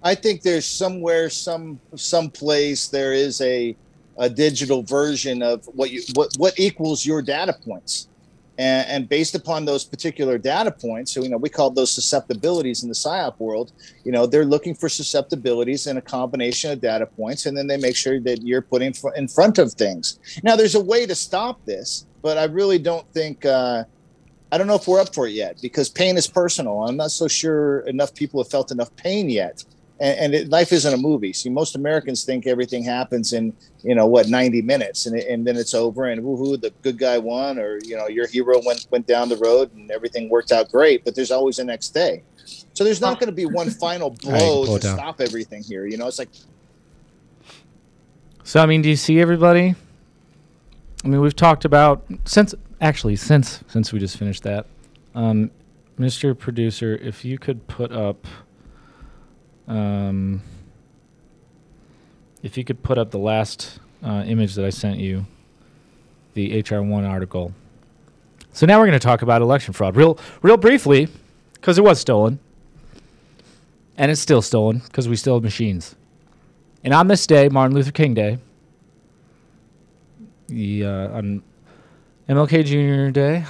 I 0.01 0.15
think 0.15 0.41
there's 0.41 0.65
somewhere, 0.65 1.29
some 1.29 1.79
some 1.95 2.31
place 2.31 2.87
there 2.87 3.13
is 3.13 3.39
a 3.41 3.75
a 4.17 4.29
digital 4.29 4.83
version 4.83 5.41
of 5.41 5.65
what 5.73 5.91
you 5.91 6.01
what 6.13 6.33
what 6.37 6.57
equals 6.59 7.05
your 7.05 7.21
data 7.21 7.53
points, 7.65 8.07
and, 8.57 8.87
and 8.87 9.09
based 9.09 9.35
upon 9.35 9.65
those 9.65 9.83
particular 9.83 10.37
data 10.37 10.71
points, 10.71 11.11
so 11.11 11.21
you 11.21 11.29
know 11.29 11.37
we 11.37 11.49
call 11.49 11.69
those 11.69 11.91
susceptibilities 11.91 12.83
in 12.83 12.89
the 12.89 12.95
psyop 12.95 13.39
world. 13.39 13.73
You 14.03 14.11
know 14.11 14.25
they're 14.25 14.45
looking 14.45 14.75
for 14.75 14.89
susceptibilities 14.89 15.87
in 15.87 15.97
a 15.97 16.01
combination 16.01 16.71
of 16.71 16.81
data 16.81 17.05
points, 17.05 17.45
and 17.45 17.57
then 17.57 17.67
they 17.67 17.77
make 17.77 17.95
sure 17.95 18.19
that 18.21 18.41
you're 18.41 18.61
putting 18.61 18.93
fr- 18.93 19.13
in 19.15 19.27
front 19.27 19.57
of 19.57 19.73
things. 19.73 20.19
Now 20.43 20.55
there's 20.55 20.75
a 20.75 20.83
way 20.83 21.05
to 21.05 21.15
stop 21.15 21.63
this, 21.65 22.05
but 22.21 22.37
I 22.37 22.45
really 22.45 22.79
don't 22.79 23.07
think. 23.13 23.45
Uh, 23.45 23.83
I 24.51 24.57
don't 24.57 24.67
know 24.67 24.75
if 24.75 24.87
we're 24.87 25.01
up 25.01 25.13
for 25.13 25.27
it 25.27 25.31
yet 25.31 25.57
because 25.61 25.89
pain 25.89 26.15
is 26.15 26.27
personal. 26.27 26.83
I'm 26.83 26.95
not 26.95 27.11
so 27.11 27.27
sure 27.27 27.79
enough 27.87 28.13
people 28.13 28.41
have 28.41 28.49
felt 28.49 28.71
enough 28.71 28.95
pain 28.95 29.29
yet 29.29 29.65
and, 29.99 30.19
and 30.19 30.35
it, 30.35 30.49
life 30.49 30.71
isn't 30.71 30.93
a 30.93 30.97
movie. 30.97 31.33
See, 31.33 31.49
most 31.49 31.75
Americans 31.75 32.23
think 32.23 32.47
everything 32.47 32.83
happens 32.83 33.33
in 33.33 33.53
you 33.83 33.95
know 33.95 34.05
what 34.07 34.27
ninety 34.27 34.61
minutes, 34.61 35.05
and, 35.05 35.17
it, 35.17 35.27
and 35.27 35.45
then 35.45 35.55
it's 35.55 35.73
over, 35.73 36.05
and 36.05 36.21
woohoo, 36.21 36.59
the 36.59 36.71
good 36.81 36.97
guy 36.97 37.17
won, 37.17 37.59
or 37.59 37.79
you 37.83 37.95
know 37.95 38.07
your 38.07 38.27
hero 38.27 38.61
went 38.65 38.87
went 38.91 39.07
down 39.07 39.29
the 39.29 39.37
road, 39.37 39.73
and 39.73 39.91
everything 39.91 40.29
worked 40.29 40.51
out 40.51 40.71
great. 40.71 41.05
But 41.05 41.15
there's 41.15 41.31
always 41.31 41.59
a 41.59 41.63
next 41.63 41.89
day, 41.89 42.23
so 42.73 42.83
there's 42.83 43.01
not 43.01 43.19
going 43.19 43.27
to 43.29 43.35
be 43.35 43.45
one 43.45 43.69
final 43.69 44.09
blow 44.21 44.65
pull 44.65 44.77
to 44.79 44.87
down. 44.87 44.97
stop 44.97 45.21
everything 45.21 45.63
here. 45.63 45.85
You 45.85 45.97
know, 45.97 46.07
it's 46.07 46.19
like 46.19 46.29
So 48.43 48.61
I 48.61 48.65
mean, 48.65 48.81
do 48.81 48.89
you 48.89 48.95
see 48.95 49.19
everybody? 49.19 49.75
I 51.03 51.07
mean, 51.07 51.21
we've 51.21 51.35
talked 51.35 51.65
about 51.65 52.03
since 52.25 52.53
actually 52.81 53.15
since 53.15 53.63
since 53.67 53.93
we 53.93 53.99
just 53.99 54.17
finished 54.17 54.43
that, 54.43 54.65
um, 55.13 55.51
Mr. 55.99 56.37
Producer, 56.37 56.95
if 56.95 57.23
you 57.23 57.37
could 57.37 57.67
put 57.67 57.91
up, 57.91 58.27
um, 59.67 60.41
if 62.43 62.57
you 62.57 62.63
could 62.63 62.83
put 62.83 62.97
up 62.97 63.11
the 63.11 63.17
last 63.19 63.79
uh, 64.03 64.23
image 64.27 64.55
that 64.55 64.65
I 64.65 64.69
sent 64.69 64.99
you, 64.99 65.25
the 66.33 66.61
HR 66.61 66.81
one 66.81 67.05
article. 67.05 67.53
So 68.51 68.65
now 68.65 68.79
we're 68.79 68.85
going 68.85 68.99
to 68.99 69.05
talk 69.05 69.21
about 69.21 69.41
election 69.41 69.73
fraud, 69.73 69.95
real 69.95 70.19
real 70.41 70.57
briefly, 70.57 71.07
because 71.55 71.77
it 71.77 71.83
was 71.83 71.99
stolen, 71.99 72.39
and 73.97 74.11
it's 74.11 74.21
still 74.21 74.41
stolen 74.41 74.79
because 74.79 75.09
we 75.09 75.15
still 75.15 75.35
have 75.35 75.43
machines. 75.43 75.95
And 76.83 76.93
on 76.93 77.07
this 77.07 77.25
day, 77.25 77.49
Martin 77.49 77.75
Luther 77.75 77.91
King 77.91 78.13
Day, 78.13 78.37
the 80.47 80.85
uh, 80.85 81.17
on 81.17 81.43
MLK 82.29 82.63
Jr. 82.65 83.11
Day, 83.11 83.45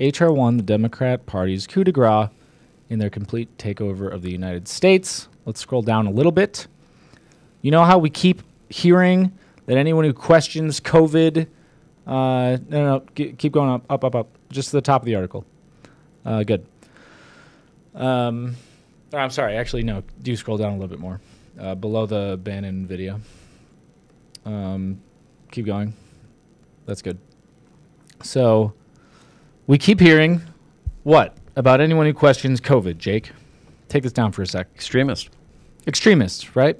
HR 0.00 0.32
one 0.32 0.56
the 0.56 0.62
Democrat 0.62 1.26
Party's 1.26 1.66
coup 1.66 1.84
de 1.84 1.92
grace 1.92 2.30
in 2.90 2.98
their 2.98 3.08
complete 3.08 3.56
takeover 3.56 4.12
of 4.12 4.20
the 4.22 4.30
United 4.30 4.68
States. 4.68 5.28
Let's 5.46 5.60
scroll 5.60 5.80
down 5.80 6.06
a 6.06 6.10
little 6.10 6.32
bit. 6.32 6.66
You 7.62 7.70
know 7.70 7.84
how 7.84 7.98
we 7.98 8.10
keep 8.10 8.42
hearing 8.68 9.32
that 9.66 9.78
anyone 9.78 10.04
who 10.04 10.12
questions 10.12 10.80
COVID, 10.80 11.46
uh, 12.06 12.10
no, 12.10 12.58
no, 12.68 12.84
no 12.84 13.04
g- 13.14 13.32
keep 13.32 13.52
going 13.52 13.70
up, 13.70 13.84
up, 13.88 14.04
up, 14.04 14.14
up, 14.14 14.28
just 14.50 14.70
to 14.70 14.76
the 14.76 14.82
top 14.82 15.02
of 15.02 15.06
the 15.06 15.14
article. 15.14 15.46
Uh, 16.26 16.42
good. 16.42 16.66
Um, 17.94 18.56
or 19.12 19.20
I'm 19.20 19.30
sorry, 19.30 19.56
actually, 19.56 19.84
no, 19.84 20.02
do 20.22 20.34
scroll 20.36 20.56
down 20.56 20.70
a 20.70 20.74
little 20.74 20.88
bit 20.88 20.98
more 20.98 21.20
uh, 21.58 21.74
below 21.74 22.06
the 22.06 22.38
Bannon 22.42 22.86
video. 22.86 23.20
Um, 24.44 25.00
keep 25.50 25.66
going. 25.66 25.94
That's 26.86 27.02
good. 27.02 27.18
So 28.22 28.72
we 29.66 29.78
keep 29.78 30.00
hearing 30.00 30.42
What 31.02 31.36
about 31.56 31.80
anyone 31.80 32.06
who 32.06 32.14
questions 32.14 32.60
COVID, 32.60 32.98
Jake? 32.98 33.32
Take 33.88 34.02
this 34.02 34.12
down 34.12 34.32
for 34.32 34.42
a 34.42 34.46
sec. 34.46 34.68
Extremist. 34.74 35.30
Extremists, 35.86 36.54
right? 36.54 36.78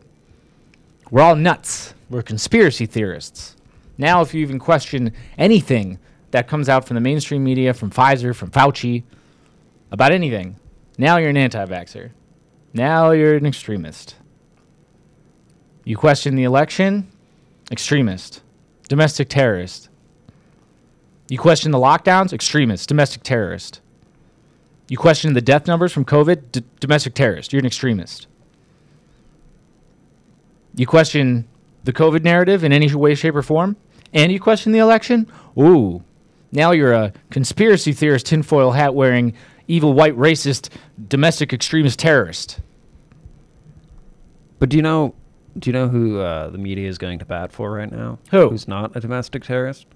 We're 1.11 1.23
all 1.23 1.37
nuts. 1.37 1.95
We're 2.09 2.23
conspiracy 2.23 2.87
theorists. 2.87 3.57
Now, 3.99 4.23
if 4.23 4.33
you 4.33 4.41
even 4.41 4.59
question 4.59 5.13
anything 5.37 5.99
that 6.31 6.49
comes 6.49 6.69
out 6.69 6.87
from 6.87 6.95
the 6.95 7.01
mainstream 7.01 7.43
media, 7.43 7.75
from 7.75 7.91
Pfizer, 7.91 8.35
from 8.35 8.51
Fauci, 8.51 9.03
about 9.91 10.13
anything, 10.13 10.57
now 10.97 11.17
you're 11.17 11.31
an 11.31 11.37
anti 11.37 11.65
vaxxer. 11.67 12.11
Now 12.73 13.11
you're 13.11 13.35
an 13.35 13.47
extremist. 13.47 14.15
You 15.85 15.97
question 15.97 16.37
the 16.37 16.45
election? 16.45 17.11
Extremist. 17.71 18.43
Domestic 18.89 19.29
terrorist. 19.29 19.89
You 21.29 21.39
question 21.39 21.73
the 21.73 21.79
lockdowns? 21.79 22.33
Extremist. 22.33 22.89
Domestic 22.89 23.23
terrorist. 23.23 23.81
You 24.91 24.99
question 24.99 25.35
the 25.35 25.41
death 25.41 25.69
numbers 25.69 25.93
from 25.93 26.05
COVID? 26.05 26.51
D- 26.51 26.65
domestic 26.81 27.15
terrorist. 27.15 27.53
You're 27.53 27.61
an 27.61 27.67
extremist. 27.67 28.27
You 30.75 30.85
question 30.85 31.47
the 31.85 31.93
COVID 31.93 32.25
narrative 32.25 32.65
in 32.65 32.73
any 32.73 32.93
way, 32.93 33.15
shape, 33.15 33.37
or 33.37 33.43
form? 33.43 33.77
And 34.13 34.33
you 34.33 34.41
question 34.41 34.73
the 34.73 34.81
election? 34.81 35.31
Ooh. 35.57 36.03
Now 36.51 36.73
you're 36.73 36.93
a 36.93 37.13
conspiracy 37.31 37.93
theorist, 37.93 38.27
tinfoil 38.27 38.73
hat 38.73 38.97
wearing, 38.97 39.35
evil 39.69 39.93
white 39.93 40.17
racist, 40.17 40.71
domestic 41.07 41.53
extremist 41.53 42.01
terrorist. 42.01 42.59
But 44.59 44.71
do 44.71 44.77
you 44.77 44.83
know? 44.83 45.15
Do 45.57 45.71
you 45.71 45.73
know 45.73 45.87
who 45.87 46.19
uh, 46.19 46.51
the 46.51 46.59
media 46.59 46.89
is 46.89 46.99
going 46.99 47.21
to 47.21 47.25
bat 47.25 47.53
for 47.53 47.71
right 47.71 47.91
now? 47.91 48.19
Who? 48.33 48.51
Who's 48.51 48.67
not 48.67 48.97
a 48.97 49.01
domestic 49.01 49.45
terrorist? 49.45 49.87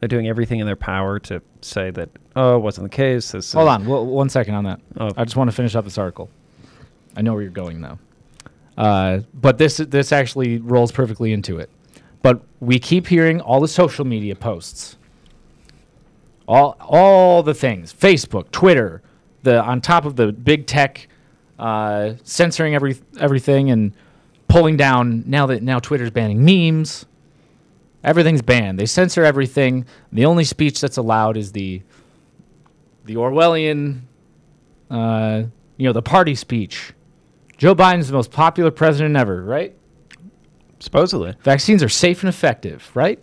They're 0.00 0.08
doing 0.08 0.28
everything 0.28 0.60
in 0.60 0.66
their 0.66 0.76
power 0.76 1.18
to 1.20 1.42
say 1.60 1.90
that 1.90 2.08
oh, 2.36 2.56
it 2.56 2.60
wasn't 2.60 2.90
the 2.90 2.96
case. 2.96 3.32
This 3.32 3.52
Hold 3.52 3.68
on, 3.68 3.86
well, 3.86 4.06
one 4.06 4.28
second 4.28 4.54
on 4.54 4.64
that. 4.64 4.80
Oh. 4.96 5.10
I 5.16 5.24
just 5.24 5.36
want 5.36 5.50
to 5.50 5.56
finish 5.56 5.74
up 5.74 5.84
this 5.84 5.98
article. 5.98 6.30
I 7.16 7.22
know 7.22 7.32
where 7.32 7.42
you're 7.42 7.50
going 7.50 7.80
though, 7.80 7.98
uh, 8.76 9.20
but 9.34 9.58
this 9.58 9.78
this 9.78 10.12
actually 10.12 10.58
rolls 10.58 10.92
perfectly 10.92 11.32
into 11.32 11.58
it. 11.58 11.70
But 12.22 12.42
we 12.60 12.78
keep 12.78 13.06
hearing 13.06 13.40
all 13.40 13.60
the 13.60 13.68
social 13.68 14.04
media 14.04 14.36
posts, 14.36 14.96
all 16.46 16.76
all 16.80 17.42
the 17.42 17.54
things, 17.54 17.92
Facebook, 17.92 18.50
Twitter, 18.52 19.02
the 19.42 19.60
on 19.60 19.80
top 19.80 20.04
of 20.04 20.14
the 20.14 20.32
big 20.32 20.66
tech 20.66 21.08
uh, 21.58 22.14
censoring 22.22 22.74
every 22.74 22.96
everything 23.18 23.70
and 23.70 23.92
pulling 24.46 24.76
down. 24.76 25.24
Now 25.26 25.46
that 25.46 25.62
now 25.62 25.80
Twitter's 25.80 26.10
banning 26.10 26.44
memes, 26.44 27.06
everything's 28.02 28.42
banned. 28.42 28.78
They 28.78 28.86
censor 28.86 29.24
everything. 29.24 29.86
The 30.12 30.24
only 30.24 30.44
speech 30.44 30.80
that's 30.80 30.96
allowed 30.96 31.36
is 31.36 31.52
the 31.52 31.82
the 33.04 33.14
Orwellian, 33.14 34.00
uh, 34.90 35.44
you 35.76 35.86
know, 35.86 35.92
the 35.92 36.02
party 36.02 36.34
speech. 36.34 36.92
Joe 37.56 37.74
Biden's 37.74 38.08
the 38.08 38.14
most 38.14 38.30
popular 38.30 38.70
president 38.70 39.16
ever, 39.16 39.42
right? 39.42 39.74
supposedly. 40.80 41.34
Vaccines 41.42 41.82
are 41.82 41.88
safe 41.88 42.22
and 42.22 42.28
effective, 42.28 42.90
right? 42.94 43.18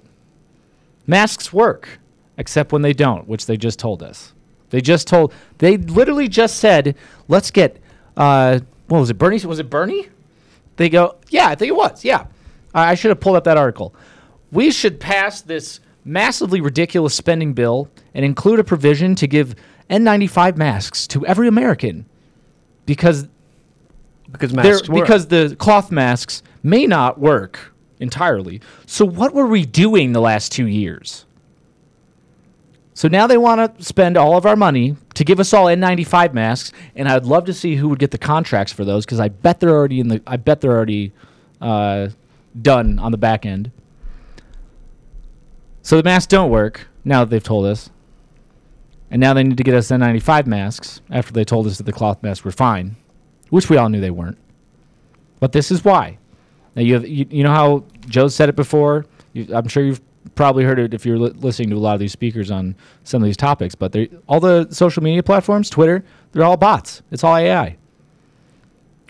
Masks 1.08 1.54
work, 1.54 2.00
except 2.38 2.72
when 2.72 2.82
they 2.82 2.94
don't, 2.94 3.28
which 3.28 3.46
they 3.46 3.58
just 3.58 3.80
told 3.80 4.04
us. 4.04 4.34
They 4.70 4.82
just 4.82 5.08
told, 5.08 5.34
they 5.60 5.78
literally 5.78 6.28
just 6.28 6.58
said, 6.58 6.96
let's 7.28 7.52
get, 7.52 7.78
uh, 8.18 8.60
what 8.88 9.00
was 9.00 9.10
it, 9.10 9.18
Bernie? 9.18 9.40
Was 9.46 9.60
it 9.60 9.70
Bernie? 9.70 10.10
They 10.78 10.90
go, 10.90 11.18
yeah, 11.30 11.48
I 11.48 11.56
think 11.56 11.70
it 11.70 11.76
was, 11.76 12.04
yeah. 12.04 12.26
I, 12.74 12.92
I 12.92 12.96
should 12.96 13.10
have 13.10 13.20
pulled 13.20 13.38
up 13.38 13.46
that 13.46 13.58
article. 13.58 13.96
We 14.52 14.72
should 14.72 15.00
pass 15.00 15.42
this 15.42 15.80
massively 16.04 16.62
ridiculous 16.62 17.16
spending 17.16 17.54
bill 17.54 17.90
and 18.14 18.24
include 18.24 18.60
a 18.60 18.64
provision 18.64 19.16
to 19.16 19.28
give 19.28 19.56
N95 19.90 20.56
masks 20.58 21.08
to 21.08 21.26
every 21.26 21.48
American 21.48 22.06
because 22.86 23.28
Because 24.32 24.54
masks 24.54 24.90
work. 24.90 25.04
because 25.04 25.28
the 25.28 25.56
cloth 25.58 25.92
masks 25.92 26.44
may 26.64 26.86
not 26.86 27.20
work 27.20 27.74
entirely. 28.00 28.62
So 28.86 29.06
what 29.06 29.34
were 29.34 29.48
we 29.48 29.66
doing 29.66 30.12
the 30.14 30.22
last 30.22 30.52
two 30.52 30.68
years? 30.68 31.26
So 32.94 33.10
now 33.10 33.28
they 33.28 33.38
want 33.38 33.78
to 33.78 33.84
spend 33.84 34.16
all 34.16 34.38
of 34.38 34.46
our 34.46 34.56
money 34.56 34.96
to 35.16 35.26
give 35.26 35.40
us 35.40 35.54
all 35.54 35.66
N95 35.66 36.34
masks, 36.34 36.72
and 36.96 37.10
I'd 37.10 37.26
love 37.26 37.44
to 37.46 37.54
see 37.54 37.76
who 37.76 37.90
would 37.90 38.00
get 38.00 38.12
the 38.12 38.18
contracts 38.18 38.72
for 38.72 38.86
those 38.86 39.06
because 39.06 39.20
I 39.20 39.28
bet 39.28 39.60
they're 39.60 39.70
already 39.70 40.00
in 40.00 40.08
the. 40.08 40.22
I 40.26 40.38
bet 40.38 40.62
they're 40.62 40.72
already 40.72 41.12
uh, 41.60 42.08
done 42.62 42.98
on 43.00 43.12
the 43.12 43.18
back 43.18 43.46
end. 43.46 43.72
So 45.86 45.98
the 45.98 46.04
masks 46.04 46.26
don't 46.26 46.50
work 46.50 46.88
now 47.04 47.24
that 47.24 47.30
they've 47.30 47.44
told 47.44 47.68
us, 47.68 47.92
and 49.12 49.22
now 49.22 49.36
they 49.36 49.44
need 49.44 49.58
to 49.58 49.64
get 49.64 49.76
us 49.76 49.90
N95 49.90 50.48
masks 50.48 51.00
after 51.12 51.32
they 51.32 51.46
told 51.46 51.68
us 51.68 51.78
that 51.78 51.84
the 51.84 51.94
cloth 51.94 52.24
masks 52.24 52.44
were 52.44 52.52
fine, 52.52 52.96
which 53.52 53.70
we 53.70 53.78
all 53.78 53.88
knew 53.88 54.02
they 54.02 54.10
weren't. 54.10 54.40
But 55.40 55.52
this 55.52 55.70
is 55.70 55.86
why. 55.86 56.18
Now 56.76 56.82
you 56.82 56.96
have 56.96 57.08
you, 57.08 57.28
you 57.30 57.44
know 57.44 57.52
how 57.52 57.84
Joe 58.08 58.30
said 58.30 58.50
it 58.50 58.56
before. 58.56 59.06
You, 59.34 59.48
I'm 59.54 59.68
sure 59.68 59.84
you've 59.84 60.02
probably 60.34 60.64
heard 60.64 60.80
it 60.80 60.96
if 60.96 61.06
you're 61.06 61.20
li- 61.20 61.34
listening 61.36 61.70
to 61.70 61.76
a 61.76 61.78
lot 61.78 61.94
of 61.94 62.00
these 62.00 62.14
speakers 62.14 62.50
on 62.50 62.76
some 63.04 63.22
of 63.22 63.28
these 63.28 63.38
topics. 63.38 63.76
But 63.76 63.96
all 64.28 64.40
the 64.40 64.68
social 64.72 65.04
media 65.04 65.22
platforms, 65.22 65.70
Twitter, 65.70 66.04
they're 66.32 66.46
all 66.46 66.58
bots. 66.58 67.04
It's 67.12 67.24
all 67.24 67.36
AI. 67.36 67.78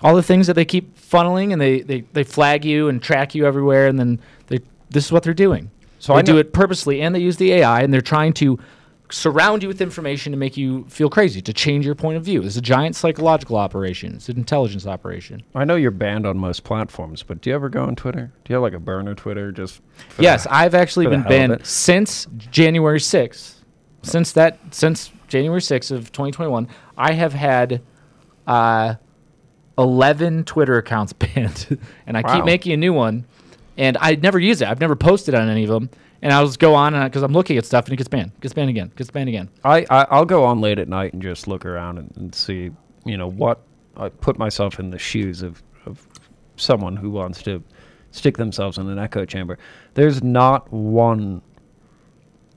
All 0.01 0.13
the 0.13 0.21
things 0.21 0.45
that 0.47 0.55
they 0.55 0.65
keep 0.65 0.99
funneling 0.99 1.53
and 1.53 1.61
they, 1.61 1.79
they, 1.79 2.01
they 2.11 2.25
flag 2.25 2.65
you 2.65 2.89
and 2.89 3.01
track 3.01 3.33
you 3.33 3.45
everywhere, 3.45 3.87
and 3.87 3.97
then 3.97 4.19
they 4.47 4.59
this 4.89 5.05
is 5.05 5.11
what 5.11 5.23
they're 5.23 5.33
doing. 5.33 5.71
So 6.05 6.13
I 6.13 6.21
they 6.21 6.31
do 6.33 6.37
it 6.37 6.53
purposely, 6.53 7.01
and 7.01 7.15
they 7.15 7.19
use 7.19 7.37
the 7.37 7.51
AI, 7.53 7.81
and 7.81 7.91
they're 7.91 7.99
trying 7.99 8.31
to 8.33 8.59
surround 9.09 9.63
you 9.63 9.67
with 9.67 9.81
information 9.81 10.31
to 10.33 10.37
make 10.37 10.55
you 10.55 10.85
feel 10.87 11.09
crazy, 11.09 11.41
to 11.41 11.51
change 11.51 11.83
your 11.83 11.95
point 11.95 12.15
of 12.15 12.23
view. 12.23 12.43
It's 12.43 12.57
a 12.57 12.61
giant 12.61 12.95
psychological 12.95 13.57
operation. 13.57 14.13
It's 14.13 14.29
an 14.29 14.37
intelligence 14.37 14.85
operation. 14.85 15.41
I 15.55 15.63
know 15.65 15.75
you're 15.75 15.89
banned 15.89 16.27
on 16.27 16.37
most 16.37 16.63
platforms, 16.63 17.23
but 17.23 17.41
do 17.41 17.49
you 17.49 17.55
ever 17.55 17.69
go 17.69 17.81
on 17.85 17.95
Twitter? 17.95 18.31
Do 18.43 18.51
you 18.51 18.55
have 18.55 18.61
like 18.61 18.73
a 18.73 18.79
burner 18.79 19.15
Twitter 19.15 19.51
just? 19.51 19.81
Yes, 20.19 20.43
the- 20.43 20.53
I've 20.53 20.75
actually 20.75 21.07
been 21.07 21.23
banned 21.23 21.65
since 21.65 22.27
January 22.51 22.99
6th. 22.99 23.55
Since 24.03 24.33
that, 24.33 24.59
since 24.69 25.11
January 25.27 25.59
6th 25.61 25.89
of 25.89 26.11
2021, 26.11 26.67
I 26.95 27.13
have 27.13 27.33
had 27.33 27.81
uh, 28.45 28.93
11 29.79 30.43
Twitter 30.43 30.77
accounts 30.77 31.13
banned, 31.23 31.79
and 32.05 32.15
I 32.15 32.21
Wow. 32.21 32.35
keep 32.35 32.45
making 32.45 32.73
a 32.73 32.77
new 32.77 32.93
one. 32.93 33.25
And 33.77 33.97
I 33.99 34.15
never 34.15 34.39
use 34.39 34.61
it. 34.61 34.67
I've 34.67 34.79
never 34.79 34.95
posted 34.95 35.35
on 35.35 35.49
any 35.49 35.63
of 35.63 35.69
them. 35.69 35.89
And 36.21 36.33
I'll 36.33 36.45
just 36.45 36.59
go 36.59 36.73
on 36.73 36.93
because 37.03 37.21
I'm 37.23 37.33
looking 37.33 37.57
at 37.57 37.65
stuff 37.65 37.85
and 37.85 37.93
it 37.93 37.97
gets 37.97 38.07
banned, 38.07 38.31
gets 38.39 38.53
banned 38.53 38.69
again, 38.69 38.91
gets 38.95 39.11
banned 39.11 39.29
again. 39.29 39.49
I, 39.63 39.85
I 39.89 40.07
I'll 40.09 40.25
go 40.25 40.43
on 40.43 40.59
late 40.61 40.79
at 40.79 40.87
night 40.87 41.13
and 41.13 41.21
just 41.21 41.47
look 41.47 41.65
around 41.65 41.97
and, 41.99 42.11
and 42.15 42.33
see, 42.33 42.71
you 43.05 43.17
know, 43.17 43.29
what 43.29 43.61
I 43.97 44.09
put 44.09 44.37
myself 44.37 44.79
in 44.79 44.89
the 44.89 44.97
shoes 44.97 45.41
of 45.43 45.61
of 45.85 46.07
someone 46.55 46.95
who 46.95 47.11
wants 47.11 47.43
to 47.43 47.61
stick 48.11 48.37
themselves 48.37 48.77
in 48.77 48.87
an 48.89 48.97
echo 48.97 49.25
chamber. 49.25 49.59
There's 49.93 50.23
not 50.23 50.71
one 50.71 51.41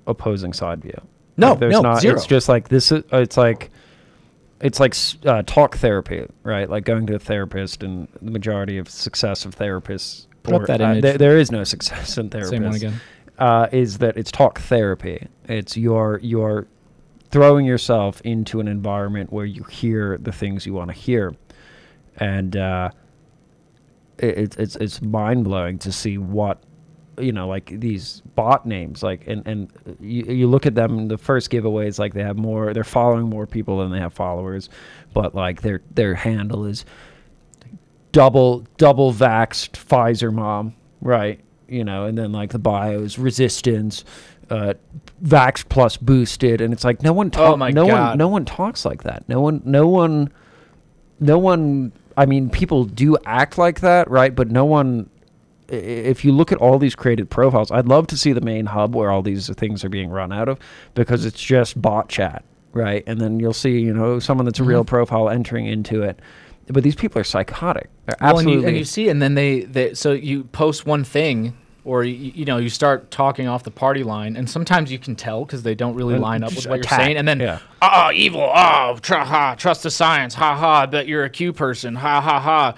opposing 0.06 0.52
side 0.52 0.80
view. 0.82 0.98
No, 1.36 1.50
Like, 1.50 1.58
there's 1.60 1.72
no, 1.72 1.82
not. 1.82 2.00
zero. 2.00 2.14
It's 2.14 2.26
just 2.26 2.48
like 2.48 2.68
this. 2.68 2.90
Is, 2.90 3.02
it's 3.12 3.36
like 3.36 3.70
it's 4.60 4.80
like 4.80 4.94
uh, 5.26 5.42
talk 5.46 5.76
therapy, 5.76 6.26
right? 6.42 6.70
Like 6.70 6.84
going 6.84 7.06
to 7.06 7.16
a 7.16 7.18
therapist, 7.18 7.82
and 7.82 8.08
the 8.22 8.30
majority 8.30 8.78
of 8.78 8.88
success 8.88 9.44
of 9.44 9.54
therapists. 9.56 10.26
Put 10.52 10.62
up 10.62 10.66
that 10.68 10.80
image. 10.80 11.02
there- 11.02 11.18
there 11.18 11.38
is 11.38 11.50
no 11.52 11.64
success 11.64 12.18
in 12.18 12.30
therapy. 12.30 12.50
Same 12.50 12.64
one 12.64 12.74
again. 12.74 12.94
uh, 13.38 13.68
is 13.72 13.98
that 13.98 14.16
it's 14.16 14.30
talk 14.32 14.58
therapy. 14.60 15.26
It's 15.48 15.76
your 15.76 16.18
your 16.22 16.66
throwing 17.30 17.66
yourself 17.66 18.20
into 18.22 18.58
an 18.60 18.66
environment 18.68 19.32
where 19.32 19.44
you 19.44 19.62
hear 19.64 20.16
the 20.18 20.32
things 20.32 20.64
you 20.66 20.72
want 20.74 20.88
to 20.90 20.96
hear, 20.96 21.34
and 22.16 22.56
uh, 22.56 22.90
it, 24.18 24.38
it's 24.38 24.56
it's 24.56 24.76
it's 24.76 25.02
mind 25.02 25.44
blowing 25.44 25.78
to 25.80 25.92
see 25.92 26.18
what 26.18 26.62
you 27.20 27.32
know 27.32 27.48
like 27.48 27.66
these 27.80 28.22
bot 28.36 28.64
names 28.64 29.02
like 29.02 29.26
and 29.26 29.44
and 29.46 29.72
you, 30.00 30.22
you 30.24 30.46
look 30.46 30.66
at 30.66 30.74
them 30.76 31.08
the 31.08 31.18
first 31.18 31.50
giveaways 31.50 31.98
like 31.98 32.14
they 32.14 32.22
have 32.22 32.36
more 32.38 32.72
they're 32.72 32.84
following 32.84 33.28
more 33.28 33.44
people 33.44 33.78
than 33.80 33.90
they 33.90 33.98
have 33.98 34.12
followers 34.12 34.68
but 35.14 35.34
like 35.34 35.60
their 35.62 35.80
their 35.94 36.14
handle 36.14 36.64
is 36.64 36.84
double 38.18 38.66
double 38.78 39.12
vaxxed 39.12 39.72
Pfizer 39.72 40.32
mom, 40.32 40.74
right? 41.00 41.38
You 41.68 41.84
know, 41.84 42.06
and 42.06 42.18
then 42.18 42.32
like 42.32 42.50
the 42.50 42.58
bios 42.58 43.16
resistance, 43.18 44.04
uh, 44.50 44.74
vax 45.22 45.68
plus 45.68 45.96
boosted, 45.96 46.60
and 46.60 46.72
it's 46.72 46.82
like 46.82 47.02
no 47.02 47.12
one 47.12 47.30
Oh 47.36 47.56
my 47.56 47.70
no 47.70 47.86
God. 47.86 48.08
one 48.10 48.18
no 48.18 48.28
one 48.28 48.44
talks 48.44 48.84
like 48.84 49.04
that. 49.04 49.28
No 49.28 49.40
one 49.40 49.62
no 49.64 49.86
one 49.86 50.32
no 51.20 51.38
one. 51.38 51.92
I 52.16 52.26
mean, 52.26 52.50
people 52.50 52.84
do 52.84 53.16
act 53.24 53.58
like 53.58 53.80
that, 53.82 54.10
right? 54.10 54.34
But 54.34 54.50
no 54.50 54.64
one. 54.64 55.08
If 55.68 56.24
you 56.24 56.32
look 56.32 56.50
at 56.50 56.58
all 56.58 56.78
these 56.78 56.94
created 56.96 57.28
profiles, 57.30 57.70
I'd 57.70 57.86
love 57.86 58.06
to 58.08 58.16
see 58.16 58.32
the 58.32 58.40
main 58.40 58.64
hub 58.66 58.96
where 58.96 59.10
all 59.10 59.20
these 59.22 59.48
things 59.54 59.84
are 59.84 59.90
being 59.90 60.08
run 60.10 60.32
out 60.32 60.48
of, 60.48 60.58
because 60.94 61.24
it's 61.26 61.40
just 61.40 61.80
bot 61.80 62.08
chat, 62.08 62.42
right? 62.72 63.04
And 63.06 63.20
then 63.20 63.38
you'll 63.38 63.52
see, 63.52 63.78
you 63.78 63.92
know, 63.92 64.18
someone 64.18 64.46
that's 64.46 64.60
a 64.60 64.64
real 64.64 64.80
Mm-hmm. 64.80 64.88
profile 64.88 65.28
entering 65.28 65.66
into 65.66 66.02
it. 66.02 66.18
But 66.70 66.82
these 66.82 66.94
people 66.94 67.20
are 67.20 67.24
psychotic. 67.24 67.88
They're 68.06 68.16
Well, 68.20 68.30
and 68.30 68.38
absolutely. 68.38 68.62
you, 68.62 68.68
and 68.68 68.76
you 68.76 68.84
see, 68.84 69.08
and 69.08 69.22
then 69.22 69.34
they, 69.34 69.60
they, 69.60 69.94
so 69.94 70.12
you 70.12 70.44
post 70.44 70.86
one 70.86 71.04
thing 71.04 71.56
or 71.88 72.04
you, 72.04 72.32
you 72.34 72.44
know 72.44 72.58
you 72.58 72.68
start 72.68 73.10
talking 73.10 73.48
off 73.48 73.64
the 73.64 73.70
party 73.70 74.04
line, 74.04 74.36
and 74.36 74.48
sometimes 74.48 74.92
you 74.92 74.98
can 74.98 75.16
tell 75.16 75.44
because 75.44 75.62
they 75.62 75.74
don't 75.74 75.94
really 75.94 76.14
And 76.14 76.22
line 76.22 76.44
up 76.44 76.54
with 76.54 76.66
what 76.66 76.80
attack, 76.80 76.98
you're 76.98 77.06
saying, 77.06 77.16
and 77.16 77.26
then 77.26 77.40
yeah. 77.40 77.60
oh 77.80 78.10
evil, 78.12 78.42
oh 78.42 78.98
tr- 79.00 79.14
ha, 79.14 79.54
trust 79.56 79.84
the 79.84 79.90
science, 79.90 80.34
ha 80.34 80.54
ha, 80.54 80.82
I 80.82 80.86
bet 80.86 81.08
you're 81.08 81.24
a 81.24 81.30
Q 81.30 81.54
person, 81.54 81.94
ha 81.94 82.20
ha 82.20 82.38
ha, 82.38 82.74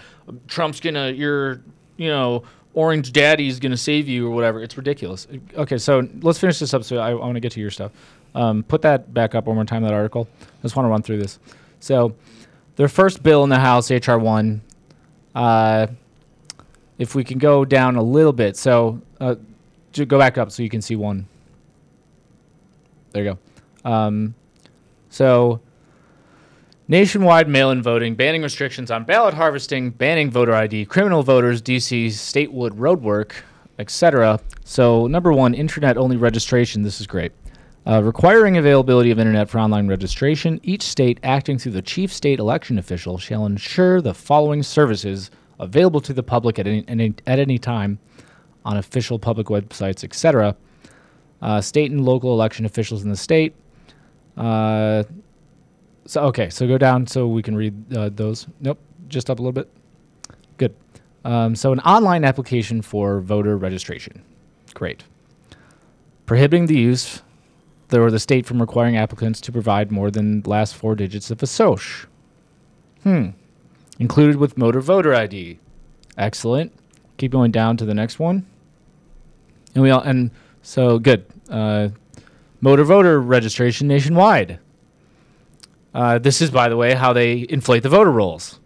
Trump's 0.47 0.79
gonna 0.79 1.11
your 1.11 1.61
you 1.97 2.09
know 2.09 2.45
Orange 2.75 3.11
Daddy's 3.11 3.59
gonna 3.59 3.77
save 3.77 4.09
you 4.09 4.29
or 4.29 4.31
whatever. 4.31 4.63
It's 4.63 4.77
ridiculous. 4.77 5.27
Okay, 5.57 5.79
so 5.79 6.09
let's 6.23 6.39
finish 6.39 6.61
this 6.61 6.73
up. 6.73 6.85
So 6.85 6.99
I, 6.99 7.11
I 7.11 7.15
want 7.15 7.35
to 7.35 7.41
get 7.41 7.53
to 7.53 7.61
your 7.61 7.73
stuff. 7.73 7.91
Um, 8.37 8.63
put 8.63 8.83
that 8.83 9.13
back 9.13 9.35
up 9.35 9.47
one 9.47 9.57
more 9.57 9.65
time. 9.65 9.83
That 9.83 9.93
article. 9.93 10.29
I 10.41 10.63
just 10.63 10.77
want 10.77 10.87
to 10.87 10.91
run 10.91 11.03
through 11.03 11.19
this. 11.19 11.41
So 11.81 12.15
their 12.81 12.89
first 12.89 13.23
bill 13.23 13.45
in 13.45 13.51
the 13.51 13.59
House, 13.59 13.91
HR 13.91 14.17
one. 14.17 14.63
Uh, 15.35 15.87
if 16.97 17.15
we 17.15 17.23
can 17.23 17.37
go 17.37 17.63
down 17.63 17.97
a 17.97 18.03
little 18.03 18.33
bit, 18.33 18.57
so 18.57 19.03
uh, 19.21 19.35
go 19.93 20.19
back 20.19 20.39
up 20.39 20.51
so 20.51 20.63
you 20.63 20.71
can 20.71 20.81
see 20.81 20.97
one. 20.97 21.29
There 23.11 23.23
you 23.23 23.37
go. 23.85 23.91
Um, 23.91 24.35
so 25.11 25.61
nationwide 26.89 27.51
mail-in 27.51 27.83
voting, 27.83 28.15
banning 28.15 28.41
restrictions 28.41 28.91
on 28.91 29.05
ballot 29.05 29.35
harvesting, 29.35 29.91
banning 29.91 30.31
voter 30.31 30.55
ID, 30.55 30.87
criminal 30.87 31.23
voters, 31.23 31.61
DC 31.61 32.11
statehood 32.13 32.79
roadwork, 32.79 33.33
etc. 33.79 34.41
So 34.65 35.07
number 35.07 35.35
one, 35.35 35.53
internet-only 35.53 36.17
registration. 36.17 36.81
This 36.81 36.99
is 36.99 37.07
great. 37.07 37.33
Uh, 37.87 38.03
requiring 38.03 38.59
availability 38.59 39.11
of 39.11 39.19
internet 39.19 39.49
for 39.49 39.59
online 39.59 39.89
registration, 39.89 40.61
each 40.63 40.83
state 40.83 41.19
acting 41.23 41.59
through 41.59 41.73
the 41.73 41.81
chief 41.81 42.13
state 42.13 42.39
election 42.39 42.79
official 42.79 43.17
shall 43.17 43.47
ensure 43.47 44.03
the 44.03 44.13
following 44.13 44.63
services 44.63 45.31
available 45.59 46.01
to 46.01 46.13
the 46.13 46.23
public 46.23 46.59
at 46.59 46.67
any, 46.67 46.85
any, 46.89 47.15
at 47.27 47.39
any 47.39 47.59
time 47.59 47.99
on 48.67 48.77
official 48.77 49.19
public 49.19 49.47
websites, 49.47 50.05
etc. 50.05 50.55
Uh, 51.41 51.61
state 51.61 51.91
and 51.91 52.05
local 52.05 52.33
election 52.35 52.67
officials 52.67 53.03
in 53.03 53.09
the 53.09 53.17
state. 53.17 53.55
Uh, 54.37 55.03
so 56.05 56.23
okay, 56.23 56.51
so 56.51 56.67
go 56.67 56.77
down 56.77 57.07
so 57.07 57.29
we 57.29 57.43
can 57.43 57.57
read 57.57 57.97
uh, 57.97 58.11
those. 58.13 58.47
Nope, 58.61 58.79
just 59.09 59.31
up 59.31 59.39
a 59.39 59.43
little 59.43 59.53
bit. 59.53 59.71
Good. 60.59 60.75
Um, 61.25 61.57
so 61.57 61.73
an 61.73 61.81
online 61.81 62.25
application 62.25 62.83
for 62.83 63.21
voter 63.21 63.57
registration. 63.57 64.23
Great. 64.75 65.05
Prohibiting 66.27 66.67
the 66.67 66.77
use 66.77 67.23
or 67.99 68.11
the 68.11 68.19
state 68.19 68.47
from 68.47 68.61
requiring 68.61 68.97
applicants 68.97 69.41
to 69.43 69.53
provide 69.53 69.91
more 69.91 70.11
than 70.11 70.43
last 70.47 70.75
four 70.75 70.95
digits 70.95 71.31
of 71.31 71.43
a 71.43 71.47
SOCH. 71.47 72.07
Hmm. 73.03 73.31
Included 73.99 74.37
with 74.37 74.57
motor 74.57 74.81
voter 74.81 75.15
ID. 75.15 75.59
Excellent. 76.17 76.73
Keep 77.19 77.33
going 77.33 77.51
down 77.51 77.77
to 77.77 77.85
the 77.85 77.95
next 77.95 78.19
one. 78.19 78.47
And 79.75 79.83
we 79.83 79.91
all 79.91 80.01
and 80.01 80.31
so 80.63 80.99
good. 80.99 81.25
Uh, 81.49 81.89
motor 82.61 82.85
voter 82.85 83.21
registration 83.21 83.89
nationwide. 83.89 84.59
Uh, 85.93 86.19
this 86.19 86.41
is, 86.41 86.51
by 86.51 86.69
the 86.69 86.77
way, 86.77 86.95
how 86.95 87.13
they 87.13 87.47
inflate 87.49 87.83
the 87.83 87.89
voter 87.89 88.11
rolls. 88.11 88.61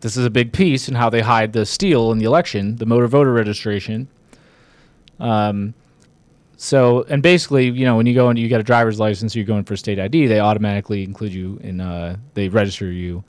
This 0.00 0.16
is 0.16 0.24
a 0.24 0.30
big 0.30 0.52
piece 0.52 0.88
in 0.88 0.94
how 0.94 1.10
they 1.10 1.20
hide 1.20 1.52
the 1.52 1.66
steal 1.66 2.12
in 2.12 2.18
the 2.18 2.24
election, 2.24 2.76
the 2.76 2.86
motor 2.86 3.06
voter 3.06 3.32
registration. 3.32 4.08
Um, 5.18 5.74
so, 6.60 7.04
and 7.04 7.22
basically, 7.22 7.70
you 7.70 7.84
know, 7.84 7.96
when 7.96 8.06
you 8.06 8.14
go 8.14 8.30
and 8.30 8.38
you 8.38 8.48
get 8.48 8.58
a 8.58 8.64
driver's 8.64 8.98
license, 8.98 9.36
you're 9.36 9.44
going 9.44 9.62
for 9.62 9.76
state 9.76 10.00
ID, 10.00 10.26
they 10.26 10.40
automatically 10.40 11.04
include 11.04 11.32
you 11.32 11.56
in, 11.62 11.80
uh, 11.80 12.16
they 12.34 12.48
register 12.48 12.90
you 12.90 13.22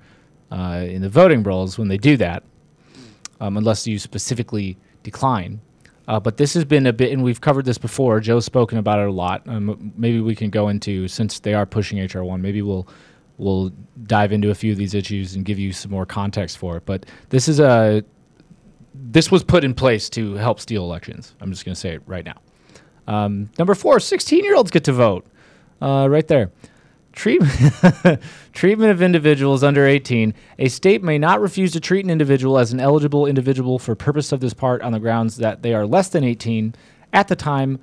uh, 0.51 0.83
in 0.89 1.03
the 1.03 1.09
voting 1.09 1.43
rolls 1.43 1.77
when 1.77 1.87
they 1.87 1.97
do 1.97 2.17
that, 2.17 2.41
um, 3.39 3.55
unless 3.55 3.85
you 3.85 3.99
specifically 3.99 4.77
decline. 5.03 5.61
Uh, 6.07 6.19
but 6.19 6.37
this 6.37 6.55
has 6.55 6.65
been 6.65 6.87
a 6.87 6.91
bit, 6.91 7.11
and 7.11 7.23
we've 7.23 7.39
covered 7.39 7.65
this 7.65 7.77
before. 7.77 8.19
Joe's 8.19 8.45
spoken 8.45 8.79
about 8.79 8.97
it 8.97 9.07
a 9.07 9.11
lot. 9.11 9.47
Um, 9.47 9.93
maybe 9.95 10.21
we 10.21 10.33
can 10.33 10.49
go 10.49 10.69
into 10.69 11.07
since 11.07 11.37
they 11.37 11.53
are 11.53 11.67
pushing 11.67 12.03
HR 12.03 12.23
one. 12.23 12.41
Maybe 12.41 12.63
we'll 12.63 12.87
we'll 13.37 13.71
dive 14.05 14.31
into 14.31 14.49
a 14.49 14.55
few 14.55 14.71
of 14.71 14.79
these 14.79 14.95
issues 14.95 15.35
and 15.35 15.45
give 15.45 15.59
you 15.59 15.71
some 15.71 15.91
more 15.91 16.07
context 16.07 16.57
for 16.57 16.77
it. 16.77 16.85
But 16.87 17.05
this 17.29 17.47
is 17.47 17.59
a 17.59 18.03
this 18.95 19.29
was 19.29 19.43
put 19.43 19.63
in 19.63 19.75
place 19.75 20.09
to 20.09 20.33
help 20.33 20.59
steal 20.59 20.83
elections. 20.83 21.35
I'm 21.41 21.51
just 21.51 21.63
going 21.63 21.75
to 21.75 21.79
say 21.79 21.93
it 21.93 22.01
right 22.07 22.25
now. 22.25 22.41
Um, 23.09 23.49
number 23.57 23.73
four, 23.73 23.99
16 23.99 24.43
year 24.43 24.55
olds 24.55 24.71
get 24.71 24.83
to 24.85 24.93
vote. 24.93 25.25
Uh, 25.81 26.07
right 26.09 26.27
there. 26.27 26.51
Treatment, 27.11 27.51
treatment 28.53 28.91
of 28.91 29.01
individuals 29.01 29.63
under 29.63 29.85
18. 29.85 30.33
A 30.59 30.69
state 30.69 31.01
may 31.01 31.17
not 31.17 31.41
refuse 31.41 31.71
to 31.71 31.79
treat 31.79 32.05
an 32.05 32.11
individual 32.11 32.59
as 32.59 32.71
an 32.71 32.79
eligible 32.79 33.25
individual 33.25 33.79
for 33.79 33.95
purpose 33.95 34.31
of 34.31 34.39
this 34.39 34.53
part 34.53 34.81
on 34.83 34.91
the 34.91 34.99
grounds 34.99 35.37
that 35.37 35.63
they 35.63 35.73
are 35.73 35.87
less 35.87 36.09
than 36.09 36.23
18 36.23 36.75
at 37.11 37.27
the 37.27 37.35
time 37.35 37.79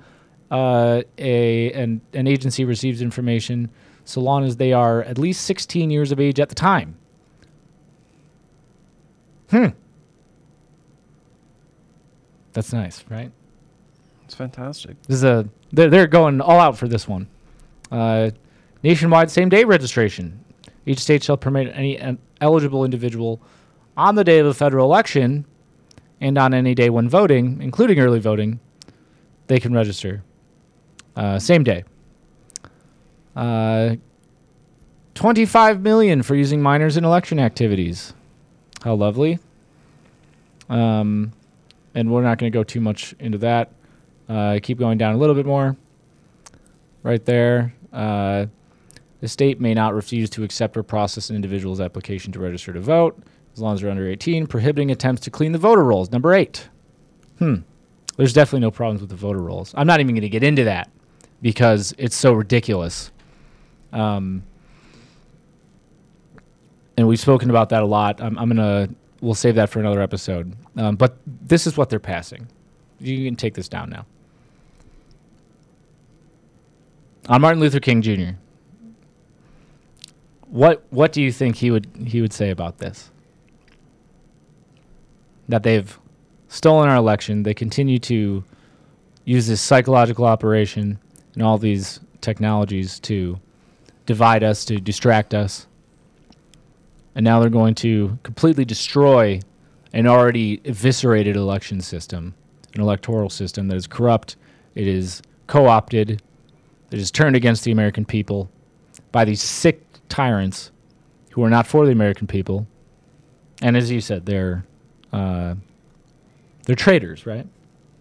uh, 0.49 1.01
a 1.17 1.71
an, 1.73 2.01
an 2.13 2.27
agency 2.27 2.63
receives 2.63 3.01
information, 3.01 3.69
so 4.05 4.21
long 4.21 4.45
as 4.45 4.55
they 4.57 4.71
are 4.73 5.03
at 5.03 5.17
least 5.17 5.45
16 5.45 5.91
years 5.91 6.11
of 6.11 6.19
age 6.19 6.39
at 6.39 6.49
the 6.49 6.55
time. 6.55 6.95
Hmm. 9.49 9.67
That's 12.53 12.71
nice, 12.73 13.03
right? 13.09 13.31
Fantastic. 14.37 15.01
This 15.03 15.15
is 15.17 15.23
a 15.23 15.49
they're 15.71 15.89
they're 15.89 16.05
going 16.05 16.41
all 16.41 16.59
out 16.59 16.77
for 16.77 16.87
this 16.87 17.07
one. 17.07 17.27
Uh, 17.91 18.29
nationwide 18.83 19.31
same 19.31 19.49
day 19.49 19.63
registration. 19.63 20.43
Each 20.85 20.99
state 20.99 21.23
shall 21.23 21.37
permit 21.37 21.75
any 21.75 21.97
an 21.97 22.19
eligible 22.39 22.85
individual 22.85 23.41
on 23.97 24.13
the 24.13 24.23
day 24.23 24.37
of 24.37 24.45
the 24.45 24.53
federal 24.53 24.85
election 24.85 25.45
and 26.21 26.37
on 26.37 26.53
any 26.53 26.75
day 26.75 26.91
when 26.91 27.09
voting, 27.09 27.63
including 27.63 27.99
early 27.99 28.19
voting, 28.19 28.59
they 29.47 29.59
can 29.59 29.73
register. 29.73 30.23
Uh, 31.15 31.39
same 31.39 31.63
day. 31.63 31.83
Uh, 33.35 33.95
25 35.15 35.81
million 35.81 36.21
for 36.21 36.35
using 36.35 36.61
minors 36.61 36.95
in 36.95 37.03
election 37.03 37.39
activities. 37.39 38.13
How 38.83 38.93
lovely. 38.93 39.39
Um, 40.69 41.33
and 41.95 42.11
we're 42.11 42.21
not 42.21 42.37
going 42.37 42.51
to 42.51 42.55
go 42.55 42.63
too 42.63 42.81
much 42.81 43.15
into 43.19 43.39
that. 43.39 43.71
Uh, 44.27 44.59
keep 44.61 44.77
going 44.77 44.97
down 44.97 45.13
a 45.13 45.17
little 45.17 45.35
bit 45.35 45.45
more. 45.45 45.75
Right 47.03 47.23
there. 47.25 47.73
Uh, 47.93 48.47
the 49.21 49.27
state 49.27 49.59
may 49.59 49.73
not 49.73 49.93
refuse 49.93 50.29
to 50.31 50.43
accept 50.43 50.77
or 50.77 50.83
process 50.83 51.29
an 51.29 51.35
individual's 51.35 51.79
application 51.79 52.31
to 52.33 52.39
register 52.39 52.73
to 52.73 52.79
vote 52.79 53.17
as 53.57 53.61
long 53.61 53.73
as 53.73 53.81
they're 53.81 53.89
under 53.89 54.07
18, 54.07 54.45
prohibiting 54.45 54.91
attempts 54.91 55.21
to 55.21 55.31
clean 55.31 55.51
the 55.51 55.57
voter 55.57 55.83
rolls. 55.83 56.11
Number 56.11 56.33
eight. 56.35 56.69
Hmm. 57.39 57.55
There's 58.15 58.31
definitely 58.31 58.59
no 58.59 58.71
problems 58.71 59.01
with 59.01 59.09
the 59.09 59.15
voter 59.15 59.39
rolls. 59.39 59.73
I'm 59.75 59.87
not 59.87 59.99
even 59.99 60.13
going 60.13 60.21
to 60.21 60.29
get 60.29 60.43
into 60.43 60.63
that 60.65 60.91
because 61.41 61.93
it's 61.97 62.15
so 62.15 62.33
ridiculous. 62.33 63.11
Um, 63.91 64.43
and 66.97 67.07
we've 67.07 67.19
spoken 67.19 67.49
about 67.49 67.69
that 67.69 67.81
a 67.81 67.85
lot. 67.85 68.21
I'm, 68.21 68.37
I'm 68.37 68.49
gonna 68.49 68.89
we'll 69.21 69.35
save 69.35 69.55
that 69.55 69.69
for 69.69 69.79
another 69.79 70.01
episode. 70.01 70.55
Um, 70.75 70.95
but 70.95 71.17
this 71.25 71.67
is 71.67 71.77
what 71.77 71.89
they're 71.89 71.99
passing. 71.99 72.47
You 72.99 73.25
can 73.25 73.35
take 73.35 73.53
this 73.53 73.69
down 73.69 73.89
now. 73.89 74.05
On 77.29 77.41
Martin 77.41 77.59
Luther 77.59 77.79
King 77.79 78.01
Jr. 78.01 78.31
What 80.49 80.85
what 80.91 81.11
do 81.11 81.21
you 81.21 81.31
think 81.31 81.57
he 81.57 81.71
would 81.71 81.87
he 82.05 82.21
would 82.21 82.31
say 82.31 82.49
about 82.51 82.77
this? 82.77 83.11
That 85.49 85.63
they've 85.63 85.99
stolen 86.47 86.89
our 86.89 86.95
election. 86.95 87.43
They 87.43 87.53
continue 87.53 87.99
to 87.99 88.43
use 89.25 89.47
this 89.47 89.59
psychological 89.59 90.25
operation 90.25 90.99
and 91.33 91.43
all 91.43 91.57
these 91.57 91.99
technologies 92.21 92.99
to 93.01 93.39
divide 94.05 94.43
us, 94.43 94.63
to 94.65 94.77
distract 94.77 95.33
us. 95.33 95.67
And 97.13 97.25
now 97.25 97.39
they're 97.39 97.49
going 97.49 97.75
to 97.75 98.17
completely 98.23 98.63
destroy 98.63 99.41
an 99.91 100.07
already 100.07 100.61
eviscerated 100.63 101.35
election 101.35 101.81
system, 101.81 102.35
an 102.73 102.81
electoral 102.81 103.29
system 103.29 103.67
that 103.67 103.75
is 103.75 103.87
corrupt, 103.87 104.37
it 104.75 104.87
is 104.87 105.21
co 105.47 105.67
opted, 105.67 106.21
it 106.91 106.99
is 106.99 107.11
turned 107.11 107.35
against 107.35 107.63
the 107.63 107.71
American 107.71 108.05
people 108.05 108.49
by 109.11 109.25
these 109.25 109.41
sick 109.41 109.83
tyrants 110.09 110.71
who 111.31 111.43
are 111.43 111.49
not 111.49 111.67
for 111.67 111.85
the 111.85 111.91
American 111.91 112.27
people. 112.27 112.65
And 113.61 113.75
as 113.75 113.89
you 113.91 114.01
said, 114.01 114.25
they're 114.25 114.65
uh, 115.13 115.55
they're 116.65 116.75
traitors, 116.75 117.25
right? 117.25 117.47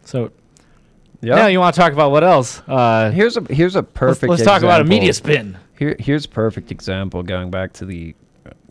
So 0.04 0.30
Yeah. 1.20 1.36
now 1.36 1.46
you 1.46 1.58
want 1.60 1.74
to 1.74 1.80
talk 1.80 1.92
about 1.92 2.10
what 2.10 2.24
else? 2.24 2.60
Uh, 2.68 3.10
Here's 3.10 3.36
a 3.36 3.42
here's 3.52 3.76
a 3.76 3.82
perfect. 3.82 4.30
let's 4.30 4.42
talk 4.44 4.62
about 4.62 4.80
a 4.80 4.84
media 4.84 5.12
spin. 5.12 5.56
Here, 5.78 5.94
here's 5.98 6.24
a 6.24 6.28
perfect 6.28 6.70
example 6.70 7.22
going 7.22 7.50
back 7.50 7.72
to 7.74 7.84
the 7.84 8.14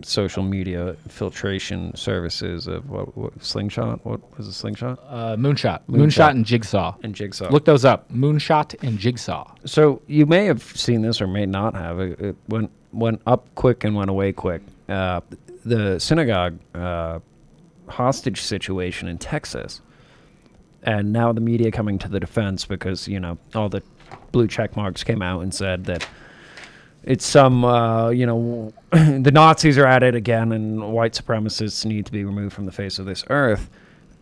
social 0.03 0.43
media 0.43 0.95
filtration 1.07 1.95
services 1.95 2.67
of 2.67 2.89
what, 2.89 3.15
what 3.17 3.43
Slingshot. 3.43 4.05
What 4.05 4.37
was 4.37 4.47
it, 4.47 4.53
Slingshot? 4.53 4.99
Uh, 5.07 5.35
Moonshot. 5.35 5.81
Moonshot. 5.89 5.97
Moonshot 5.97 6.29
and 6.31 6.45
Jigsaw. 6.45 6.95
And 7.03 7.15
Jigsaw. 7.15 7.49
Look 7.49 7.65
those 7.65 7.85
up. 7.85 8.11
Moonshot 8.11 8.75
and 8.83 8.99
Jigsaw. 8.99 9.53
So 9.65 10.01
you 10.07 10.25
may 10.25 10.45
have 10.45 10.61
seen 10.63 11.01
this 11.01 11.21
or 11.21 11.27
may 11.27 11.45
not 11.45 11.75
have. 11.75 11.99
It, 11.99 12.19
it 12.19 12.35
went 12.49 12.71
went 12.91 13.21
up 13.25 13.47
quick 13.55 13.83
and 13.83 13.95
went 13.95 14.09
away 14.09 14.31
quick. 14.31 14.61
Uh, 14.89 15.21
the 15.65 15.99
synagogue 15.99 16.59
uh, 16.73 17.19
hostage 17.87 18.41
situation 18.41 19.07
in 19.07 19.17
Texas. 19.17 19.81
and 20.83 21.11
now 21.11 21.33
the 21.33 21.41
media 21.41 21.71
coming 21.71 21.97
to 21.99 22.07
the 22.07 22.19
defense 22.19 22.65
because 22.65 23.07
you 23.07 23.19
know 23.19 23.37
all 23.55 23.69
the 23.69 23.81
blue 24.31 24.47
check 24.47 24.75
marks 24.75 25.03
came 25.03 25.21
out 25.21 25.41
and 25.41 25.53
said 25.53 25.85
that 25.85 26.07
it's 27.03 27.25
some 27.25 27.63
uh, 27.65 28.09
you 28.09 28.25
know 28.25 28.71
the 29.23 29.31
Nazis 29.31 29.77
are 29.77 29.85
at 29.85 30.03
it 30.03 30.15
again 30.15 30.53
and 30.53 30.93
white 30.93 31.13
supremacists 31.13 31.85
need 31.85 32.05
to 32.05 32.13
be 32.13 32.23
removed 32.23 32.53
from 32.55 32.65
the 32.65 32.71
face 32.71 32.97
of 32.97 33.05
this 33.05 33.25
earth. 33.29 33.69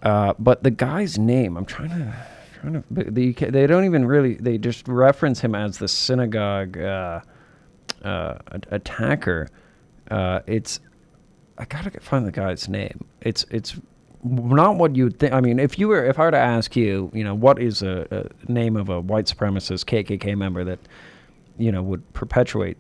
Uh, 0.02 0.34
but 0.40 0.64
the 0.64 0.72
guy's 0.72 1.20
name, 1.20 1.58
I'm 1.58 1.66
trying 1.66 1.90
to 1.90 2.14
trying 2.60 2.82
to 2.82 2.84
the, 2.90 3.34
they 3.34 3.68
don't 3.68 3.86
even 3.86 4.06
really 4.06 4.34
they 4.36 4.58
just 4.58 4.88
reference 4.88 5.42
him 5.42 5.54
as 5.54 5.78
the 5.78 5.88
synagogue 5.88 6.78
uh, 6.78 7.22
uh, 8.04 8.40
attacker. 8.72 9.48
Uh, 10.10 10.40
it's 10.48 10.80
I 11.60 11.66
gotta 11.66 11.92
find 12.00 12.26
the 12.26 12.32
guy's 12.32 12.68
name. 12.68 13.06
It's 13.22 13.46
it's 13.52 13.80
not 14.24 14.78
what 14.78 14.96
you'd 14.96 15.20
think. 15.20 15.34
I 15.34 15.42
mean, 15.42 15.60
if 15.60 15.78
you 15.78 15.88
were 15.88 16.04
if 16.04 16.18
I 16.18 16.24
were 16.24 16.32
to 16.32 16.38
ask 16.38 16.76
you, 16.76 17.12
you 17.14 17.24
know, 17.24 17.36
what 17.36 17.62
is 17.62 17.84
a, 17.84 18.08
a 18.10 18.52
name 18.52 18.76
of 18.76 18.90
a 18.90 19.00
white 19.02 19.26
supremacist 19.26 19.86
KKK 19.86 20.36
member 20.36 20.64
that 20.64 20.80
you 21.60 21.72
know 21.72 21.84
would 21.84 22.12
perpetuate 22.14 22.78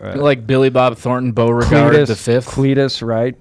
uh, 0.00 0.16
like 0.16 0.46
Billy 0.46 0.70
Bob 0.70 0.96
Thornton 0.96 1.32
Beauregard 1.32 1.94
Cletus, 1.94 2.08
the 2.08 2.16
fifth. 2.16 2.48
Cletus, 2.48 3.06
right? 3.06 3.36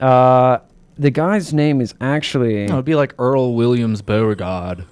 Uh, 0.00 0.58
the 0.98 1.10
guy's 1.10 1.52
name 1.54 1.80
is 1.80 1.94
actually 2.00 2.66
No, 2.66 2.74
it'd 2.74 2.84
be 2.84 2.94
like 2.94 3.14
Earl 3.18 3.54
Williams 3.54 4.02
Beauregard. 4.02 4.84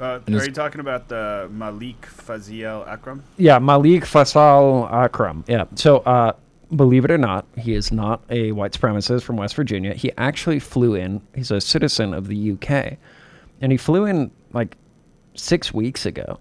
Uh, 0.00 0.20
are 0.26 0.44
you 0.44 0.50
talking 0.50 0.80
about 0.80 1.08
the 1.08 1.48
Malik 1.52 2.02
Faisal 2.02 2.86
Akram? 2.88 3.22
Yeah, 3.36 3.58
Malik 3.58 4.02
Faisal 4.02 4.90
Akram. 4.92 5.44
Yeah. 5.46 5.64
So, 5.76 5.98
uh, 5.98 6.32
believe 6.74 7.04
it 7.04 7.10
or 7.10 7.18
not, 7.18 7.46
he 7.56 7.74
is 7.74 7.92
not 7.92 8.22
a 8.28 8.52
white 8.52 8.72
supremacist 8.72 9.22
from 9.22 9.36
West 9.36 9.54
Virginia. 9.54 9.94
He 9.94 10.10
actually 10.18 10.58
flew 10.58 10.94
in. 10.94 11.22
He's 11.34 11.50
a 11.50 11.60
citizen 11.60 12.12
of 12.12 12.26
the 12.26 12.52
UK, 12.52 12.98
and 13.60 13.70
he 13.70 13.78
flew 13.78 14.04
in 14.04 14.30
like 14.52 14.76
six 15.34 15.72
weeks 15.72 16.04
ago. 16.06 16.40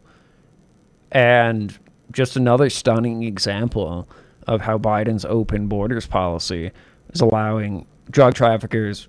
And 1.12 1.78
just 2.14 2.38
another 2.38 2.70
stunning 2.70 3.24
example 3.24 4.08
of 4.48 4.62
how 4.62 4.78
Biden's 4.78 5.26
open 5.26 5.68
borders 5.68 6.06
policy 6.06 6.72
is 7.12 7.22
allowing 7.22 7.86
drug 8.10 8.36
traffickers, 8.36 9.08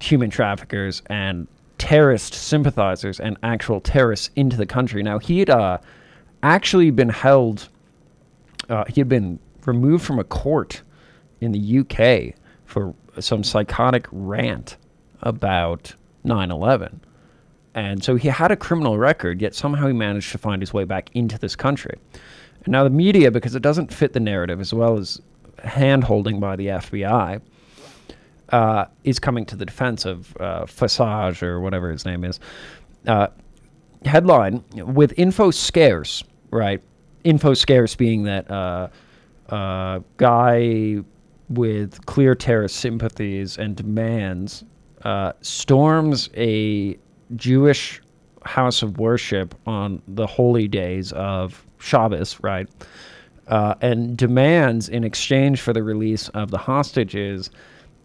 human 0.00 0.30
traffickers, 0.30 1.02
and 1.06 1.46
terrorist 1.78 2.34
sympathizers 2.34 3.20
and 3.20 3.36
actual 3.42 3.80
terrorists 3.80 4.30
into 4.36 4.56
the 4.56 4.66
country. 4.66 5.02
Now, 5.02 5.18
he 5.18 5.40
had 5.40 5.50
uh, 5.50 5.78
actually 6.42 6.90
been 6.90 7.08
held, 7.08 7.68
uh, 8.68 8.84
he 8.88 9.00
had 9.00 9.08
been 9.08 9.38
removed 9.66 10.04
from 10.04 10.18
a 10.18 10.24
court 10.24 10.82
in 11.40 11.52
the 11.52 11.78
UK 11.80 12.34
for 12.64 12.94
some 13.18 13.44
psychotic 13.44 14.06
rant 14.12 14.76
about 15.22 15.94
9 16.24 16.50
11. 16.50 17.00
And 17.74 18.04
so 18.04 18.14
he 18.14 18.28
had 18.28 18.52
a 18.52 18.56
criminal 18.56 18.98
record, 18.98 19.42
yet 19.42 19.54
somehow 19.54 19.88
he 19.88 19.92
managed 19.92 20.30
to 20.32 20.38
find 20.38 20.62
his 20.62 20.72
way 20.72 20.84
back 20.84 21.10
into 21.14 21.38
this 21.38 21.56
country. 21.56 21.98
And 22.64 22.72
now 22.72 22.84
the 22.84 22.90
media, 22.90 23.30
because 23.30 23.54
it 23.54 23.62
doesn't 23.62 23.92
fit 23.92 24.12
the 24.12 24.20
narrative, 24.20 24.60
as 24.60 24.72
well 24.72 24.98
as 24.98 25.20
hand 25.62 26.04
holding 26.04 26.40
by 26.40 26.56
the 26.56 26.68
FBI, 26.68 27.40
uh, 28.50 28.84
is 29.04 29.18
coming 29.18 29.44
to 29.46 29.56
the 29.56 29.66
defense 29.66 30.04
of 30.04 30.36
uh, 30.38 30.64
Fassage 30.64 31.42
or 31.42 31.60
whatever 31.60 31.90
his 31.90 32.04
name 32.04 32.24
is. 32.24 32.40
Uh, 33.06 33.28
headline 34.04 34.62
with 34.74 35.12
info 35.18 35.50
scarce, 35.50 36.22
right? 36.50 36.82
Info 37.24 37.54
scarce 37.54 37.94
being 37.94 38.24
that 38.24 38.50
uh, 38.50 38.88
uh, 39.48 40.00
guy 40.16 40.98
with 41.48 42.04
clear 42.06 42.34
terrorist 42.34 42.76
sympathies 42.76 43.58
and 43.58 43.76
demands 43.76 44.64
uh, 45.02 45.32
storms 45.42 46.30
a 46.36 46.98
Jewish 47.36 48.00
house 48.44 48.82
of 48.82 48.98
worship 48.98 49.54
on 49.66 50.02
the 50.08 50.26
holy 50.26 50.68
days 50.68 51.12
of 51.12 51.66
Shabbos, 51.84 52.38
right? 52.42 52.68
Uh, 53.46 53.74
and 53.80 54.16
demands, 54.16 54.88
in 54.88 55.04
exchange 55.04 55.60
for 55.60 55.72
the 55.72 55.82
release 55.82 56.28
of 56.30 56.50
the 56.50 56.58
hostages, 56.58 57.50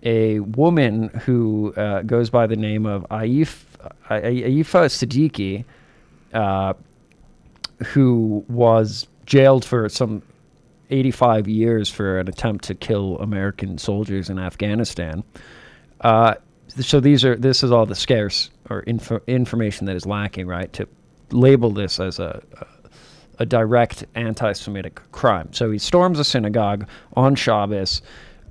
a 0.03 0.39
woman 0.39 1.09
who 1.25 1.73
uh, 1.75 2.01
goes 2.03 2.29
by 2.29 2.45
the 2.45 2.55
name 2.55 2.85
of 2.85 3.05
Aif, 3.09 3.63
Aafia 4.09 4.89
Siddiqui, 4.89 5.63
uh, 6.33 6.73
who 7.85 8.43
was 8.49 9.07
jailed 9.25 9.63
for 9.63 9.87
some 9.87 10.21
85 10.89 11.47
years 11.47 11.89
for 11.89 12.19
an 12.19 12.27
attempt 12.27 12.65
to 12.65 12.75
kill 12.75 13.17
American 13.19 13.77
soldiers 13.77 14.29
in 14.29 14.39
Afghanistan. 14.39 15.23
Uh, 16.01 16.35
so 16.79 16.99
these 16.99 17.23
are 17.25 17.35
this 17.35 17.63
is 17.63 17.71
all 17.71 17.85
the 17.85 17.95
scarce 17.95 18.49
or 18.69 18.83
info, 18.87 19.21
information 19.27 19.85
that 19.85 19.95
is 19.95 20.05
lacking, 20.05 20.47
right? 20.47 20.71
To 20.73 20.87
label 21.31 21.71
this 21.71 21.99
as 21.99 22.19
a, 22.19 22.41
a 23.39 23.45
direct 23.45 24.05
anti-Semitic 24.15 25.01
crime. 25.11 25.51
So 25.53 25.71
he 25.71 25.79
storms 25.79 26.19
a 26.19 26.23
synagogue 26.23 26.87
on 27.15 27.35
Shabbos, 27.35 28.01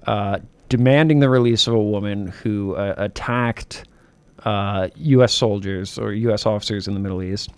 uh, 0.07 0.39
demanding 0.68 1.20
the 1.20 1.28
release 1.28 1.66
of 1.66 1.74
a 1.74 1.82
woman 1.82 2.28
who 2.28 2.74
uh, 2.74 2.95
attacked 2.97 3.84
uh, 4.45 4.89
U.S. 4.97 5.34
soldiers 5.34 5.99
or 5.99 6.12
U.S. 6.12 6.47
officers 6.47 6.89
in 6.89 6.95
the 6.95 7.01
Middle 7.01 7.22
East. 7.22 7.51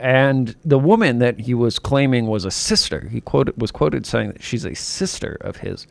And 0.00 0.54
the 0.64 0.78
woman 0.78 1.18
that 1.18 1.40
he 1.40 1.54
was 1.54 1.78
claiming 1.78 2.26
was 2.28 2.44
a 2.44 2.52
sister, 2.52 3.08
he 3.08 3.20
quoted 3.20 3.60
was 3.60 3.72
quoted 3.72 4.06
saying 4.06 4.32
that 4.32 4.42
she's 4.42 4.64
a 4.64 4.74
sister 4.74 5.38
of 5.40 5.56
his, 5.56 5.88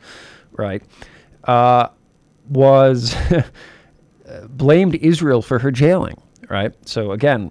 right? 0.52 0.82
Uh, 1.44 1.88
was 2.48 3.14
blamed 4.48 4.94
Israel 4.96 5.42
for 5.42 5.58
her 5.58 5.70
jailing, 5.70 6.20
right? 6.48 6.72
So 6.88 7.12
again, 7.12 7.50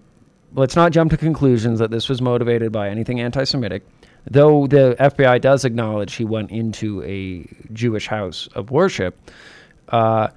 let's 0.54 0.76
not 0.76 0.92
jump 0.92 1.12
to 1.12 1.18
conclusions 1.18 1.80
that 1.80 1.92
this 1.92 2.10
was 2.10 2.22
motivated 2.22 2.72
by 2.72 2.90
anything 2.90 3.20
anti-Semitic. 3.20 3.84
Though 4.30 4.68
the 4.68 4.96
FBI 5.00 5.40
does 5.42 5.64
acknowledge 5.64 6.16
he 6.16 6.26
went 6.26 6.52
into 6.52 7.02
a 7.04 7.46
Jewish 7.74 8.08
house 8.08 8.48
of 8.56 8.72
worship, 8.72 9.18
uh, 9.90 10.30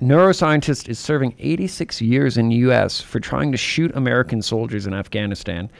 neuroscientist 0.00 0.88
is 0.88 0.98
serving 0.98 1.34
86 1.38 2.00
years 2.02 2.36
in 2.36 2.48
the 2.48 2.56
U.S. 2.56 3.00
for 3.00 3.20
trying 3.20 3.52
to 3.52 3.58
shoot 3.58 3.94
American 3.94 4.42
soldiers 4.42 4.86
in 4.86 4.94
Afghanistan. 4.94 5.70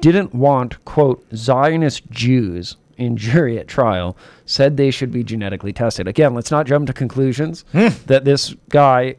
Didn't 0.00 0.34
want 0.34 0.84
quote 0.84 1.24
Zionist 1.34 2.10
Jews 2.10 2.76
in 2.96 3.16
jury 3.16 3.58
at 3.58 3.68
trial. 3.68 4.16
Said 4.46 4.76
they 4.76 4.90
should 4.90 5.12
be 5.12 5.22
genetically 5.22 5.72
tested. 5.72 6.08
Again, 6.08 6.34
let's 6.34 6.50
not 6.50 6.66
jump 6.66 6.86
to 6.88 6.92
conclusions 6.92 7.64
that 7.72 8.24
this 8.24 8.54
guy 8.68 9.16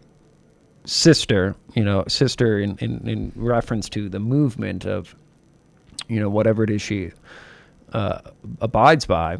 sister, 0.85 1.55
you 1.75 1.83
know, 1.83 2.03
sister 2.07 2.59
in, 2.59 2.77
in, 2.77 3.07
in 3.07 3.31
reference 3.35 3.89
to 3.89 4.09
the 4.09 4.19
movement 4.19 4.85
of, 4.85 5.15
you 6.07 6.19
know, 6.19 6.29
whatever 6.29 6.63
it 6.63 6.69
is 6.69 6.81
she 6.81 7.11
uh, 7.93 8.19
abides 8.61 9.05
by. 9.05 9.37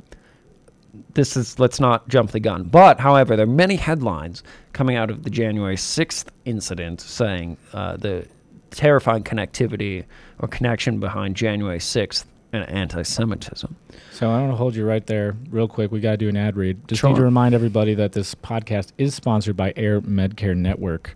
This 1.16 1.36
is, 1.36 1.60
let's 1.60 1.80
not 1.80 2.08
jump 2.08 2.32
the 2.32 2.40
gun. 2.40 2.64
But, 2.64 3.00
however, 3.00 3.36
there 3.36 3.46
are 3.46 3.50
many 3.50 3.76
headlines 3.76 4.44
coming 4.74 4.96
out 4.96 5.10
of 5.10 5.24
the 5.24 5.30
January 5.30 5.76
6th 5.76 6.26
incident 6.46 7.02
saying 7.02 7.58
uh, 7.74 7.98
the 7.98 8.28
terrifying 8.70 9.24
connectivity 9.24 10.06
or 10.40 10.48
connection 10.48 11.00
behind 11.00 11.36
January 11.36 11.80
6th 11.80 12.26
and 12.54 12.70
anti 12.70 13.02
Semitism. 13.02 13.76
So 14.12 14.30
I 14.30 14.40
want 14.42 14.52
to 14.52 14.56
hold 14.56 14.76
you 14.76 14.86
right 14.86 15.06
there, 15.08 15.36
real 15.50 15.68
quick. 15.68 15.92
We 15.92 16.00
got 16.00 16.12
to 16.12 16.18
do 16.18 16.30
an 16.30 16.38
ad 16.38 16.56
read. 16.56 16.88
Just 16.88 17.02
Sure. 17.02 17.10
need 17.10 17.16
to 17.16 17.24
remind 17.24 17.56
everybody 17.56 17.96
that 17.96 18.12
this 18.12 18.36
podcast 18.36 18.92
is 19.00 19.16
sponsored 19.16 19.58
by 19.58 19.74
Air 19.76 20.00
Medcare 20.02 20.56
Network. 20.56 21.16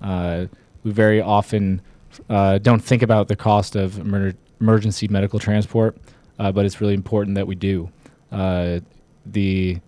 Uh, 0.00 0.46
we 0.84 0.90
very 0.92 1.20
often 1.20 1.80
uh, 2.28 2.58
don't 2.58 2.80
think 2.80 3.02
about 3.02 3.28
the 3.28 3.36
cost 3.36 3.76
of 3.76 3.98
emer- 3.98 4.34
emergency 4.60 5.08
medical 5.08 5.38
transport, 5.38 5.96
uh, 6.38 6.52
but 6.52 6.64
it's 6.64 6.80
really 6.80 6.94
important 6.94 7.34
that 7.34 7.46
we 7.46 7.54
do. 7.54 7.90
Uh, 8.30 8.80
the 9.24 9.78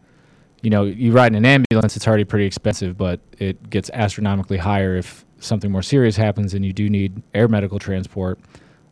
you 0.60 0.70
know, 0.70 0.84
you 0.84 1.12
ride 1.12 1.32
in 1.32 1.36
an 1.36 1.44
ambulance, 1.44 1.96
it's 1.96 2.08
already 2.08 2.24
pretty 2.24 2.44
expensive, 2.44 2.98
but 2.98 3.20
it 3.38 3.70
gets 3.70 3.90
astronomically 3.90 4.56
higher 4.56 4.96
if 4.96 5.24
something 5.38 5.70
more 5.70 5.82
serious 5.82 6.16
happens 6.16 6.52
and 6.52 6.64
you 6.64 6.72
do 6.72 6.90
need 6.90 7.22
air 7.32 7.46
medical 7.46 7.78
transport. 7.78 8.40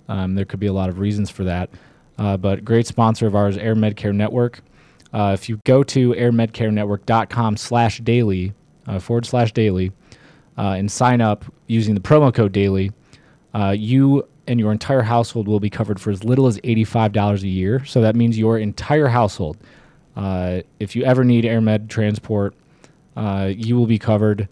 Um, 0.09 0.37
there 0.37 0.45
could 0.45 0.61
be 0.61 0.69
a 0.69 0.73
lot 0.73 0.89
of 0.89 1.01
reasons 1.01 1.29
for 1.29 1.43
that. 1.43 1.71
Uh, 2.19 2.37
but 2.37 2.65
great 2.65 2.87
sponsor 2.87 3.27
of 3.27 3.35
ours, 3.35 3.57
Air 3.57 3.75
Medcare 3.75 4.15
Network. 4.15 4.61
Uh, 5.13 5.33
if 5.35 5.49
you 5.49 5.61
go 5.65 5.83
to 5.83 6.13
airmedcarenetwork.com 6.13 7.57
slash 7.57 7.99
daily, 7.99 8.53
forward 9.01 9.27
slash 9.27 9.53
daily, 9.53 9.91
uh, 10.59 10.75
and 10.77 10.91
sign 10.91 11.21
up 11.21 11.45
using 11.67 11.95
the 11.95 12.01
promo 12.01 12.33
code 12.33 12.53
daily, 12.53 12.93
uh, 13.55 13.75
you 13.77 14.27
and 14.47 14.61
your 14.61 14.73
entire 14.73 15.03
household 15.03 15.49
will 15.49 15.61
be 15.61 15.71
covered 15.71 16.01
for 16.01 16.11
as 16.11 16.23
little 16.23 16.47
as 16.47 16.59
$85 16.61 17.43
a 17.43 17.49
year. 17.49 17.85
So 17.85 18.01
that 18.03 18.15
means 18.15 18.39
your 18.39 18.59
entire 18.59 19.09
household. 19.09 19.57
Uh, 20.15 20.61
if 20.79 20.95
you 20.95 21.03
ever 21.05 21.25
need 21.25 21.45
AirMed 21.45 21.89
transport, 21.89 22.55
uh, 23.17 23.53
you 23.55 23.77
will 23.77 23.87
be 23.87 23.99
covered. 23.99 24.49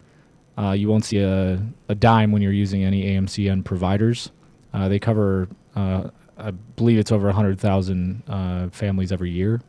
Uh, 0.59 0.73
you 0.73 0.89
won't 0.89 1.05
see 1.05 1.19
a, 1.19 1.61
a 1.89 1.95
dime 1.95 2.33
when 2.33 2.43
you're 2.43 2.53
using 2.53 2.85
any 2.85 3.05
AMCN 3.05 3.65
providers. 3.65 4.31
Uh, 4.73 4.89
they 4.89 4.99
cover, 4.99 5.49
I 5.77 6.51
believe 6.77 6.99
it's 6.99 7.13
over 7.13 7.27
100,000 7.27 8.23
uh, 8.29 8.69
families 8.71 9.13
every 9.13 9.31
year. 9.31 9.61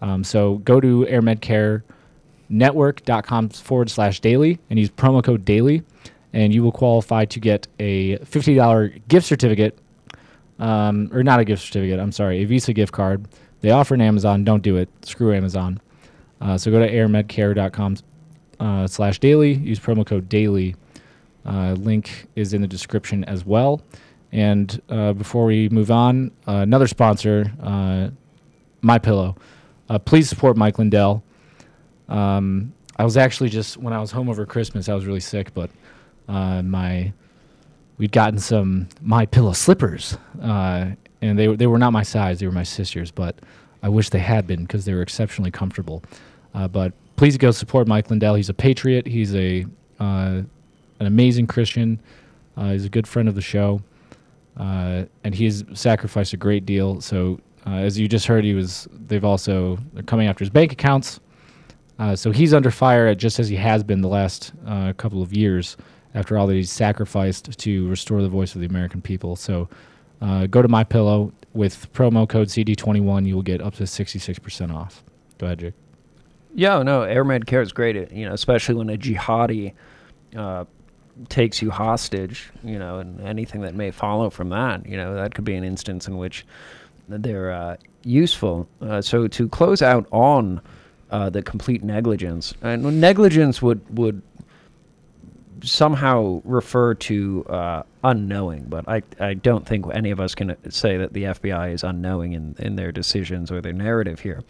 Um, 0.00 0.24
so 0.24 0.56
go 0.58 0.80
to 0.80 1.06
airmedcarenetwork.com 2.50 3.50
forward 3.50 3.90
slash 3.90 4.20
daily 4.20 4.58
and 4.70 4.78
use 4.78 4.90
promo 4.90 5.22
code 5.22 5.44
daily, 5.44 5.82
and 6.32 6.52
you 6.52 6.62
will 6.62 6.72
qualify 6.72 7.24
to 7.26 7.40
get 7.40 7.66
a 7.78 8.16
fifty 8.18 8.54
dollar 8.54 8.88
gift 9.08 9.26
certificate, 9.26 9.78
um, 10.58 11.10
or 11.12 11.22
not 11.22 11.40
a 11.40 11.44
gift 11.44 11.62
certificate. 11.62 12.00
I'm 12.00 12.12
sorry, 12.12 12.42
a 12.42 12.44
Visa 12.44 12.72
gift 12.72 12.92
card. 12.92 13.26
They 13.60 13.70
offer 13.70 13.94
an 13.94 14.00
Amazon. 14.00 14.44
Don't 14.44 14.62
do 14.62 14.76
it. 14.76 14.88
Screw 15.04 15.34
Amazon. 15.34 15.80
Uh, 16.40 16.56
so 16.56 16.70
go 16.70 16.78
to 16.78 16.90
airmedcare.com 16.90 17.96
uh, 18.60 18.86
slash 18.86 19.18
daily. 19.18 19.54
Use 19.54 19.80
promo 19.80 20.06
code 20.06 20.28
daily. 20.28 20.76
Uh, 21.44 21.72
link 21.72 22.26
is 22.36 22.52
in 22.54 22.62
the 22.62 22.68
description 22.68 23.24
as 23.24 23.44
well. 23.44 23.80
And 24.30 24.80
uh, 24.90 25.14
before 25.14 25.46
we 25.46 25.68
move 25.70 25.90
on, 25.90 26.30
uh, 26.46 26.56
another 26.56 26.86
sponsor, 26.86 27.50
uh, 27.62 28.10
My 28.82 28.98
Pillow. 28.98 29.36
Please 30.04 30.28
support 30.28 30.56
Mike 30.56 30.78
Lindell. 30.78 31.24
Um, 32.08 32.72
I 32.96 33.04
was 33.04 33.16
actually 33.16 33.48
just 33.48 33.76
when 33.76 33.92
I 33.92 34.00
was 34.00 34.10
home 34.10 34.28
over 34.28 34.44
Christmas, 34.44 34.88
I 34.88 34.94
was 34.94 35.06
really 35.06 35.20
sick, 35.20 35.54
but 35.54 35.70
uh, 36.28 36.62
my 36.62 37.12
we'd 37.98 38.12
gotten 38.12 38.38
some 38.38 38.88
My 39.00 39.26
Pillow 39.26 39.52
slippers, 39.52 40.16
uh, 40.42 40.90
and 41.20 41.38
they 41.38 41.54
they 41.54 41.66
were 41.66 41.78
not 41.78 41.92
my 41.92 42.02
size; 42.02 42.40
they 42.40 42.46
were 42.46 42.52
my 42.52 42.64
sister's. 42.64 43.10
But 43.10 43.36
I 43.82 43.88
wish 43.88 44.10
they 44.10 44.18
had 44.18 44.46
been 44.46 44.62
because 44.62 44.84
they 44.84 44.94
were 44.94 45.02
exceptionally 45.02 45.50
comfortable. 45.50 46.02
Uh, 46.54 46.66
but 46.66 46.92
please 47.16 47.36
go 47.36 47.50
support 47.50 47.86
Mike 47.86 48.10
Lindell. 48.10 48.34
He's 48.34 48.48
a 48.48 48.54
patriot. 48.54 49.06
He's 49.06 49.34
a 49.34 49.66
uh, 50.00 50.42
an 51.00 51.06
amazing 51.06 51.46
Christian. 51.46 52.00
Uh, 52.56 52.72
he's 52.72 52.84
a 52.84 52.88
good 52.88 53.06
friend 53.06 53.28
of 53.28 53.36
the 53.36 53.40
show, 53.40 53.80
uh, 54.56 55.04
and 55.22 55.34
he's 55.34 55.64
sacrificed 55.74 56.32
a 56.32 56.36
great 56.36 56.66
deal. 56.66 57.00
So, 57.00 57.38
as 57.64 57.96
you 57.98 58.08
just 58.08 58.26
heard, 58.26 58.44
he 58.44 58.54
was. 58.54 58.88
They've 59.06 59.24
also 59.24 59.78
they're 59.92 60.02
coming 60.02 60.26
after 60.26 60.42
his 60.44 60.50
bank 60.50 60.72
accounts. 60.72 61.20
Uh, 61.98 62.14
so 62.14 62.30
he's 62.30 62.54
under 62.54 62.70
fire, 62.70 63.14
just 63.14 63.40
as 63.40 63.48
he 63.48 63.56
has 63.56 63.82
been 63.82 64.02
the 64.02 64.08
last 64.08 64.52
uh, 64.66 64.92
couple 64.94 65.22
of 65.22 65.32
years. 65.32 65.76
After 66.14 66.38
all 66.38 66.46
that 66.46 66.54
he's 66.54 66.70
sacrificed 66.70 67.58
to 67.58 67.88
restore 67.88 68.22
the 68.22 68.28
voice 68.28 68.54
of 68.54 68.62
the 68.62 68.66
American 68.66 69.02
people. 69.02 69.36
So, 69.36 69.68
uh, 70.22 70.46
go 70.46 70.62
to 70.62 70.68
my 70.68 70.82
pillow 70.82 71.32
with 71.52 71.92
promo 71.92 72.28
code 72.28 72.48
CD21. 72.48 73.26
You 73.26 73.34
will 73.34 73.42
get 73.42 73.60
up 73.60 73.74
to 73.74 73.84
66% 73.84 74.74
off. 74.74 75.04
Go 75.36 75.46
ahead, 75.46 75.58
Jake. 75.58 75.74
Yeah, 76.54 76.82
no, 76.82 77.02
Air 77.02 77.24
Med 77.24 77.46
Care 77.46 77.60
is 77.60 77.72
great. 77.72 78.10
You 78.10 78.26
know, 78.26 78.32
especially 78.32 78.76
when 78.76 78.88
a 78.88 78.96
jihadi 78.96 79.74
uh, 80.34 80.64
takes 81.28 81.60
you 81.60 81.70
hostage. 81.70 82.50
You 82.64 82.78
know, 82.78 83.00
and 83.00 83.20
anything 83.20 83.60
that 83.60 83.74
may 83.74 83.90
follow 83.90 84.30
from 84.30 84.48
that. 84.48 84.86
You 84.86 84.96
know, 84.96 85.14
that 85.14 85.34
could 85.34 85.44
be 85.44 85.54
an 85.54 85.64
instance 85.64 86.08
in 86.08 86.16
which 86.16 86.46
they're 87.06 87.52
uh, 87.52 87.76
useful. 88.02 88.66
So 89.02 89.28
to 89.28 89.48
close 89.48 89.82
out 89.82 90.06
on 90.10 90.62
uh, 91.10 91.30
the 91.30 91.42
complete 91.42 91.82
negligence, 91.82 92.54
and 92.62 93.00
negligence 93.00 93.62
would 93.62 93.80
would 93.96 94.22
somehow 95.62 96.40
refer 96.44 96.94
to 96.94 97.44
uh, 97.48 97.82
unknowing, 98.04 98.64
but 98.68 98.88
I, 98.88 99.02
I 99.20 99.34
don't 99.34 99.66
think 99.66 99.86
any 99.92 100.10
of 100.10 100.20
us 100.20 100.34
can 100.34 100.56
say 100.70 100.96
that 100.96 101.12
the 101.12 101.24
FBI 101.24 101.72
is 101.72 101.82
unknowing 101.82 102.32
in, 102.32 102.54
in 102.58 102.76
their 102.76 102.92
decisions 102.92 103.50
or 103.50 103.60
their 103.60 103.72
narrative 103.72 104.20
here. 104.20 104.42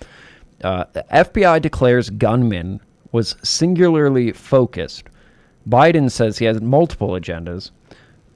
Uh, 0.62 0.84
the 0.92 1.04
FBI 1.12 1.62
declares 1.62 2.10
gunman 2.10 2.80
was 3.12 3.36
singularly 3.42 4.32
focused. 4.32 5.04
Biden 5.68 6.10
says 6.10 6.38
he 6.38 6.44
has 6.44 6.60
multiple 6.60 7.10
agendas. 7.10 7.70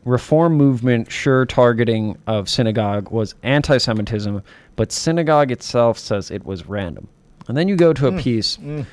Reform 0.05 0.55
movement 0.55 1.11
sure 1.11 1.47
targeting 1.47 2.19
of 2.27 2.49
synagogue 2.49 3.11
was 3.11 3.35
anti 3.43 3.79
Semitism, 3.79 4.43
but 4.77 4.91
synagogue 4.93 5.53
itself 5.53 5.99
says 5.99 6.31
it 6.31 6.45
was 6.45 6.67
random. 6.67 7.09
And 7.49 7.57
then 7.57 7.69
you 7.69 7.77
go 7.77 7.93
to 7.93 8.07
a 8.07 8.13
mm. 8.13 8.21
piece 8.21 8.57
mm. 8.57 8.87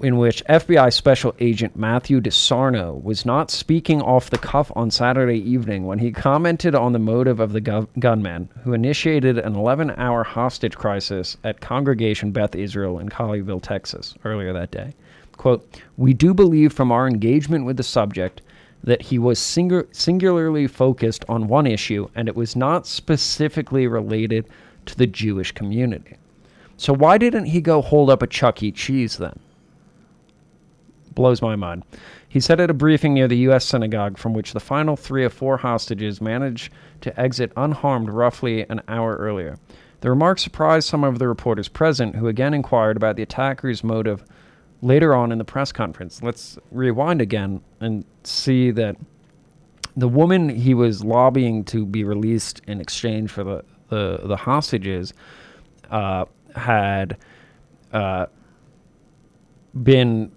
in 0.00 0.16
which 0.16 0.44
FBI 0.44 0.92
Special 0.92 1.34
Agent 1.40 1.76
Matthew 1.76 2.20
DeSarno 2.20 3.02
was 3.02 3.26
not 3.26 3.50
speaking 3.50 4.00
off 4.00 4.30
the 4.30 4.38
cuff 4.38 4.70
on 4.76 4.90
Saturday 4.90 5.38
evening 5.38 5.84
when 5.86 5.98
he 5.98 6.12
commented 6.12 6.74
on 6.74 6.92
the 6.92 6.98
motive 6.98 7.40
of 7.40 7.52
the 7.52 7.60
gu- 7.60 7.88
gunman 7.98 8.48
who 8.62 8.72
initiated 8.72 9.38
an 9.38 9.56
11 9.56 9.90
hour 9.96 10.22
hostage 10.22 10.76
crisis 10.76 11.36
at 11.44 11.60
Congregation 11.60 12.30
Beth 12.30 12.54
Israel 12.54 12.98
in 12.98 13.08
Colleyville, 13.08 13.62
Texas, 13.62 14.14
earlier 14.24 14.52
that 14.52 14.70
day. 14.70 14.94
Quote, 15.36 15.80
We 15.96 16.14
do 16.14 16.32
believe 16.32 16.72
from 16.72 16.92
our 16.92 17.06
engagement 17.06 17.64
with 17.64 17.76
the 17.76 17.82
subject 17.82 18.40
that 18.84 19.02
he 19.02 19.18
was 19.18 19.38
singu- 19.38 19.86
singularly 19.94 20.66
focused 20.66 21.24
on 21.28 21.48
one 21.48 21.66
issue 21.66 22.08
and 22.14 22.28
it 22.28 22.36
was 22.36 22.54
not 22.54 22.86
specifically 22.86 23.86
related 23.86 24.46
to 24.86 24.96
the 24.96 25.06
Jewish 25.06 25.52
community. 25.52 26.16
So 26.76 26.92
why 26.92 27.18
didn't 27.18 27.46
he 27.46 27.60
go 27.60 27.80
hold 27.82 28.10
up 28.10 28.22
a 28.22 28.26
Chuck 28.26 28.62
E. 28.62 28.70
Cheese 28.70 29.16
then? 29.16 29.38
blows 31.16 31.42
my 31.42 31.56
mind. 31.56 31.82
He 32.28 32.38
said 32.38 32.60
at 32.60 32.70
a 32.70 32.74
briefing 32.74 33.14
near 33.14 33.26
the 33.26 33.38
U.S. 33.38 33.64
synagogue, 33.64 34.18
from 34.18 34.34
which 34.34 34.52
the 34.52 34.60
final 34.60 34.96
three 34.96 35.24
of 35.24 35.32
four 35.32 35.56
hostages 35.56 36.20
managed 36.20 36.72
to 37.00 37.18
exit 37.18 37.50
unharmed 37.56 38.10
roughly 38.10 38.68
an 38.68 38.82
hour 38.86 39.16
earlier. 39.16 39.58
The 40.02 40.10
remark 40.10 40.38
surprised 40.38 40.88
some 40.88 41.02
of 41.02 41.18
the 41.18 41.26
reporters 41.26 41.68
present, 41.68 42.14
who 42.14 42.28
again 42.28 42.54
inquired 42.54 42.96
about 42.96 43.16
the 43.16 43.22
attacker's 43.22 43.82
motive 43.82 44.24
later 44.82 45.14
on 45.14 45.32
in 45.32 45.38
the 45.38 45.44
press 45.44 45.72
conference. 45.72 46.22
Let's 46.22 46.58
rewind 46.70 47.20
again 47.20 47.62
and 47.80 48.04
see 48.22 48.70
that 48.72 48.96
the 49.96 50.08
woman 50.08 50.50
he 50.50 50.74
was 50.74 51.02
lobbying 51.02 51.64
to 51.64 51.86
be 51.86 52.04
released 52.04 52.60
in 52.66 52.80
exchange 52.80 53.30
for 53.30 53.42
the, 53.42 53.64
the, 53.88 54.20
the 54.24 54.36
hostages 54.36 55.14
uh, 55.90 56.26
had 56.56 57.16
uh, 57.92 58.26
been 59.82 60.32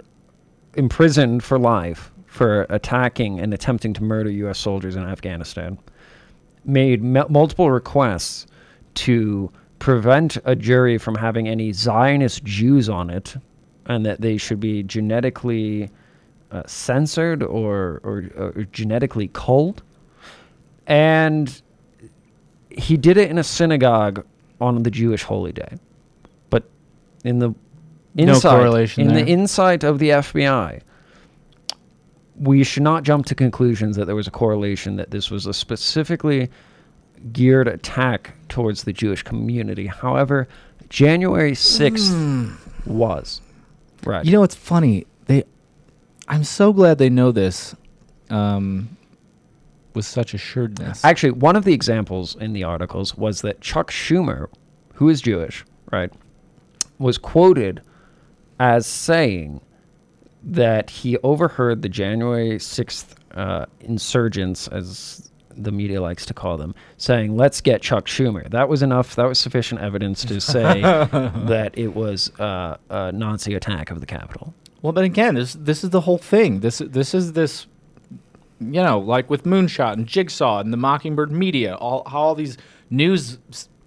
imprisoned 0.75 1.43
for 1.43 1.57
life 1.57 2.11
for 2.27 2.67
attacking 2.69 3.39
and 3.39 3.53
attempting 3.53 3.93
to 3.93 4.03
murder 4.03 4.29
U.S. 4.29 4.59
soldiers 4.59 4.95
in 4.95 5.03
Afghanistan, 5.03 5.79
made 6.63 7.03
m- 7.03 7.25
multiple 7.29 7.71
requests 7.71 8.45
to 8.95 9.51
prevent 9.79 10.37
a 10.45 10.55
jury 10.55 10.97
from 10.97 11.15
having 11.15 11.47
any 11.47 11.73
Zionist 11.73 12.43
Jews 12.43 12.87
on 12.87 13.09
it, 13.09 13.35
and 13.87 14.05
that 14.05 14.21
they 14.21 14.37
should 14.37 14.59
be 14.59 14.83
genetically 14.83 15.89
uh, 16.51 16.63
censored 16.67 17.41
or, 17.43 17.99
or, 18.03 18.29
or 18.35 18.67
genetically 18.71 19.29
culled. 19.33 19.81
And 20.85 21.61
he 22.69 22.97
did 22.97 23.17
it 23.17 23.29
in 23.29 23.37
a 23.37 23.43
synagogue 23.43 24.25
on 24.61 24.83
the 24.83 24.91
Jewish 24.91 25.23
holy 25.23 25.51
day. 25.51 25.77
In 27.23 27.39
the 27.39 27.53
No 28.15 28.39
correlation 28.39 29.03
in 29.03 29.07
there. 29.13 29.23
the 29.23 29.31
insight 29.31 29.83
of 29.83 29.99
the 29.99 30.09
FBI, 30.09 30.81
we 32.39 32.63
should 32.63 32.83
not 32.83 33.03
jump 33.03 33.25
to 33.27 33.35
conclusions 33.35 33.95
that 33.97 34.05
there 34.05 34.15
was 34.15 34.27
a 34.27 34.31
correlation 34.31 34.95
that 34.95 35.11
this 35.11 35.29
was 35.29 35.45
a 35.45 35.53
specifically 35.53 36.49
geared 37.33 37.67
attack 37.67 38.33
towards 38.47 38.83
the 38.83 38.93
Jewish 38.93 39.23
community. 39.23 39.87
However, 39.87 40.47
January 40.89 41.51
6th 41.51 42.57
was. 42.85 43.41
Right. 44.05 44.25
You 44.25 44.31
know 44.31 44.39
what's 44.39 44.55
funny? 44.55 45.05
They, 45.25 45.43
I'm 46.29 46.45
so 46.45 46.71
glad 46.71 46.97
they 46.97 47.09
know 47.09 47.31
this, 47.31 47.75
um, 48.29 48.97
with 49.93 50.05
such 50.05 50.33
assuredness. 50.33 51.03
Actually, 51.03 51.31
one 51.31 51.55
of 51.57 51.65
the 51.65 51.73
examples 51.73 52.35
in 52.37 52.53
the 52.53 52.63
articles 52.63 53.17
was 53.17 53.41
that 53.41 53.59
Chuck 53.59 53.91
Schumer, 53.91 54.47
who 54.93 55.09
is 55.09 55.21
Jewish, 55.21 55.65
right, 55.91 56.11
was 56.99 57.17
quoted 57.17 57.81
as 58.59 58.85
saying 58.85 59.61
that 60.43 60.89
he 60.89 61.17
overheard 61.19 61.81
the 61.81 61.89
January 61.89 62.57
6th 62.57 63.15
uh, 63.33 63.65
insurgents, 63.81 64.67
as 64.67 65.31
the 65.55 65.71
media 65.71 66.01
likes 66.01 66.25
to 66.25 66.33
call 66.33 66.57
them, 66.57 66.73
saying, 66.97 67.35
let's 67.35 67.61
get 67.61 67.81
Chuck 67.81 68.05
Schumer. 68.05 68.49
That 68.49 68.69
was 68.69 68.81
enough, 68.81 69.15
that 69.15 69.25
was 69.25 69.39
sufficient 69.39 69.81
evidence 69.81 70.23
to 70.25 70.39
say 70.39 70.81
that 70.81 71.71
it 71.73 71.95
was 71.95 72.31
uh, 72.39 72.77
a 72.89 73.11
Nazi 73.11 73.53
attack 73.55 73.91
of 73.91 73.99
the 73.99 74.05
Capitol. 74.05 74.53
Well, 74.81 74.93
but 74.93 75.03
again, 75.03 75.35
this 75.35 75.53
this 75.59 75.83
is 75.83 75.89
the 75.89 76.01
whole 76.01 76.17
thing. 76.17 76.61
This 76.61 76.77
this 76.77 77.13
is 77.13 77.33
this, 77.33 77.67
you 78.61 78.81
know, 78.81 78.97
like 78.99 79.29
with 79.29 79.43
Moonshot 79.43 79.93
and 79.93 80.07
Jigsaw 80.07 80.59
and 80.61 80.71
the 80.71 80.77
Mockingbird 80.77 81.31
Media, 81.33 81.75
all 81.75 82.03
how 82.07 82.19
all 82.19 82.35
these 82.35 82.57
news 82.89 83.39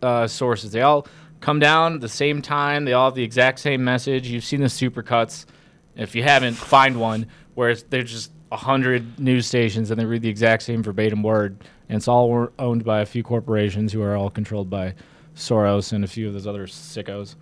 uh, 0.02 0.26
sources 0.26 0.72
they 0.72 0.82
all 0.82 1.06
come 1.42 1.58
down 1.58 1.94
at 1.96 2.00
the 2.00 2.08
same 2.08 2.40
time. 2.40 2.86
They 2.86 2.94
all 2.94 3.10
have 3.10 3.14
the 3.14 3.24
exact 3.24 3.58
same 3.58 3.84
message. 3.84 4.28
You've 4.28 4.44
seen 4.44 4.60
the 4.60 4.68
supercuts. 4.68 5.44
If 5.94 6.14
you 6.14 6.22
haven't, 6.22 6.54
find 6.54 6.98
one 6.98 7.26
where 7.54 7.74
there's 7.74 8.10
just 8.10 8.32
a 8.50 8.56
hundred 8.56 9.18
news 9.18 9.46
stations 9.46 9.90
and 9.90 10.00
they 10.00 10.06
read 10.06 10.22
the 10.22 10.28
exact 10.28 10.62
same 10.62 10.82
verbatim 10.82 11.22
word, 11.22 11.64
and 11.88 11.96
it's 11.96 12.08
all 12.08 12.48
owned 12.58 12.84
by 12.84 13.00
a 13.00 13.06
few 13.06 13.22
corporations 13.22 13.92
who 13.92 14.02
are 14.02 14.16
all 14.16 14.30
controlled 14.30 14.70
by 14.70 14.94
Soros 15.34 15.92
and 15.92 16.04
a 16.04 16.06
few 16.06 16.28
of 16.28 16.32
those 16.32 16.46
other 16.46 16.66
sickos. 16.66 17.34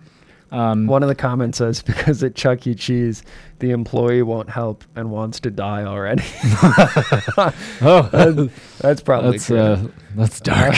Um, 0.51 0.85
One 0.85 1.01
of 1.01 1.09
the 1.09 1.15
comments 1.15 1.59
says, 1.59 1.81
because 1.81 2.23
at 2.23 2.35
Chuck 2.35 2.67
E. 2.67 2.75
Cheese, 2.75 3.23
the 3.59 3.71
employee 3.71 4.21
won't 4.21 4.49
help 4.49 4.83
and 4.95 5.09
wants 5.09 5.39
to 5.41 5.51
die 5.51 5.83
already. 5.83 6.23
Oh. 7.83 8.09
That's- 8.11 8.49
that's 8.79 9.01
probably 9.01 9.31
that's, 9.33 9.47
true. 9.47 9.57
Uh, 9.57 9.87
that's 10.15 10.39
dark. 10.41 10.75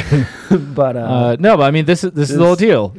but 0.75 0.95
uh, 0.95 0.99
uh, 0.99 1.37
no, 1.39 1.57
but 1.57 1.63
I 1.63 1.71
mean, 1.71 1.85
this 1.85 2.03
is 2.03 2.11
this, 2.11 2.29
is 2.29 2.37
the 2.37 2.45
whole 2.45 2.55
deal. 2.55 2.93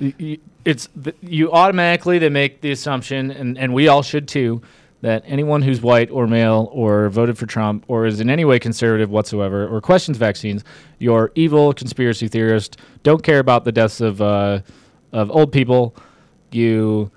It's 0.65 0.89
you 1.21 1.53
automatically 1.53 2.19
they 2.19 2.31
make 2.31 2.61
the 2.63 2.71
assumption, 2.71 3.31
and, 3.31 3.59
and 3.59 3.75
we 3.75 3.89
all 3.89 4.03
should 4.03 4.27
too, 4.27 4.63
that 5.03 5.23
anyone 5.27 5.61
who's 5.61 5.83
white 5.83 6.11
or 6.11 6.27
male 6.27 6.71
or 6.73 7.11
voted 7.11 7.37
for 7.37 7.45
Trump 7.45 7.85
or 7.89 8.07
is 8.07 8.21
in 8.21 8.31
any 8.31 8.45
way 8.45 8.59
conservative 8.59 9.11
whatsoever 9.11 9.69
or 9.69 9.81
questions 9.83 10.17
vaccines, 10.17 10.65
you're 10.99 11.31
evil 11.35 11.75
conspiracy 11.75 12.29
theorist. 12.29 12.79
Don't 13.03 13.23
care 13.23 13.39
about 13.39 13.65
the 13.65 13.73
deaths 13.73 14.01
of 14.01 14.23
uh, 14.23 14.61
of 15.13 15.31
old 15.31 15.53
people. 15.53 15.95
You 16.55 17.11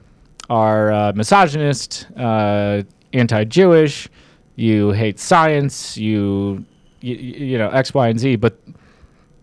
are 0.50 1.14
misogynist, 1.14 2.08
uh, 2.16 2.84
anti-Jewish. 3.14 4.10
You 4.56 4.92
hate 4.92 5.20
science. 5.20 5.98
You, 5.98 6.66
you 7.02 7.16
you 7.16 7.58
know 7.58 7.70
X, 7.70 7.94
Y, 7.94 8.08
and 8.08 8.20
Z. 8.20 8.38
But 8.38 8.60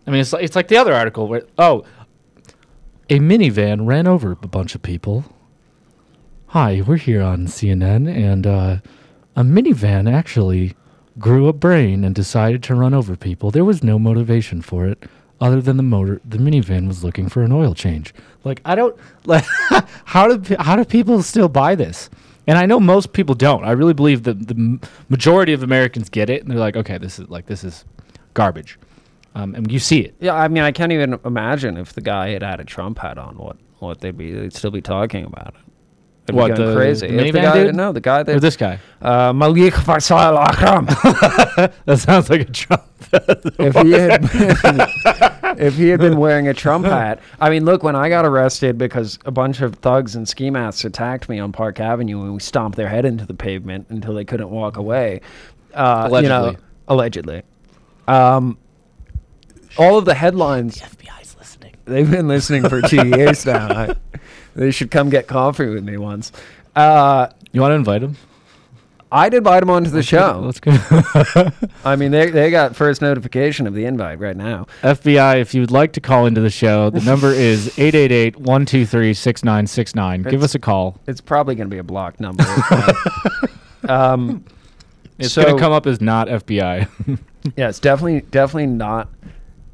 I 0.07 0.11
mean, 0.11 0.21
it's 0.21 0.33
like, 0.33 0.45
it's 0.45 0.57
like 0.57 0.69
the 0.69 0.77
other 0.77 0.93
article 0.93 1.29
where 1.29 1.45
oh, 1.59 1.85
a 3.09 3.19
minivan 3.19 3.87
ran 3.87 4.07
over 4.07 4.33
a 4.33 4.49
bunch 4.49 4.75
of 4.75 4.83
people. 4.83 5.25
Hi, 6.49 6.83
we're 6.87 6.97
here 6.97 7.23
on 7.23 7.47
CNN, 7.47 8.09
and 8.09 8.47
uh, 8.47 8.77
a 9.37 9.43
minivan 9.43 10.13
actually 10.13 10.75
grew 11.19 11.49
a 11.49 11.53
brain 11.53 12.05
and 12.05 12.15
decided 12.15 12.63
to 12.65 12.75
run 12.75 12.95
over 12.95 13.17
people. 13.17 13.51
There 13.51 13.65
was 13.65 13.83
no 13.83 13.99
motivation 13.99 14.63
for 14.63 14.87
it 14.87 15.05
other 15.45 15.61
than 15.61 15.77
the 15.77 15.83
motor. 15.83 16.21
The 16.25 16.39
minivan 16.39 16.89
was 16.89 17.05
looking 17.05 17.29
for 17.29 17.43
an 17.43 17.53
oil 17.53 17.75
change. 17.75 18.15
Like 18.45 18.61
I 18.65 18.75
don't 18.75 18.97
like 19.27 19.45
how 20.05 20.37
do 20.37 20.57
how 20.59 20.75
do 20.77 20.85
people 20.85 21.23
still 21.23 21.49
buy 21.49 21.75
this? 21.75 22.11
And 22.47 22.59
I 22.59 22.67
know 22.67 22.79
most 22.81 23.13
people 23.13 23.35
don't. 23.35 23.65
I 23.65 23.73
really 23.73 23.95
believe 23.95 24.25
that 24.25 24.49
the 24.49 24.79
majority 25.09 25.53
of 25.55 25.63
Americans 25.63 26.09
get 26.11 26.29
it, 26.29 26.43
and 26.43 26.51
they're 26.51 26.59
like, 26.59 26.77
okay, 26.77 26.99
this 26.99 27.19
is 27.19 27.29
like 27.31 27.47
this 27.47 27.63
is 27.65 27.85
garbage. 28.35 28.79
Um, 29.35 29.55
and 29.55 29.71
you 29.73 29.79
see 29.79 30.01
it. 30.01 30.15
Yeah, 30.21 30.35
I 30.35 30.47
mean, 30.49 30.63
I 30.63 30.71
can't 30.71 30.93
even 30.93 31.19
imagine 31.25 31.77
if 31.77 31.93
the 31.95 32.01
guy 32.03 32.29
had 32.31 32.43
had 32.43 32.61
a 32.61 32.65
Trump 32.65 32.99
hat 32.99 33.19
on, 33.19 33.37
what 33.37 33.57
what 33.81 34.01
they'd 34.01 34.17
be 34.17 34.33
they'd 34.33 34.53
still 34.55 34.71
be 34.71 34.83
talking 34.83 35.25
about 35.25 35.49
it. 35.49 35.61
They'd 36.27 36.37
What, 36.37 36.55
the- 36.57 36.75
crazy? 36.75 37.09
the 37.09 37.27
If 37.27 37.33
the 37.33 37.41
guy, 37.41 37.65
dude? 37.65 37.75
no, 37.75 37.93
the 37.93 38.01
guy 38.01 38.23
that 38.23 38.37
Or 38.37 38.41
this 38.41 38.57
guy? 38.57 38.79
uh, 39.03 39.33
Malik 39.33 39.75
Faisal 39.75 40.39
Akram. 40.39 40.87
that 41.87 41.99
sounds 41.99 42.31
like 42.31 42.43
a 42.43 42.45
Trump. 42.45 42.83
If 43.13 43.75
he 43.77 43.93
had 43.93 44.23
been, 44.33 45.59
if 45.59 45.75
he 45.77 45.89
had 45.89 46.01
been 46.01 46.17
wearing 46.17 46.49
a 46.49 46.55
Trump 46.55 46.85
hat, 46.97 47.21
I 47.41 47.51
mean, 47.51 47.65
look, 47.65 47.83
when 47.83 47.97
I 47.97 48.09
got 48.09 48.25
arrested 48.25 48.79
because 48.79 49.19
a 49.25 49.31
bunch 49.31 49.61
of 49.61 49.77
thugs 49.77 50.17
and 50.17 50.29
ski 50.29 50.51
masks 50.51 50.85
attacked 50.85 51.29
me 51.29 51.39
on 51.39 51.53
Park 51.53 51.81
Avenue 51.81 52.23
and 52.23 52.35
we 52.35 52.41
stomped 52.41 52.77
their 52.77 52.89
head 52.89 53.05
into 53.05 53.27
the 53.27 53.35
pavement 53.35 53.87
until 53.91 54.15
they 54.15 54.25
couldn't 54.25 54.51
walk 54.51 54.77
away. 54.77 55.21
Uh, 55.73 56.09
You 56.23 56.29
know, 56.29 56.41
Allegedly. 56.43 56.57
allegedly. 56.89 57.43
Um, 58.09 58.59
all 59.77 59.99
of 59.99 60.05
the 60.05 60.15
headlines. 60.15 60.81
The 60.81 60.87
FBI's 60.87 61.37
listening. 61.39 61.75
They've 61.85 62.11
been 62.11 62.29
listening 62.29 62.69
for 62.69 62.81
two 62.83 63.07
years 63.09 63.45
now. 63.47 63.69
I- 63.69 63.95
they 64.57 64.71
should 64.71 64.93
come 64.93 65.11
get 65.11 65.27
coffee 65.27 65.67
with 65.67 65.83
me 65.83 65.97
once. 65.97 66.31
Uh, 66.77 67.27
You 67.53 67.61
want 67.61 67.73
to 67.73 67.75
invite 67.77 68.03
him? 69.15 69.21
I'd 69.21 69.35
invite 69.35 69.61
them 69.61 69.71
onto 69.71 69.91
the 69.91 70.03
show. 70.03 70.41
Let's 70.45 70.61
go. 70.61 70.73
I 71.85 71.97
mean, 71.97 72.11
they 72.11 72.31
they 72.31 72.51
got 72.51 72.75
first 72.77 73.01
notification 73.03 73.67
of 73.67 73.75
the 73.75 73.85
invite 73.85 74.19
right 74.19 74.37
now. 74.37 74.67
FBI, 74.83 75.41
if 75.41 75.55
you 75.55 75.61
would 75.61 75.71
like 75.71 75.93
to 75.95 76.01
call 76.01 76.27
into 76.27 76.41
the 76.41 76.51
show, 76.51 76.91
the 76.91 77.01
number 77.01 77.29
is 77.33 77.69
888-123-6969. 77.77 80.31
Give 80.31 80.43
us 80.43 80.55
a 80.55 80.59
call. 80.59 80.99
It's 81.07 81.21
probably 81.21 81.55
going 81.55 81.69
to 81.69 81.75
be 81.75 81.79
a 81.79 81.85
blocked 81.85 82.21
number. 82.21 82.45
um, 83.89 84.45
It's 85.19 85.33
so- 85.33 85.43
going 85.43 85.57
to 85.57 85.61
come 85.61 85.73
up 85.73 85.87
as 85.87 86.01
not 86.01 86.29
FBI. 86.29 87.19
Yeah, 87.59 87.69
it's 87.69 87.79
definitely 87.79 88.23
definitely 88.31 88.69
not 88.69 89.11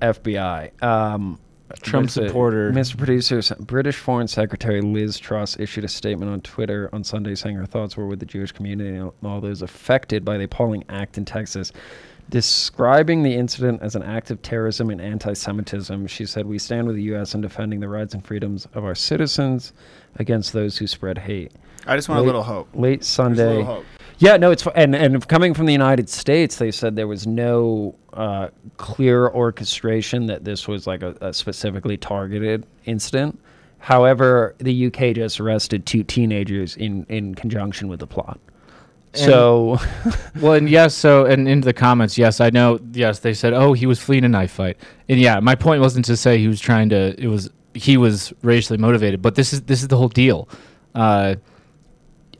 FBI. 0.02 0.82
Um, 0.82 1.38
Trump 1.82 2.04
what's 2.04 2.14
supporter. 2.14 2.72
Mr. 2.72 2.96
Producer, 2.96 3.40
British 3.60 3.96
Foreign 3.96 4.28
Secretary 4.28 4.80
Liz 4.80 5.18
Truss 5.18 5.58
issued 5.58 5.84
a 5.84 5.88
statement 5.88 6.30
on 6.30 6.40
Twitter 6.40 6.88
on 6.92 7.04
Sunday 7.04 7.34
saying 7.34 7.56
her 7.56 7.66
thoughts 7.66 7.96
were 7.96 8.06
with 8.06 8.20
the 8.20 8.26
Jewish 8.26 8.52
community 8.52 8.96
and 8.96 9.12
all 9.24 9.40
those 9.40 9.62
affected 9.62 10.24
by 10.24 10.36
the 10.38 10.44
appalling 10.44 10.84
act 10.88 11.18
in 11.18 11.24
Texas. 11.24 11.72
Describing 12.28 13.24
the 13.24 13.34
incident 13.34 13.82
as 13.82 13.96
an 13.96 14.04
act 14.04 14.30
of 14.30 14.40
terrorism 14.40 14.90
and 14.90 15.00
anti 15.00 15.32
Semitism, 15.32 16.06
she 16.06 16.24
said, 16.24 16.46
We 16.46 16.58
stand 16.60 16.86
with 16.86 16.94
the 16.94 17.02
U.S. 17.04 17.34
in 17.34 17.40
defending 17.40 17.80
the 17.80 17.88
rights 17.88 18.14
and 18.14 18.24
freedoms 18.24 18.66
of 18.74 18.84
our 18.84 18.94
citizens 18.94 19.72
against 20.16 20.52
those 20.52 20.78
who 20.78 20.86
spread 20.86 21.18
hate. 21.18 21.50
I 21.86 21.96
just 21.96 22.08
want 22.08 22.20
a 22.20 22.24
little 22.24 22.44
hope. 22.44 22.68
Late 22.72 23.00
There's 23.00 23.08
a 23.08 23.10
Sunday. 23.10 23.46
little 23.48 23.64
hope. 23.64 23.84
Yeah, 24.20 24.36
no, 24.36 24.50
it's 24.50 24.66
and 24.74 24.94
and 24.94 25.26
coming 25.28 25.54
from 25.54 25.64
the 25.64 25.72
United 25.72 26.10
States, 26.10 26.56
they 26.56 26.70
said 26.70 26.94
there 26.94 27.08
was 27.08 27.26
no 27.26 27.94
uh, 28.12 28.48
clear 28.76 29.28
orchestration 29.28 30.26
that 30.26 30.44
this 30.44 30.68
was 30.68 30.86
like 30.86 31.02
a, 31.02 31.16
a 31.22 31.32
specifically 31.32 31.96
targeted 31.96 32.66
incident. 32.84 33.40
However, 33.78 34.54
the 34.58 34.86
UK 34.88 35.14
just 35.14 35.40
arrested 35.40 35.86
two 35.86 36.04
teenagers 36.04 36.76
in 36.76 37.06
in 37.08 37.34
conjunction 37.34 37.88
with 37.88 38.00
the 38.00 38.06
plot. 38.06 38.38
So, 39.14 39.78
well, 40.40 40.52
and 40.52 40.68
yes, 40.68 40.94
so 40.94 41.24
and 41.24 41.48
into 41.48 41.64
the 41.64 41.72
comments, 41.72 42.18
yes, 42.18 42.42
I 42.42 42.50
know. 42.50 42.78
Yes, 42.92 43.20
they 43.20 43.32
said, 43.32 43.54
"Oh, 43.54 43.72
he 43.72 43.86
was 43.86 43.98
fleeing 44.00 44.24
a 44.24 44.28
knife 44.28 44.52
fight," 44.52 44.76
and 45.08 45.18
yeah, 45.18 45.40
my 45.40 45.54
point 45.54 45.80
wasn't 45.80 46.04
to 46.04 46.16
say 46.16 46.36
he 46.36 46.46
was 46.46 46.60
trying 46.60 46.90
to. 46.90 47.18
It 47.18 47.28
was 47.28 47.48
he 47.72 47.96
was 47.96 48.34
racially 48.42 48.78
motivated, 48.78 49.22
but 49.22 49.34
this 49.34 49.54
is 49.54 49.62
this 49.62 49.80
is 49.80 49.88
the 49.88 49.96
whole 49.96 50.08
deal. 50.08 50.46
Uh, 50.94 51.36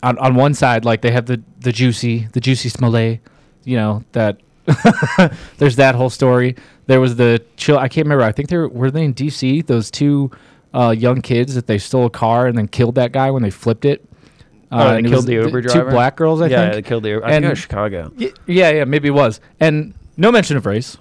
on 0.02 0.18
on 0.18 0.34
one 0.34 0.54
side, 0.54 0.84
like 0.84 1.02
they 1.02 1.10
have 1.10 1.26
the 1.26 1.40
the 1.60 1.72
juicy 1.72 2.28
the 2.32 2.40
Jussie 2.40 2.70
Smollett, 2.70 3.20
you 3.64 3.76
know 3.76 4.04
that. 4.12 4.38
there's 5.58 5.76
that 5.76 5.94
whole 5.94 6.10
story. 6.10 6.54
There 6.86 7.00
was 7.00 7.16
the 7.16 7.42
chill. 7.56 7.78
I 7.78 7.88
can't 7.88 8.04
remember. 8.06 8.24
I 8.24 8.30
think 8.32 8.48
they 8.50 8.56
were, 8.56 8.68
were 8.68 8.90
they 8.90 9.04
in 9.04 9.12
D.C. 9.12 9.62
Those 9.62 9.90
two 9.90 10.30
uh, 10.74 10.90
young 10.96 11.20
kids 11.22 11.54
that 11.54 11.66
they 11.66 11.78
stole 11.78 12.06
a 12.06 12.10
car 12.10 12.46
and 12.46 12.56
then 12.56 12.68
killed 12.68 12.94
that 12.96 13.10
guy 13.10 13.30
when 13.30 13.42
they 13.42 13.50
flipped 13.50 13.84
it. 13.84 14.04
Oh, 14.70 14.78
Uh, 14.78 14.92
they 14.92 14.98
and 14.98 15.08
killed 15.08 15.26
the 15.26 15.32
Uber 15.34 15.62
Two 15.62 15.68
driver? 15.68 15.90
black 15.90 16.14
girls, 16.16 16.40
I 16.40 16.46
Yeah, 16.46 16.60
think. 16.70 16.74
they 16.74 16.88
killed 16.88 17.02
the 17.02 17.08
Uber- 17.10 17.26
I 17.26 17.30
think 17.32 17.44
it 17.46 17.48
was 17.48 17.58
Chicago. 17.58 18.12
Y- 18.16 18.32
yeah, 18.46 18.70
yeah, 18.70 18.84
maybe 18.84 19.08
it 19.08 19.12
was. 19.12 19.40
And 19.58 19.94
no 20.16 20.30
mention 20.30 20.56
of 20.56 20.66
race. 20.66 20.96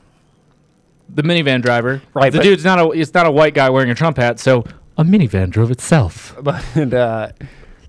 The 1.14 1.22
minivan 1.24 1.62
driver, 1.62 2.02
Right, 2.14 2.32
The 2.32 2.40
dude's 2.40 2.64
not 2.64 2.80
a. 2.80 2.90
It's 2.92 3.14
not 3.14 3.26
a 3.28 3.32
white 3.32 3.54
guy 3.54 3.70
wearing 3.70 3.90
a 3.92 3.96
Trump 3.96 4.18
hat, 4.18 4.40
so 4.40 4.64
a 4.98 5.04
minivan 5.04 5.50
drove 5.52 5.70
itself. 5.70 6.36
but 6.42 6.64
uh, 6.94 7.32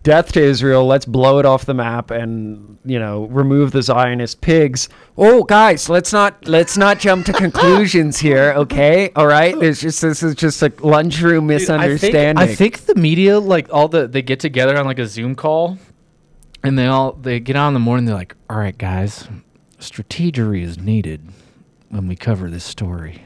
death 0.03 0.33
to 0.33 0.41
Israel. 0.41 0.87
Let's 0.87 1.05
blow 1.05 1.39
it 1.39 1.47
off 1.47 1.67
the 1.67 1.75
map 1.75 2.11
and 2.11 2.79
you 2.85 2.99
know 2.99 3.25
remove 3.27 3.73
the 3.73 3.83
Zionist 3.83 4.41
pigs. 4.41 4.89
Oh, 5.17 5.43
guys, 5.45 5.89
let's 5.89 6.13
not 6.13 6.47
let's 6.47 6.77
not 6.77 6.99
jump 6.99 7.27
to 7.27 7.33
conclusions 7.45 8.19
here. 8.19 8.53
Okay, 8.57 9.11
all 9.15 9.27
right. 9.27 9.59
There's 9.59 9.81
just 9.81 10.01
this 10.01 10.23
is 10.23 10.35
just 10.35 10.63
a 10.63 10.73
lunchroom 10.81 11.47
misunderstanding. 11.47 12.43
I 12.43 12.47
think, 12.47 12.75
I 12.75 12.79
think 12.79 12.87
the 12.87 12.95
media, 13.01 13.39
like 13.39 13.73
all 13.73 13.89
the, 13.89 14.07
they 14.07 14.23
get 14.23 14.41
together 14.41 14.79
on 14.79 14.87
like 14.87 14.99
a 14.99 15.07
Zoom 15.07 15.35
call, 15.35 15.79
and 16.63 16.79
they 16.79 16.87
all 16.87 17.13
they 17.13 17.41
get 17.41 17.57
on 17.57 17.69
in 17.69 17.75
the 17.75 17.81
morning. 17.81 18.07
They're 18.07 18.15
like, 18.15 18.35
"All 18.49 18.59
right, 18.59 18.77
guys, 18.77 19.29
strategery 19.79 20.63
is 20.63 20.79
needed 20.79 21.29
when 21.89 22.09
we 22.09 22.17
cover 22.17 22.51
this 22.51 22.65
story." 22.65 23.23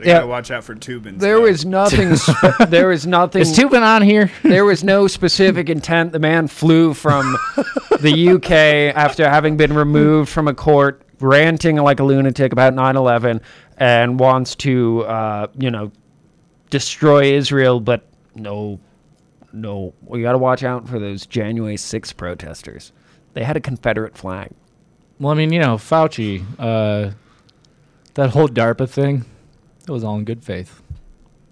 They 0.00 0.06
Yeah. 0.08 0.14
gotta 0.16 0.26
watch 0.26 0.50
out 0.50 0.64
for 0.64 0.74
Toobins. 0.74 1.18
There 1.20 1.40
was 1.40 1.64
nothing. 1.64 2.16
spe- 2.16 2.58
there 2.68 2.88
was 2.88 3.06
nothing. 3.06 3.42
Is 3.42 3.56
Toobin 3.56 3.82
on 3.82 4.02
here? 4.02 4.30
There 4.42 4.64
was 4.64 4.82
no 4.82 5.06
specific 5.06 5.68
intent. 5.68 6.12
The 6.12 6.18
man 6.18 6.48
flew 6.48 6.94
from 6.94 7.36
the 8.00 8.30
UK 8.36 8.94
after 8.96 9.28
having 9.28 9.56
been 9.56 9.74
removed 9.74 10.28
from 10.30 10.48
a 10.48 10.54
court, 10.54 11.02
ranting 11.20 11.76
like 11.76 12.00
a 12.00 12.04
lunatic 12.04 12.52
about 12.52 12.74
9/11, 12.74 13.40
and 13.76 14.18
wants 14.18 14.54
to, 14.56 15.02
uh, 15.02 15.46
you 15.58 15.70
know, 15.70 15.92
destroy 16.70 17.32
Israel. 17.34 17.80
But 17.80 18.06
no, 18.34 18.78
no, 19.52 19.92
we 20.04 20.22
got 20.22 20.32
to 20.32 20.38
watch 20.38 20.62
out 20.62 20.88
for 20.88 20.98
those 20.98 21.26
January 21.26 21.76
6 21.76 22.12
protesters. 22.14 22.92
They 23.34 23.44
had 23.44 23.56
a 23.56 23.60
Confederate 23.60 24.16
flag. 24.16 24.50
Well, 25.18 25.32
I 25.32 25.34
mean, 25.34 25.52
you 25.52 25.58
know, 25.60 25.76
Fauci, 25.76 26.42
uh, 26.58 27.10
that 28.14 28.30
whole 28.30 28.48
DARPA 28.48 28.88
thing, 28.88 29.24
it 29.86 29.90
was 29.90 30.04
all 30.04 30.16
in 30.16 30.24
good 30.24 30.44
faith. 30.44 30.82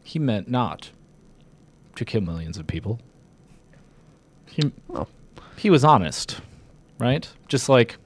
He 0.02 0.18
meant 0.18 0.48
not 0.48 0.90
to 1.96 2.04
kill 2.04 2.20
millions 2.20 2.56
of 2.58 2.66
people. 2.66 3.00
He, 4.46 4.72
he 5.56 5.70
was 5.70 5.84
honest, 5.84 6.40
right? 6.98 7.28
Just 7.48 7.68
like 7.68 7.96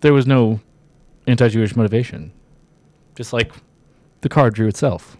there 0.00 0.12
was 0.12 0.26
no 0.26 0.60
anti 1.26 1.48
Jewish 1.48 1.76
motivation. 1.76 2.32
Just 3.14 3.32
like 3.32 3.52
the 4.20 4.28
card 4.28 4.54
drew 4.54 4.68
itself. 4.68 5.16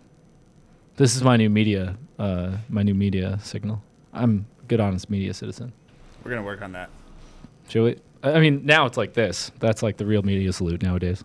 This 0.97 1.17
is 1.17 1.23
my 1.23 1.37
new 1.37 1.51
media, 1.51 1.97
uh, 2.19 2.53
my 2.69 2.83
new 2.83 2.95
media 2.95 3.39
signal. 3.43 3.83
I'm 4.13 4.47
a 4.63 4.67
good, 4.67 4.81
honest 4.81 5.11
media 5.11 5.35
citizen. 5.35 5.73
We're 6.23 6.31
gonna 6.31 6.43
work 6.43 6.63
on 6.63 6.73
that. 6.73 6.91
Should 7.69 7.85
we? 7.85 7.97
I 8.23 8.35
I 8.35 8.41
mean, 8.41 8.65
now 8.65 8.87
it's 8.87 8.97
like 8.97 9.13
this. 9.15 9.51
That's 9.59 9.83
like 9.83 9.97
the 9.97 10.07
real 10.07 10.23
media 10.23 10.53
salute 10.53 10.83
nowadays. 10.83 11.25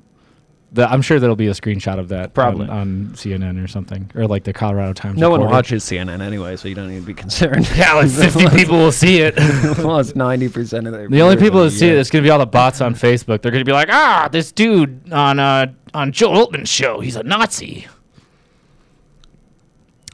The, 0.71 0.87
I'm 0.87 1.01
sure 1.01 1.19
there'll 1.19 1.35
be 1.35 1.47
a 1.47 1.53
screenshot 1.53 1.97
of 1.97 2.09
that 2.09 2.35
Probably. 2.35 2.67
on, 2.67 2.77
on 2.77 3.09
CNN 3.13 3.63
or 3.63 3.67
something, 3.67 4.11
or 4.13 4.27
like 4.27 4.43
the 4.43 4.53
Colorado 4.53 4.93
Times. 4.93 5.17
No 5.17 5.31
one 5.31 5.41
watches 5.41 5.83
CNN 5.83 6.21
anyway, 6.21 6.55
so 6.57 6.67
you 6.67 6.75
don't 6.75 6.89
need 6.89 6.99
to 6.99 7.05
be 7.05 7.13
concerned. 7.15 7.67
Yeah, 7.75 7.93
like 7.93 8.11
50 8.11 8.49
people 8.55 8.77
will 8.77 8.91
see 8.91 9.21
it. 9.21 9.35
Lost 9.79 10.15
90% 10.15 10.85
of 10.85 10.91
their 10.93 11.07
The 11.07 11.21
only 11.21 11.37
people 11.37 11.63
that 11.63 11.71
see 11.71 11.87
it 11.87 11.95
is 11.95 12.11
going 12.11 12.23
to 12.23 12.27
be 12.27 12.29
all 12.31 12.37
the 12.39 12.45
bots 12.45 12.81
on 12.81 12.93
Facebook. 12.93 13.41
They're 13.41 13.51
going 13.51 13.61
to 13.61 13.65
be 13.65 13.71
like, 13.71 13.89
ah, 13.89 14.29
this 14.31 14.51
dude 14.51 15.11
on 15.11 15.39
uh, 15.39 15.71
on 15.93 16.11
Joe 16.11 16.33
Oltmann's 16.33 16.69
show, 16.69 16.99
he's 16.99 17.15
a 17.15 17.23
Nazi. 17.23 17.87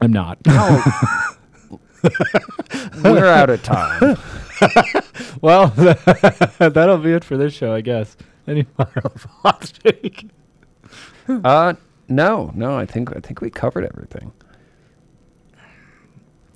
I'm 0.02 0.14
not. 0.14 0.38
We're 3.04 3.26
out 3.26 3.50
of 3.50 3.64
time. 3.64 4.18
well, 5.42 5.68
that'll 6.60 6.98
be 7.00 7.14
it 7.14 7.24
for 7.24 7.36
this 7.36 7.54
show, 7.54 7.74
I 7.74 7.82
guess. 7.82 8.16
Any 8.48 8.64
final 8.64 9.10
thoughts, 9.10 9.72
Jake? 9.72 10.28
uh, 11.44 11.74
no, 12.08 12.52
no. 12.56 12.78
I 12.78 12.86
think 12.86 13.16
I 13.16 13.20
think 13.20 13.42
we 13.42 13.50
covered 13.50 13.86
everything. 13.86 14.32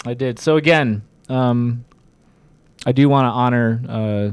I 0.05 0.13
did. 0.13 0.39
So 0.39 0.57
again, 0.57 1.01
um, 1.27 1.85
I 2.85 2.91
do 2.91 3.09
want 3.09 3.25
to 3.25 3.29
honor 3.29 3.81
uh, 3.87 4.31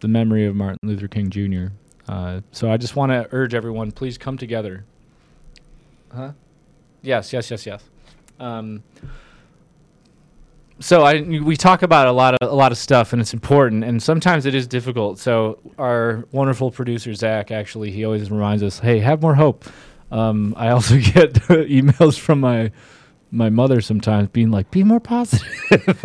the 0.00 0.08
memory 0.08 0.46
of 0.46 0.54
Martin 0.54 0.78
Luther 0.82 1.08
King 1.08 1.30
Jr. 1.30 1.72
Uh, 2.08 2.40
so 2.52 2.70
I 2.70 2.76
just 2.76 2.96
want 2.96 3.10
to 3.12 3.28
urge 3.32 3.54
everyone, 3.54 3.92
please 3.92 4.18
come 4.18 4.38
together. 4.38 4.84
Huh? 6.14 6.32
Yes, 7.02 7.32
yes, 7.32 7.50
yes, 7.50 7.66
yes. 7.66 7.84
Um, 8.38 8.82
so 10.80 11.02
I 11.02 11.22
we 11.22 11.56
talk 11.56 11.82
about 11.82 12.06
a 12.06 12.12
lot 12.12 12.34
of 12.34 12.50
a 12.50 12.54
lot 12.54 12.72
of 12.72 12.78
stuff 12.78 13.12
and 13.12 13.20
it's 13.22 13.32
important 13.32 13.84
and 13.84 14.02
sometimes 14.02 14.46
it 14.46 14.54
is 14.54 14.66
difficult. 14.66 15.18
So 15.18 15.58
our 15.78 16.26
wonderful 16.32 16.70
producer 16.70 17.14
Zach 17.14 17.50
actually 17.50 17.90
he 17.90 18.04
always 18.04 18.30
reminds 18.30 18.62
us, 18.62 18.78
hey, 18.78 18.98
have 19.00 19.22
more 19.22 19.34
hope. 19.34 19.64
Um, 20.10 20.54
I 20.56 20.68
also 20.70 20.96
get 21.00 21.32
emails 21.48 22.18
from 22.18 22.40
my 22.40 22.70
my 23.32 23.50
mother 23.50 23.80
sometimes 23.80 24.28
being 24.28 24.50
like, 24.50 24.70
be 24.70 24.84
more 24.84 25.00
positive. 25.00 26.04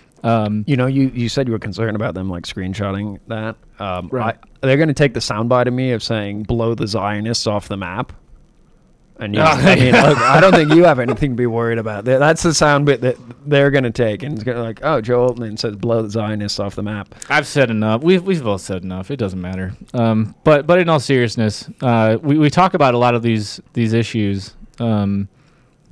um, 0.24 0.64
You 0.66 0.76
know, 0.76 0.86
you, 0.86 1.10
you 1.14 1.28
said 1.28 1.46
you 1.46 1.52
were 1.52 1.58
concerned 1.58 1.94
about 1.94 2.14
them 2.14 2.30
like 2.30 2.44
screenshotting 2.44 3.18
that. 3.28 3.56
Um, 3.78 4.08
Right. 4.10 4.36
I, 4.62 4.66
they're 4.66 4.78
going 4.78 4.88
to 4.88 4.94
take 4.94 5.12
the 5.14 5.20
soundbite 5.20 5.66
of 5.68 5.74
me 5.74 5.92
of 5.92 6.02
saying 6.02 6.44
blow 6.44 6.74
the 6.74 6.86
Zionists 6.86 7.46
off 7.46 7.68
the 7.68 7.76
map. 7.76 8.12
And 9.18 9.34
you, 9.34 9.40
I 9.40 9.76
mean, 9.76 9.92
look, 9.92 10.18
I 10.18 10.40
don't 10.40 10.52
think 10.52 10.74
you 10.74 10.84
have 10.84 10.98
anything 10.98 11.30
to 11.30 11.36
be 11.36 11.46
worried 11.46 11.78
about. 11.78 12.04
That's 12.04 12.42
the 12.42 12.52
sound 12.52 12.84
bit 12.84 13.00
that 13.00 13.16
they're 13.46 13.70
going 13.70 13.84
to 13.84 13.90
take, 13.90 14.22
and 14.22 14.34
it's 14.34 14.44
going 14.44 14.56
to 14.56 14.62
like, 14.62 14.80
oh, 14.82 15.00
Joe 15.00 15.30
Oltmann 15.30 15.58
says 15.58 15.76
blow 15.76 16.02
the 16.02 16.10
Zionists 16.10 16.60
off 16.60 16.74
the 16.74 16.82
map. 16.82 17.14
I've 17.30 17.46
said 17.46 17.70
enough. 17.70 18.02
We've 18.02 18.22
we've 18.22 18.42
both 18.42 18.60
said 18.60 18.82
enough. 18.82 19.10
It 19.10 19.16
doesn't 19.16 19.40
matter. 19.40 19.72
Um, 19.94 20.34
but 20.44 20.66
but 20.66 20.78
in 20.78 20.88
all 20.88 21.00
seriousness, 21.00 21.68
uh, 21.80 22.18
we 22.20 22.38
we 22.38 22.50
talk 22.50 22.74
about 22.74 22.94
a 22.94 22.98
lot 22.98 23.14
of 23.14 23.22
these 23.22 23.60
these 23.72 23.94
issues 23.94 24.54
um, 24.80 25.28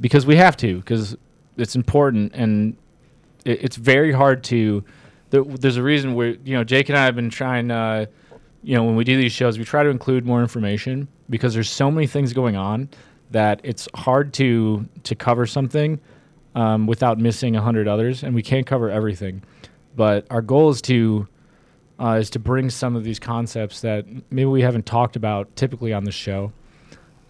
because 0.01 0.27
we 0.27 0.37
have 0.37 0.57
to 0.59 0.77
because 0.79 1.16
it's 1.57 1.77
important 1.77 2.35
and 2.35 2.77
it, 3.45 3.64
it's 3.64 3.77
very 3.77 4.12
hard 4.12 4.45
to. 4.45 4.85
There, 5.31 5.43
there's 5.43 5.79
a 5.79 5.83
reason 5.83 6.14
where 6.14 6.37
you 6.45 6.57
know 6.57 6.64
Jake 6.64 6.91
and 6.91 6.99
I 6.99 7.07
have 7.07 7.16
been 7.16 7.31
trying. 7.31 7.70
Uh, 7.70 8.07
you 8.62 8.75
know 8.75 8.85
when 8.85 8.97
we 8.97 9.05
do 9.05 9.16
these 9.16 9.33
shows, 9.33 9.59
we 9.59 9.64
try 9.64 9.83
to 9.83 9.89
include 9.91 10.27
more 10.27 10.43
information 10.43 11.09
because 11.31 11.55
there's 11.55 11.70
so 11.70 11.91
many 11.91 12.07
things 12.07 12.33
going 12.33 12.57
on 12.57 12.89
that 13.31 13.61
it's 13.64 13.89
hard 13.95 14.33
to 14.35 14.89
to 15.05 15.14
cover 15.14 15.47
something 15.47 16.01
um, 16.55 16.87
without 16.87 17.18
missing 17.18 17.57
a 17.57 17.61
hundred 17.61 17.89
others, 17.89 18.22
and 18.22 18.35
we 18.35 18.43
can't 18.43 18.66
cover 18.66 18.91
everything. 18.91 19.43
But 19.97 20.27
our 20.31 20.43
goal 20.43 20.70
is 20.70 20.83
to 20.83 21.29
uh, 22.01 22.18
is 22.20 22.31
to 22.31 22.39
bring 22.39 22.70
some 22.70 22.97
of 22.97 23.05
these 23.05 23.18
concepts 23.18 23.81
that 23.81 24.07
maybe 24.31 24.47
we 24.47 24.62
haven't 24.62 24.87
talked 24.87 25.16
about 25.16 25.55
typically 25.57 25.93
on 25.93 26.05
the 26.05 26.12
show, 26.12 26.53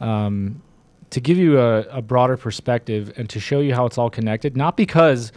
um, 0.00 0.62
to 1.10 1.20
give 1.20 1.36
you 1.36 1.60
a, 1.60 1.80
a 1.82 2.02
broader 2.02 2.36
perspective 2.36 3.12
and 3.16 3.28
to 3.30 3.40
show 3.40 3.60
you 3.60 3.74
how 3.74 3.86
it's 3.86 3.98
all 3.98 4.10
connected. 4.10 4.56
Not 4.56 4.76
because 4.76 5.32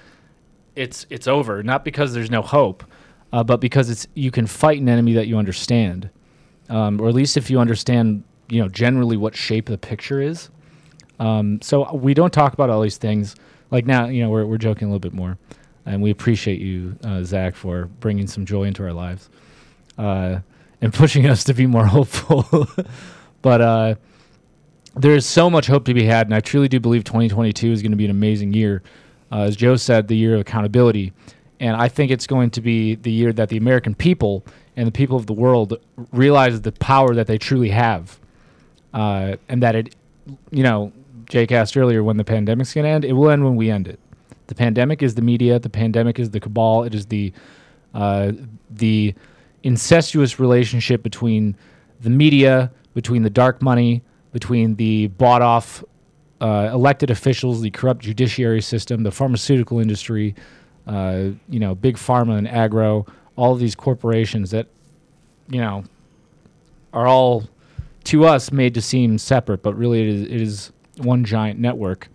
it's 0.75 1.05
it's 1.09 1.27
over, 1.27 1.63
not 1.63 1.83
because 1.83 2.13
there's 2.13 2.31
no 2.31 2.41
hope, 2.41 2.83
uh, 3.33 3.43
but 3.43 3.59
because 3.59 3.89
it's 3.89 4.07
you 4.13 4.31
can 4.31 4.47
fight 4.47 4.79
an 4.79 4.89
enemy 4.89 5.13
that 5.13 5.27
you 5.27 5.37
understand, 5.37 6.09
um, 6.69 7.01
or 7.01 7.09
at 7.09 7.15
least 7.15 7.35
if 7.37 7.49
you 7.49 7.59
understand, 7.59 8.23
you 8.49 8.61
know, 8.61 8.67
generally 8.67 9.17
what 9.17 9.35
shape 9.35 9.67
the 9.67 9.77
picture 9.77 10.21
is. 10.21 10.49
Um, 11.19 11.61
so 11.61 11.93
we 11.93 12.13
don't 12.13 12.31
talk 12.31 12.53
about 12.53 12.69
all 12.69 12.81
these 12.81 12.97
things. 12.97 13.35
Like 13.71 13.85
now, 13.85 14.07
you 14.07 14.23
know, 14.23 14.29
we're 14.29 14.45
we're 14.45 14.57
joking 14.57 14.87
a 14.87 14.91
little 14.91 14.99
bit 14.99 15.13
more, 15.13 15.37
and 15.85 16.01
we 16.01 16.11
appreciate 16.11 16.61
you, 16.61 16.97
uh, 17.03 17.23
Zach, 17.23 17.55
for 17.55 17.85
bringing 17.99 18.27
some 18.27 18.45
joy 18.45 18.63
into 18.63 18.83
our 18.83 18.93
lives, 18.93 19.29
uh, 19.97 20.39
and 20.81 20.93
pushing 20.93 21.27
us 21.27 21.43
to 21.45 21.53
be 21.53 21.65
more 21.65 21.85
hopeful. 21.97 22.67
but 23.41 23.61
uh, 23.61 23.95
there 24.95 25.15
is 25.15 25.25
so 25.25 25.49
much 25.49 25.67
hope 25.67 25.85
to 25.85 25.93
be 25.93 26.05
had, 26.05 26.27
and 26.27 26.35
I 26.35 26.39
truly 26.39 26.67
do 26.67 26.79
believe 26.79 27.03
2022 27.03 27.71
is 27.71 27.81
going 27.81 27.91
to 27.91 27.97
be 27.97 28.05
an 28.05 28.11
amazing 28.11 28.53
year. 28.53 28.83
Uh, 29.31 29.41
as 29.41 29.57
Joe 29.57 29.75
said, 29.75 30.07
the 30.07 30.15
year 30.15 30.35
of 30.35 30.41
accountability, 30.41 31.11
and 31.59 31.75
I 31.75 31.89
think 31.89 32.11
it's 32.11 32.27
going 32.27 32.51
to 32.51 32.61
be 32.61 32.95
the 32.95 33.11
year 33.11 33.33
that 33.33 33.49
the 33.49 33.57
American 33.57 33.93
people 33.93 34.45
and 34.77 34.87
the 34.87 34.91
people 34.91 35.17
of 35.17 35.25
the 35.25 35.33
world 35.33 35.77
realize 36.13 36.61
the 36.61 36.71
power 36.71 37.13
that 37.15 37.27
they 37.27 37.37
truly 37.37 37.69
have, 37.69 38.19
uh, 38.93 39.35
and 39.49 39.61
that 39.63 39.75
it, 39.75 39.95
you 40.51 40.63
know, 40.63 40.91
Jake 41.25 41.51
asked 41.51 41.75
earlier 41.77 42.03
when 42.03 42.17
the 42.17 42.23
pandemic's 42.23 42.73
going 42.73 42.85
to 42.85 42.89
end. 42.89 43.05
It 43.05 43.13
will 43.13 43.29
end 43.29 43.43
when 43.43 43.55
we 43.55 43.69
end 43.69 43.87
it. 43.87 43.99
The 44.47 44.55
pandemic 44.55 45.03
is 45.03 45.15
the 45.15 45.21
media. 45.21 45.59
The 45.59 45.69
pandemic 45.69 46.19
is 46.19 46.31
the 46.31 46.39
cabal. 46.39 46.83
It 46.83 46.95
is 46.95 47.07
the 47.07 47.33
uh, 47.93 48.31
the 48.69 49.13
incestuous 49.63 50.39
relationship 50.39 51.03
between 51.03 51.55
the 51.99 52.09
media, 52.09 52.71
between 52.93 53.23
the 53.23 53.29
dark 53.29 53.61
money, 53.61 54.01
between 54.31 54.75
the 54.75 55.07
bought 55.07 55.41
off 55.41 55.83
uh, 56.39 56.69
elected 56.71 57.09
officials, 57.09 57.61
the 57.61 57.71
corrupt 57.71 58.01
judiciary 58.01 58.61
system, 58.61 59.03
the 59.03 59.11
pharmaceutical 59.11 59.79
industry, 59.79 60.35
uh, 60.85 61.29
you 61.49 61.59
know, 61.59 61.75
big 61.75 61.97
pharma 61.97 62.37
and 62.37 62.47
agro, 62.47 63.05
all 63.35 63.53
of 63.53 63.59
these 63.59 63.75
corporations 63.75 64.51
that, 64.51 64.67
you 65.49 65.59
know, 65.59 65.83
are 66.93 67.07
all 67.07 67.47
to 68.07 68.25
us 68.25 68.51
made 68.51 68.73
to 68.73 68.81
seem 68.81 69.17
separate, 69.17 69.61
but 69.61 69.75
really 69.75 70.01
it 70.01 70.07
is, 70.07 70.21
it 70.23 70.41
is 70.41 70.71
one 70.97 71.25
giant 71.25 71.59
network. 71.59 72.07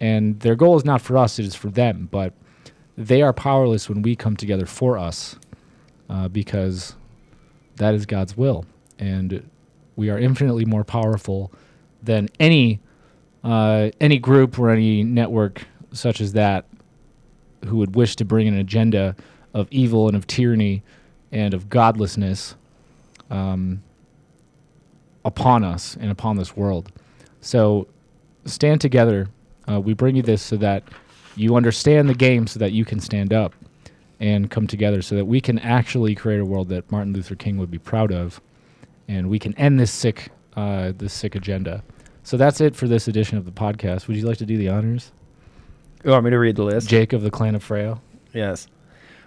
And 0.00 0.38
their 0.40 0.54
goal 0.54 0.76
is 0.76 0.84
not 0.84 1.00
for 1.00 1.18
us, 1.18 1.38
it 1.38 1.44
is 1.44 1.54
for 1.54 1.68
them. 1.68 2.08
But 2.10 2.34
they 2.96 3.20
are 3.20 3.32
powerless 3.32 3.88
when 3.88 4.02
we 4.02 4.14
come 4.14 4.36
together 4.36 4.66
for 4.66 4.96
us 4.96 5.36
uh, 6.08 6.28
because 6.28 6.94
that 7.76 7.94
is 7.94 8.06
God's 8.06 8.36
will. 8.36 8.64
And 8.98 9.48
we 9.96 10.08
are 10.08 10.18
infinitely 10.18 10.64
more 10.64 10.84
powerful 10.84 11.52
than 12.02 12.28
any 12.38 12.80
uh, 13.42 13.90
any 14.00 14.18
group 14.18 14.58
or 14.58 14.70
any 14.70 15.02
network 15.02 15.66
such 15.92 16.20
as 16.20 16.32
that 16.32 16.66
who 17.66 17.76
would 17.76 17.94
wish 17.94 18.16
to 18.16 18.24
bring 18.24 18.48
an 18.48 18.56
agenda 18.56 19.14
of 19.52 19.68
evil 19.70 20.06
and 20.08 20.16
of 20.16 20.26
tyranny 20.26 20.82
and 21.30 21.52
of 21.52 21.68
godlessness 21.68 22.54
um, 23.30 23.82
upon 25.24 25.64
us 25.64 25.96
and 26.00 26.10
upon 26.10 26.36
this 26.36 26.56
world. 26.56 26.92
So 27.40 27.86
stand 28.44 28.80
together. 28.80 29.28
Uh, 29.70 29.80
we 29.80 29.94
bring 29.94 30.16
you 30.16 30.22
this 30.22 30.42
so 30.42 30.56
that 30.56 30.82
you 31.36 31.56
understand 31.56 32.08
the 32.08 32.14
game 32.14 32.46
so 32.46 32.58
that 32.58 32.72
you 32.72 32.84
can 32.84 33.00
stand 33.00 33.32
up 33.32 33.54
and 34.20 34.50
come 34.50 34.66
together 34.66 35.02
so 35.02 35.16
that 35.16 35.24
we 35.24 35.40
can 35.40 35.58
actually 35.58 36.14
create 36.14 36.40
a 36.40 36.44
world 36.44 36.68
that 36.68 36.90
Martin 36.90 37.12
Luther 37.12 37.34
King 37.34 37.58
would 37.58 37.70
be 37.70 37.78
proud 37.78 38.12
of 38.12 38.40
and 39.08 39.28
we 39.28 39.38
can 39.38 39.54
end 39.58 39.78
this 39.78 39.90
sick 39.90 40.30
uh, 40.56 40.92
this 40.96 41.12
sick 41.12 41.34
agenda. 41.34 41.82
So 42.22 42.36
that's 42.36 42.60
it 42.60 42.76
for 42.76 42.86
this 42.86 43.08
edition 43.08 43.36
of 43.36 43.44
the 43.44 43.50
podcast. 43.50 44.06
Would 44.06 44.16
you 44.16 44.24
like 44.24 44.38
to 44.38 44.46
do 44.46 44.56
the 44.56 44.68
honors? 44.68 45.12
You 46.04 46.10
want 46.10 46.24
me 46.24 46.30
to 46.30 46.38
read 46.38 46.56
the 46.56 46.62
list? 46.62 46.88
Jake 46.88 47.12
of 47.12 47.22
the 47.22 47.30
Clan 47.30 47.54
of 47.54 47.62
Freya. 47.62 47.98
Yes. 48.32 48.68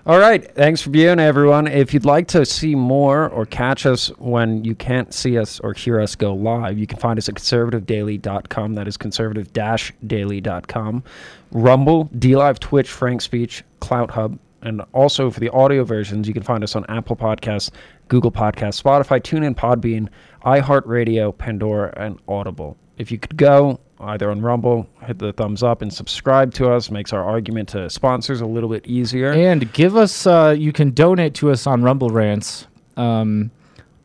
All 0.07 0.19
right. 0.19 0.49
Thanks 0.55 0.81
for 0.81 0.89
viewing, 0.89 1.19
everyone. 1.19 1.67
If 1.67 1.93
you'd 1.93 2.05
like 2.05 2.29
to 2.29 2.45
see 2.45 2.75
more 2.75 3.27
or 3.27 3.45
catch 3.45 3.85
us 3.85 4.07
when 4.19 4.63
you 4.63 4.73
can't 4.73 5.13
see 5.13 5.37
us 5.37 5.59
or 5.59 5.73
hear 5.73 5.99
us 5.99 6.15
go 6.15 6.33
live, 6.33 6.77
you 6.77 6.87
can 6.87 6.97
find 6.97 7.19
us 7.19 7.27
at 7.27 7.35
conservativedaily.com. 7.35 8.75
That 8.75 8.87
is 8.87 8.95
conservative 8.95 9.51
daily.com. 9.51 11.03
Rumble, 11.51 12.05
DLive, 12.17 12.57
Twitch, 12.59 12.89
Frank 12.89 13.19
Speech, 13.19 13.65
Clout 13.81 14.09
Hub. 14.09 14.39
And 14.61 14.81
also 14.93 15.29
for 15.29 15.41
the 15.41 15.49
audio 15.49 15.83
versions, 15.83 16.25
you 16.25 16.33
can 16.33 16.41
find 16.41 16.63
us 16.63 16.77
on 16.77 16.85
Apple 16.87 17.17
Podcasts, 17.17 17.69
Google 18.07 18.31
Podcasts, 18.31 18.81
Spotify, 18.81 19.19
TuneIn, 19.19 19.55
Podbean, 19.55 20.07
iHeartRadio, 20.45 21.37
Pandora, 21.37 21.93
and 21.97 22.17
Audible. 22.29 22.77
If 22.97 23.11
you 23.11 23.19
could 23.19 23.35
go 23.35 23.81
either 23.99 24.29
on 24.29 24.41
Rumble, 24.41 24.87
hit 25.05 25.19
the 25.19 25.33
thumbs 25.33 25.63
up 25.63 25.81
and 25.81 25.91
subscribe 25.91 26.53
to 26.55 26.71
us, 26.71 26.91
makes 26.91 27.13
our 27.13 27.23
argument 27.23 27.69
to 27.69 27.89
sponsors 27.89 28.41
a 28.41 28.45
little 28.45 28.69
bit 28.69 28.85
easier. 28.85 29.31
And 29.31 29.71
give 29.73 29.95
us, 29.95 30.27
uh, 30.27 30.55
you 30.57 30.71
can 30.71 30.91
donate 30.91 31.33
to 31.35 31.51
us 31.51 31.65
on 31.65 31.81
Rumble 31.83 32.09
Rants. 32.09 32.67
Um, 32.95 33.51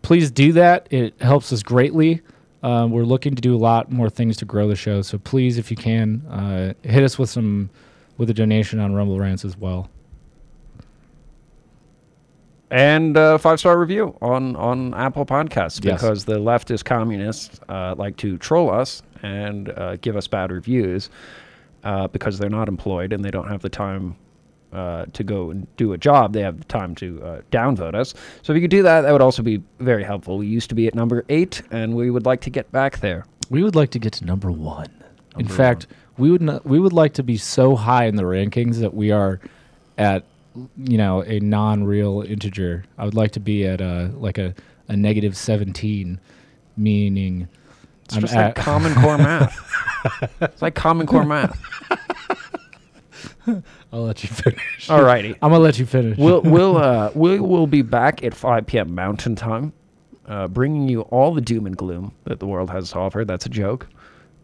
please 0.02 0.31
do 0.31 0.52
that. 0.52 0.89
It 0.90 1.20
helps 1.20 1.52
us 1.52 1.62
greatly. 1.62 2.20
Uh, 2.62 2.86
we're 2.89 3.05
looking 3.05 3.35
to 3.35 3.43
do 3.43 3.55
a 3.55 3.59
lot 3.59 3.90
more 3.90 4.09
things 4.09 4.36
to 4.39 4.44
grow 4.44 4.69
the 4.69 4.77
show. 4.77 5.02
So 5.02 5.19
please, 5.19 5.59
if 5.59 5.70
you 5.70 5.77
can, 5.77 6.23
uh, 6.27 6.74
hit 6.82 7.02
us 7.02 7.19
with 7.19 7.28
some, 7.28 7.70
with 8.19 8.31
a 8.31 8.35
donation 8.35 8.78
on 8.78 8.94
Rumble 8.94 9.19
Rants 9.19 9.44
as 9.44 9.56
well. 9.56 9.90
And 12.73 13.16
uh, 13.16 13.39
five 13.39 13.61
star 13.61 13.78
review 13.78 14.16
on 14.20 14.57
on 14.57 14.93
Apple 14.94 15.24
Podcasts 15.27 15.85
Yes. 15.85 16.01
because 16.01 16.24
the 16.24 16.39
leftist 16.39 16.85
communists 16.85 17.61
uh, 17.69 17.94
like 17.97 18.16
to 18.16 18.36
troll 18.39 18.70
us 18.70 19.03
and 19.23 19.69
uh, 19.70 19.97
give 19.97 20.16
us 20.16 20.27
bad 20.27 20.51
reviews 20.51 21.11
uh, 21.85 22.09
because 22.09 22.39
they're 22.39 22.51
not 22.51 22.66
employed 22.69 23.12
and 23.12 23.24
they 23.24 23.31
don't 23.31 23.49
have 23.49 23.62
the 23.62 23.69
time. 23.70 24.16
Uh, 24.73 25.05
to 25.12 25.23
go 25.23 25.51
and 25.51 25.66
do 25.77 25.93
a 25.93 25.99
job, 25.99 26.32
they 26.32 26.40
have 26.40 26.57
the 26.57 26.65
time 26.65 26.94
to 26.94 27.23
uh, 27.23 27.40
downvote 27.51 27.94
us. 27.94 28.15
So 28.40 28.55
if 28.55 28.57
you 28.57 28.62
could 28.62 28.70
do 28.70 28.82
that, 28.85 29.03
that 29.03 29.12
would 29.12 29.20
also 29.20 29.43
be 29.43 29.62
very 29.81 30.03
helpful. 30.03 30.39
We 30.39 30.47
used 30.47 30.70
to 30.70 30.74
be 30.74 30.86
at 30.86 30.94
number 30.94 31.27
eight, 31.28 31.61
and 31.70 31.94
we 31.94 32.11
would 32.11 32.24
like 32.24 32.40
to 32.40 32.49
get 32.49 32.73
back 32.73 33.01
there. 33.01 33.27
We 33.51 33.62
would 33.62 33.77
like 33.77 33.90
to 33.90 33.99
get 33.99 34.15
to 34.15 34.24
number 34.24 34.51
one. 34.51 34.86
in 35.36 35.40
Number 35.44 35.53
fact, 35.53 35.89
we 36.16 36.31
would 36.31 36.40
not, 36.40 36.65
we 36.65 36.81
would 36.81 36.94
like 36.94 37.12
to 37.20 37.23
be 37.23 37.36
so 37.36 37.77
high 37.77 38.07
in 38.07 38.16
the 38.16 38.23
rankings 38.23 38.77
that 38.81 38.94
we 38.94 39.11
are 39.11 39.40
at 39.99 40.24
you 40.77 40.99
know, 40.99 41.23
a 41.23 41.41
non-real 41.41 42.23
integer. 42.23 42.85
I 42.99 43.05
would 43.05 43.15
like 43.15 43.33
to 43.33 43.41
be 43.41 43.66
at 43.66 43.81
a 43.81 44.11
like 44.15 44.39
a, 44.39 44.55
a 44.89 44.97
negative 44.97 45.37
17, 45.37 46.20
meaning 46.77 47.49
It's 48.05 48.16
just 48.16 48.35
like 48.35 48.55
Common 48.57 48.95
Core 48.95 49.19
math. 49.19 49.59
It's 50.41 50.62
like 50.62 50.74
Common 50.74 51.07
Core 51.07 51.24
math. 51.24 51.59
I'll 53.93 54.05
let 54.05 54.23
you 54.23 54.29
finish. 54.29 54.89
Alrighty. 54.89 55.37
I'm 55.43 55.51
gonna 55.51 55.59
let 55.59 55.79
you 55.79 55.87
finish. 55.87 56.16
we'll 56.19 56.43
we'll 56.43 56.77
uh, 56.79 57.11
we 57.15 57.41
will 57.41 57.66
be 57.66 57.83
back 57.83 58.23
at 58.23 58.35
5 58.35 58.66
p.m. 58.66 58.95
Mountain 58.95 59.37
Time, 59.37 59.73
uh, 60.27 60.49
bringing 60.49 60.89
you 60.89 61.03
all 61.03 61.35
the 61.35 61.41
doom 61.41 61.66
and 61.66 61.77
gloom 61.77 62.15
that 62.24 62.39
the 62.41 62.47
world 62.47 62.70
has 62.70 62.91
to 62.93 62.99
offer. 62.99 63.24
That's 63.24 63.47
a 63.47 63.49
joke, 63.51 63.89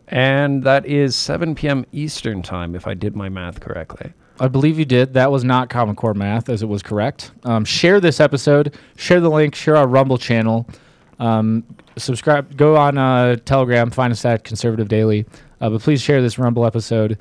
and 0.09 0.65
that 0.65 0.85
is 0.87 1.15
7 1.17 1.55
p.m. 1.55 1.87
Eastern 1.93 2.43
Time, 2.43 2.75
if 2.75 2.87
I 2.87 2.95
did 2.95 3.15
my 3.15 3.29
math 3.29 3.61
correctly. 3.61 4.13
I 4.40 4.48
believe 4.48 4.78
you 4.78 4.85
did. 4.85 5.15
That 5.15 5.31
was 5.31 5.44
not 5.44 5.69
Common 5.69 5.97
Core 5.97 6.15
math, 6.15 6.48
as 6.48 6.62
it 6.62 6.66
was 6.66 6.82
correct. 6.82 7.32
Um, 7.44 7.65
share 7.65 8.01
this 8.01 8.20
episode. 8.20 8.77
Share 8.97 9.20
the 9.20 9.31
link. 9.31 9.55
Share 9.55 9.77
our 9.77 9.86
Rumble 9.86 10.19
channel. 10.19 10.69
Um, 11.19 11.65
subscribe. 11.97 12.56
Go 12.56 12.77
on 12.77 12.98
uh, 12.98 13.36
Telegram. 13.36 13.90
Find 13.90 14.12
us 14.12 14.24
at 14.24 14.44
Conservative 14.44 14.89
Daily. 14.89 15.27
Uh, 15.60 15.70
but 15.70 15.82
please 15.82 16.01
share 16.01 16.23
this 16.23 16.39
Rumble 16.39 16.65
episode 16.65 17.19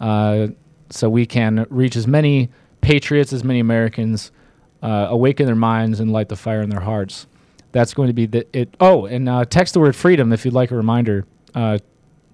uh, 0.00 0.48
so 0.90 1.10
we 1.10 1.26
can 1.26 1.66
reach 1.70 1.96
as 1.96 2.06
many 2.06 2.50
patriots, 2.80 3.32
as 3.32 3.42
many 3.42 3.60
Americans, 3.60 4.30
uh, 4.82 5.06
awaken 5.10 5.46
their 5.46 5.56
minds 5.56 6.00
and 6.00 6.12
light 6.12 6.28
the 6.28 6.36
fire 6.36 6.62
in 6.62 6.70
their 6.70 6.80
hearts. 6.80 7.26
That's 7.72 7.94
going 7.94 8.08
to 8.08 8.14
be 8.14 8.26
the 8.26 8.46
it. 8.56 8.76
Oh, 8.78 9.06
and 9.06 9.28
uh, 9.28 9.44
text 9.46 9.74
the 9.74 9.80
word 9.80 9.96
freedom 9.96 10.32
if 10.32 10.44
you'd 10.44 10.54
like 10.54 10.70
a 10.70 10.76
reminder. 10.76 11.26
Uh, 11.54 11.78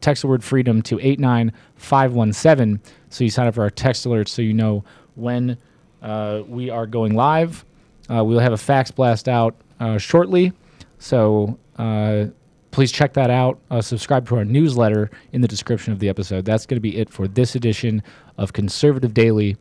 text 0.01 0.23
the 0.23 0.29
word 0.29 0.43
freedom 0.43 0.83
to 0.83 0.99
89517 1.01 2.81
so 3.11 3.25
you 3.25 3.31
sign 3.31 3.47
up 3.47 3.55
for 3.55 3.63
our 3.63 3.71
text 3.71 4.07
alerts 4.07 4.29
so 4.29 4.43
you 4.43 4.55
know 4.55 4.85
when 5.15 5.59
uh, 6.03 6.43
we 6.47 6.71
are 6.71 6.87
going 6.87 7.15
live. 7.15 7.65
Uh, 8.11 8.25
we'll 8.25 8.39
have 8.39 8.53
a 8.53 8.59
fax 8.59 8.91
blast 8.91 9.29
out 9.29 9.55
uh, 9.81 9.99
shortly. 9.99 10.53
So 10.99 11.59
uh, 11.77 12.27
please 12.71 12.93
check 12.93 13.13
that 13.15 13.31
out. 13.31 13.59
Uh, 13.71 13.81
subscribe 13.81 14.27
to 14.29 14.37
our 14.37 14.45
newsletter 14.45 15.11
in 15.33 15.41
the 15.41 15.49
description 15.49 15.93
of 15.93 15.99
the 15.99 16.09
episode. 16.09 16.45
That's 16.45 16.67
going 16.67 16.77
to 16.77 16.81
be 16.81 16.97
it 16.97 17.11
for 17.11 17.29
this 17.29 17.55
edition 17.55 18.03
of 18.37 18.53
Conservative 18.53 19.15
Daily. 19.15 19.57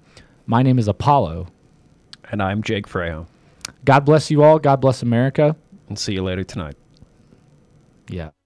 My 0.46 0.64
name 0.64 0.80
is 0.80 0.88
Apollo. 0.88 1.48
And 2.32 2.42
I'm 2.42 2.62
Jake 2.62 2.88
Freyo. 2.88 3.28
God 3.86 4.02
bless 4.02 4.30
you 4.32 4.44
all. 4.44 4.60
God 4.60 4.82
bless 4.82 5.02
America. 5.02 5.56
And 5.90 5.98
see 5.98 6.14
you 6.14 6.24
later 6.24 6.44
tonight. 6.44 6.76
Yeah. 8.10 8.37